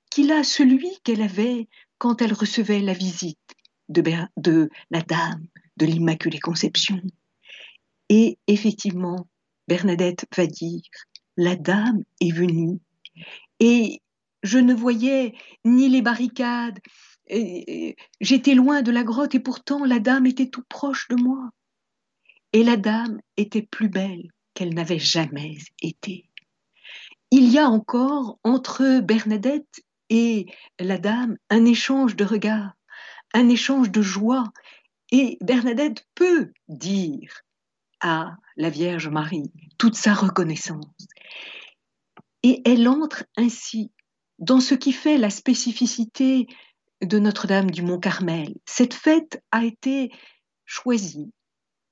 qu'il 0.10 0.32
a 0.32 0.44
celui 0.44 0.90
qu'elle 1.04 1.22
avait 1.22 1.68
quand 1.98 2.22
elle 2.22 2.34
recevait 2.34 2.80
la 2.80 2.94
visite 2.94 3.38
de 3.90 4.70
la 4.92 5.02
dame 5.02 5.46
de 5.78 5.86
l'Immaculée 5.86 6.40
Conception. 6.40 7.02
Et 8.10 8.38
effectivement, 8.48 9.28
Bernadette 9.68 10.26
va 10.36 10.48
dire, 10.48 10.82
la 11.36 11.56
dame 11.56 12.04
est 12.22 12.32
venue 12.32 12.80
et 13.60 14.02
je 14.44 14.60
ne 14.60 14.74
voyais 14.74 15.36
ni 15.66 15.90
les 15.90 16.02
barricades, 16.02 16.80
j'étais 18.22 18.54
loin 18.54 18.82
de 18.82 18.92
la 18.92 19.04
grotte 19.04 19.36
et 19.36 19.40
pourtant 19.40 19.84
la 19.84 20.00
dame 20.00 20.26
était 20.26 20.50
tout 20.50 20.64
proche 20.70 21.08
de 21.10 21.16
moi. 21.16 21.50
Et 22.54 22.64
la 22.64 22.78
dame 22.78 23.20
était 23.36 23.62
plus 23.62 23.90
belle 23.90 24.32
qu'elle 24.54 24.74
n'avait 24.74 25.00
jamais 25.00 25.58
été. 25.82 26.30
Il 27.32 27.50
y 27.50 27.60
a 27.60 27.68
encore 27.68 28.40
entre 28.44 29.02
Bernadette 29.02 29.82
et 30.10 30.46
la 30.80 30.98
dame 30.98 31.38
un 31.50 31.66
échange 31.66 32.16
de 32.16 32.24
regards, 32.24 32.74
un 33.34 33.50
échange 33.50 33.92
de 33.92 34.02
joie, 34.02 34.46
et 35.12 35.38
Bernadette 35.42 36.06
peut 36.16 36.52
dire 36.70 37.42
à 38.00 38.38
la 38.56 38.70
Vierge 38.70 39.10
Marie 39.10 39.52
toute 39.78 39.96
sa 39.96 40.14
reconnaissance. 40.14 41.08
Et 42.44 42.62
elle 42.66 42.88
entre 42.88 43.26
ainsi 43.36 43.92
dans 44.40 44.60
ce 44.60 44.76
qui 44.76 44.92
fait 44.92 45.18
la 45.18 45.30
spécificité 45.30 46.48
de 47.02 47.20
Notre-Dame 47.20 47.72
du 47.72 47.82
Mont-Carmel. 47.82 48.56
Cette 48.66 48.94
fête 48.94 49.44
a 49.52 49.64
été 49.66 50.12
choisie 50.66 51.32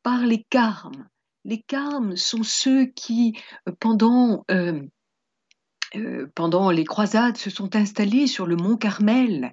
par 0.04 0.26
les 0.26 0.44
carmes. 0.50 1.08
Les 1.44 1.62
carmes 1.62 2.16
sont 2.16 2.44
ceux 2.44 2.86
qui, 2.86 3.38
euh, 3.68 3.72
pendant, 3.80 4.46
euh, 4.50 4.82
euh, 5.96 6.28
pendant 6.36 6.72
les 6.72 6.86
croisades, 6.86 7.38
se 7.38 7.50
sont 7.50 7.76
installés 7.76 8.28
sur 8.28 8.48
le 8.48 8.56
Mont 8.56 8.78
Carmel 8.78 9.52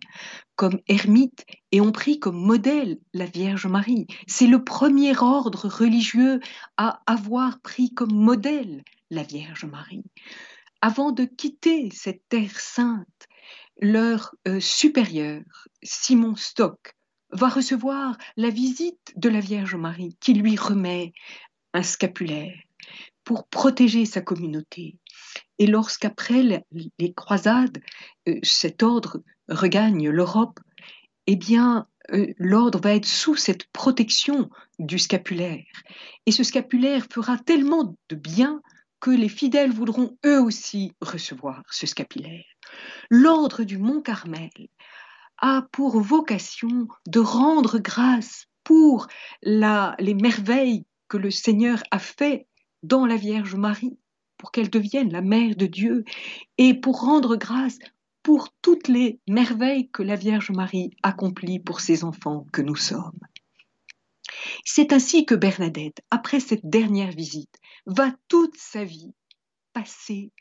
comme 0.57 0.81
ermites 0.89 1.45
et 1.71 1.81
ont 1.81 1.93
pris 1.93 2.19
comme 2.19 2.37
modèle 2.37 2.99
la 3.13 3.27
Vierge 3.27 3.67
Marie. 3.67 4.07
C'est 4.27 4.47
le 4.47 4.65
premier 4.65 5.17
ordre 5.19 5.69
religieux 5.69 6.41
à 6.77 7.03
avoir 7.07 7.61
pris 7.61 7.93
comme 7.93 8.15
modèle 8.15 8.83
la 9.11 9.23
Vierge 9.23 9.67
Marie 9.67 10.05
avant 10.83 11.13
de 11.13 11.25
quitter 11.25 11.91
cette 11.93 12.29
terre 12.29 12.59
sainte, 12.59 13.29
leur 13.81 14.35
euh, 14.49 14.61
supérieur, 14.61 15.43
Simon 15.83 16.35
Stock, 16.37 16.95
va 17.31 17.49
recevoir 17.49 18.19
la 18.37 18.51
visite 18.51 19.15
de 19.17 19.31
la 19.31 19.41
Vierge 19.41 19.77
Marie 19.77 20.17
qui 20.21 20.35
lui 20.35 20.57
remet 20.57 21.15
un 21.73 21.83
scapulaire 21.83 22.59
pour 23.25 23.47
protéger 23.47 24.05
sa 24.05 24.21
communauté. 24.21 24.99
Et 25.59 25.67
lorsqu'après 25.67 26.67
les 26.99 27.15
croisades, 27.15 27.79
euh, 28.29 28.39
cet 28.43 28.83
ordre 28.83 29.23
regagne 29.49 30.11
l'Europe, 30.11 30.59
eh 31.29 31.37
bien, 31.37 31.87
euh, 32.13 32.27
l'ordre 32.39 32.81
va 32.81 32.95
être 32.95 33.07
sous 33.07 33.37
cette 33.37 33.67
protection 33.73 34.51
du 34.81 34.99
scapulaire. 34.99 35.65
Et 36.27 36.33
ce 36.33 36.43
scapulaire 36.43 37.07
fera 37.09 37.39
tellement 37.39 37.97
de 38.09 38.17
bien 38.17 38.61
que 39.03 39.11
les 39.11 39.29
fidèles 39.29 39.73
voudront 39.73 40.17
eux 40.25 40.41
aussi 40.41 40.93
recevoir 41.01 41.65
ce 41.71 41.89
scapulaire. 41.89 42.45
L'ordre 43.11 43.65
du 43.65 43.77
Mont 43.77 44.01
Carmel 44.01 44.69
a 45.39 45.67
pour 45.73 46.01
vocation 46.01 46.87
de 47.09 47.19
rendre 47.19 47.81
grâce 47.81 48.47
pour 48.63 49.09
la, 49.43 49.97
les 49.99 50.15
merveilles 50.15 50.87
que 51.09 51.17
le 51.17 51.33
Seigneur 51.33 51.83
a 51.91 51.99
fait 51.99 52.47
dans 52.85 53.05
la 53.05 53.17
Vierge 53.17 53.57
Marie 53.57 53.99
pour 54.39 54.53
qu'elle 54.53 54.71
devienne 54.71 55.13
la 55.13 55.21
mère 55.21 55.57
de 55.57 55.67
Dieu 55.67 56.05
et 56.57 56.73
pour 56.73 57.01
rendre 57.01 57.35
grâce 57.35 57.79
pour 58.23 58.51
toutes 58.63 58.87
les 58.87 59.19
merveilles 59.29 59.91
que 59.91 60.05
la 60.05 60.15
Vierge 60.15 60.53
Marie 60.53 60.97
accomplit 61.03 61.59
pour 61.59 61.81
ses 61.81 62.05
enfants 62.05 62.47
que 62.53 62.63
nous 62.63 62.77
sommes. 62.77 63.19
C'est 64.65 64.93
ainsi 64.93 65.27
que 65.27 65.35
Bernadette, 65.35 66.03
après 66.11 66.39
cette 66.39 66.65
dernière 66.65 67.11
visite, 67.11 67.59
va 67.87 68.13
toute 68.29 68.57
sa 68.57 68.85
vie 68.85 69.15
passer 69.73 70.33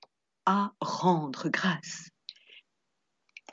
à 0.46 0.72
rendre 0.80 1.50
grâce 1.50 2.10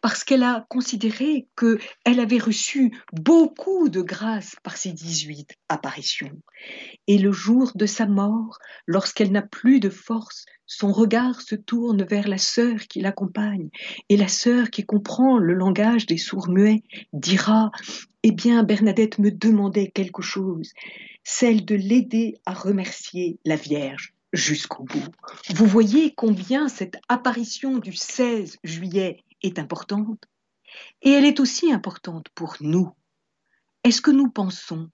parce 0.02 0.24
qu'elle 0.24 0.42
a 0.42 0.66
considéré 0.68 1.48
qu'elle 1.56 2.20
avait 2.20 2.38
reçu 2.38 2.92
beaucoup 3.12 3.88
de 3.88 4.00
grâce 4.00 4.56
par 4.62 4.76
ces 4.76 4.92
18 4.92 5.54
apparitions. 5.68 6.40
Et 7.06 7.18
le 7.18 7.32
jour 7.32 7.72
de 7.74 7.86
sa 7.86 8.06
mort, 8.06 8.58
lorsqu'elle 8.86 9.32
n'a 9.32 9.42
plus 9.42 9.80
de 9.80 9.90
force, 9.90 10.44
son 10.66 10.92
regard 10.92 11.40
se 11.40 11.54
tourne 11.54 12.04
vers 12.04 12.28
la 12.28 12.38
sœur 12.38 12.80
qui 12.88 13.00
l'accompagne, 13.00 13.70
et 14.08 14.16
la 14.16 14.28
sœur 14.28 14.70
qui 14.70 14.84
comprend 14.84 15.38
le 15.38 15.54
langage 15.54 16.06
des 16.06 16.18
sourds-muets 16.18 16.82
dira 17.12 17.70
Eh 18.22 18.32
bien, 18.32 18.62
Bernadette 18.62 19.18
me 19.18 19.30
demandait 19.30 19.90
quelque 19.90 20.22
chose, 20.22 20.72
celle 21.24 21.64
de 21.64 21.74
l'aider 21.74 22.34
à 22.44 22.52
remercier 22.52 23.38
la 23.44 23.56
Vierge 23.56 24.14
jusqu'au 24.32 24.84
bout. 24.84 25.08
Vous 25.54 25.66
voyez 25.66 26.12
combien 26.14 26.68
cette 26.68 26.98
apparition 27.08 27.78
du 27.78 27.94
16 27.94 28.58
juillet 28.62 29.24
est 29.42 29.58
importante 29.58 30.24
et 31.02 31.10
elle 31.10 31.24
est 31.24 31.40
aussi 31.40 31.72
importante 31.72 32.28
pour 32.34 32.56
nous. 32.60 32.90
Est-ce 33.84 34.02
que 34.02 34.10
nous 34.10 34.30
pensons 34.30 34.90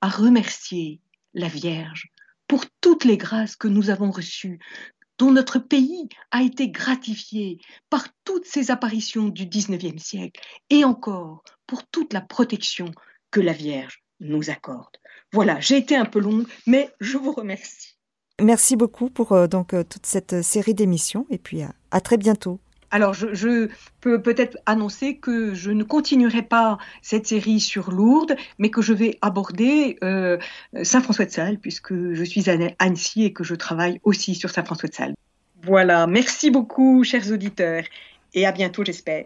à 0.00 0.08
remercier 0.08 1.00
la 1.34 1.48
Vierge 1.48 2.08
pour 2.46 2.64
toutes 2.80 3.04
les 3.04 3.16
grâces 3.16 3.56
que 3.56 3.68
nous 3.68 3.90
avons 3.90 4.10
reçues, 4.10 4.60
dont 5.18 5.32
notre 5.32 5.58
pays 5.58 6.08
a 6.30 6.42
été 6.42 6.68
gratifié 6.68 7.58
par 7.90 8.08
toutes 8.24 8.46
ces 8.46 8.70
apparitions 8.70 9.28
du 9.28 9.46
XIXe 9.46 10.02
siècle, 10.02 10.40
et 10.70 10.84
encore 10.84 11.42
pour 11.66 11.86
toute 11.86 12.12
la 12.12 12.20
protection 12.20 12.90
que 13.30 13.40
la 13.40 13.52
Vierge 13.52 14.02
nous 14.20 14.50
accorde. 14.50 14.96
Voilà, 15.32 15.58
j'ai 15.60 15.76
été 15.76 15.96
un 15.96 16.04
peu 16.04 16.20
longue, 16.20 16.46
mais 16.66 16.92
je 17.00 17.16
vous 17.16 17.32
remercie. 17.32 17.96
Merci 18.40 18.76
beaucoup 18.76 19.10
pour 19.10 19.32
euh, 19.32 19.46
donc 19.46 19.74
euh, 19.74 19.84
toute 19.84 20.06
cette 20.06 20.42
série 20.42 20.74
d'émissions 20.74 21.26
et 21.30 21.38
puis 21.38 21.62
à 21.90 22.00
très 22.00 22.16
bientôt. 22.16 22.60
Alors, 22.94 23.12
je, 23.12 23.70
peux 24.00 24.22
peut-être 24.22 24.56
annoncer 24.66 25.16
que 25.16 25.52
je 25.52 25.72
ne 25.72 25.82
continuerai 25.82 26.42
pas 26.42 26.78
cette 27.02 27.26
série 27.26 27.58
sur 27.58 27.90
Lourdes, 27.90 28.36
mais 28.60 28.70
que 28.70 28.82
je 28.82 28.92
vais 28.92 29.18
aborder 29.20 29.98
euh, 30.04 30.38
Saint-François 30.84 31.24
de 31.24 31.30
Sales, 31.32 31.58
puisque 31.58 31.92
je 31.92 32.22
suis 32.22 32.48
à 32.48 32.54
Annecy 32.78 33.24
et 33.24 33.32
que 33.32 33.42
je 33.42 33.56
travaille 33.56 33.98
aussi 34.04 34.36
sur 34.36 34.48
Saint-François 34.48 34.88
de 34.88 34.94
Sales. 34.94 35.14
Voilà, 35.64 36.06
merci 36.06 36.52
beaucoup, 36.52 37.02
chers 37.02 37.32
auditeurs, 37.32 37.82
et 38.32 38.46
à 38.46 38.52
bientôt, 38.52 38.84
j'espère. 38.84 39.24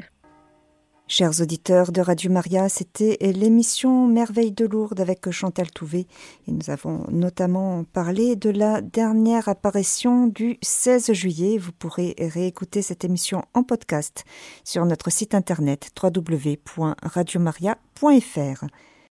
Chers 1.10 1.40
auditeurs 1.40 1.90
de 1.90 2.02
Radio 2.02 2.30
Maria, 2.30 2.68
c'était 2.68 3.16
l'émission 3.22 4.06
Merveille 4.06 4.52
de 4.52 4.66
Lourdes 4.66 5.00
avec 5.00 5.30
Chantal 5.30 5.70
Touvet 5.70 6.06
et 6.46 6.52
nous 6.52 6.68
avons 6.68 7.06
notamment 7.10 7.84
parlé 7.84 8.36
de 8.36 8.50
la 8.50 8.82
dernière 8.82 9.48
apparition 9.48 10.26
du 10.26 10.58
16 10.60 11.12
juillet. 11.12 11.56
Vous 11.56 11.72
pourrez 11.72 12.14
réécouter 12.18 12.82
cette 12.82 13.06
émission 13.06 13.42
en 13.54 13.62
podcast 13.62 14.26
sur 14.64 14.84
notre 14.84 15.10
site 15.10 15.34
internet 15.34 15.88
www.radiomaria.fr. 15.98 18.66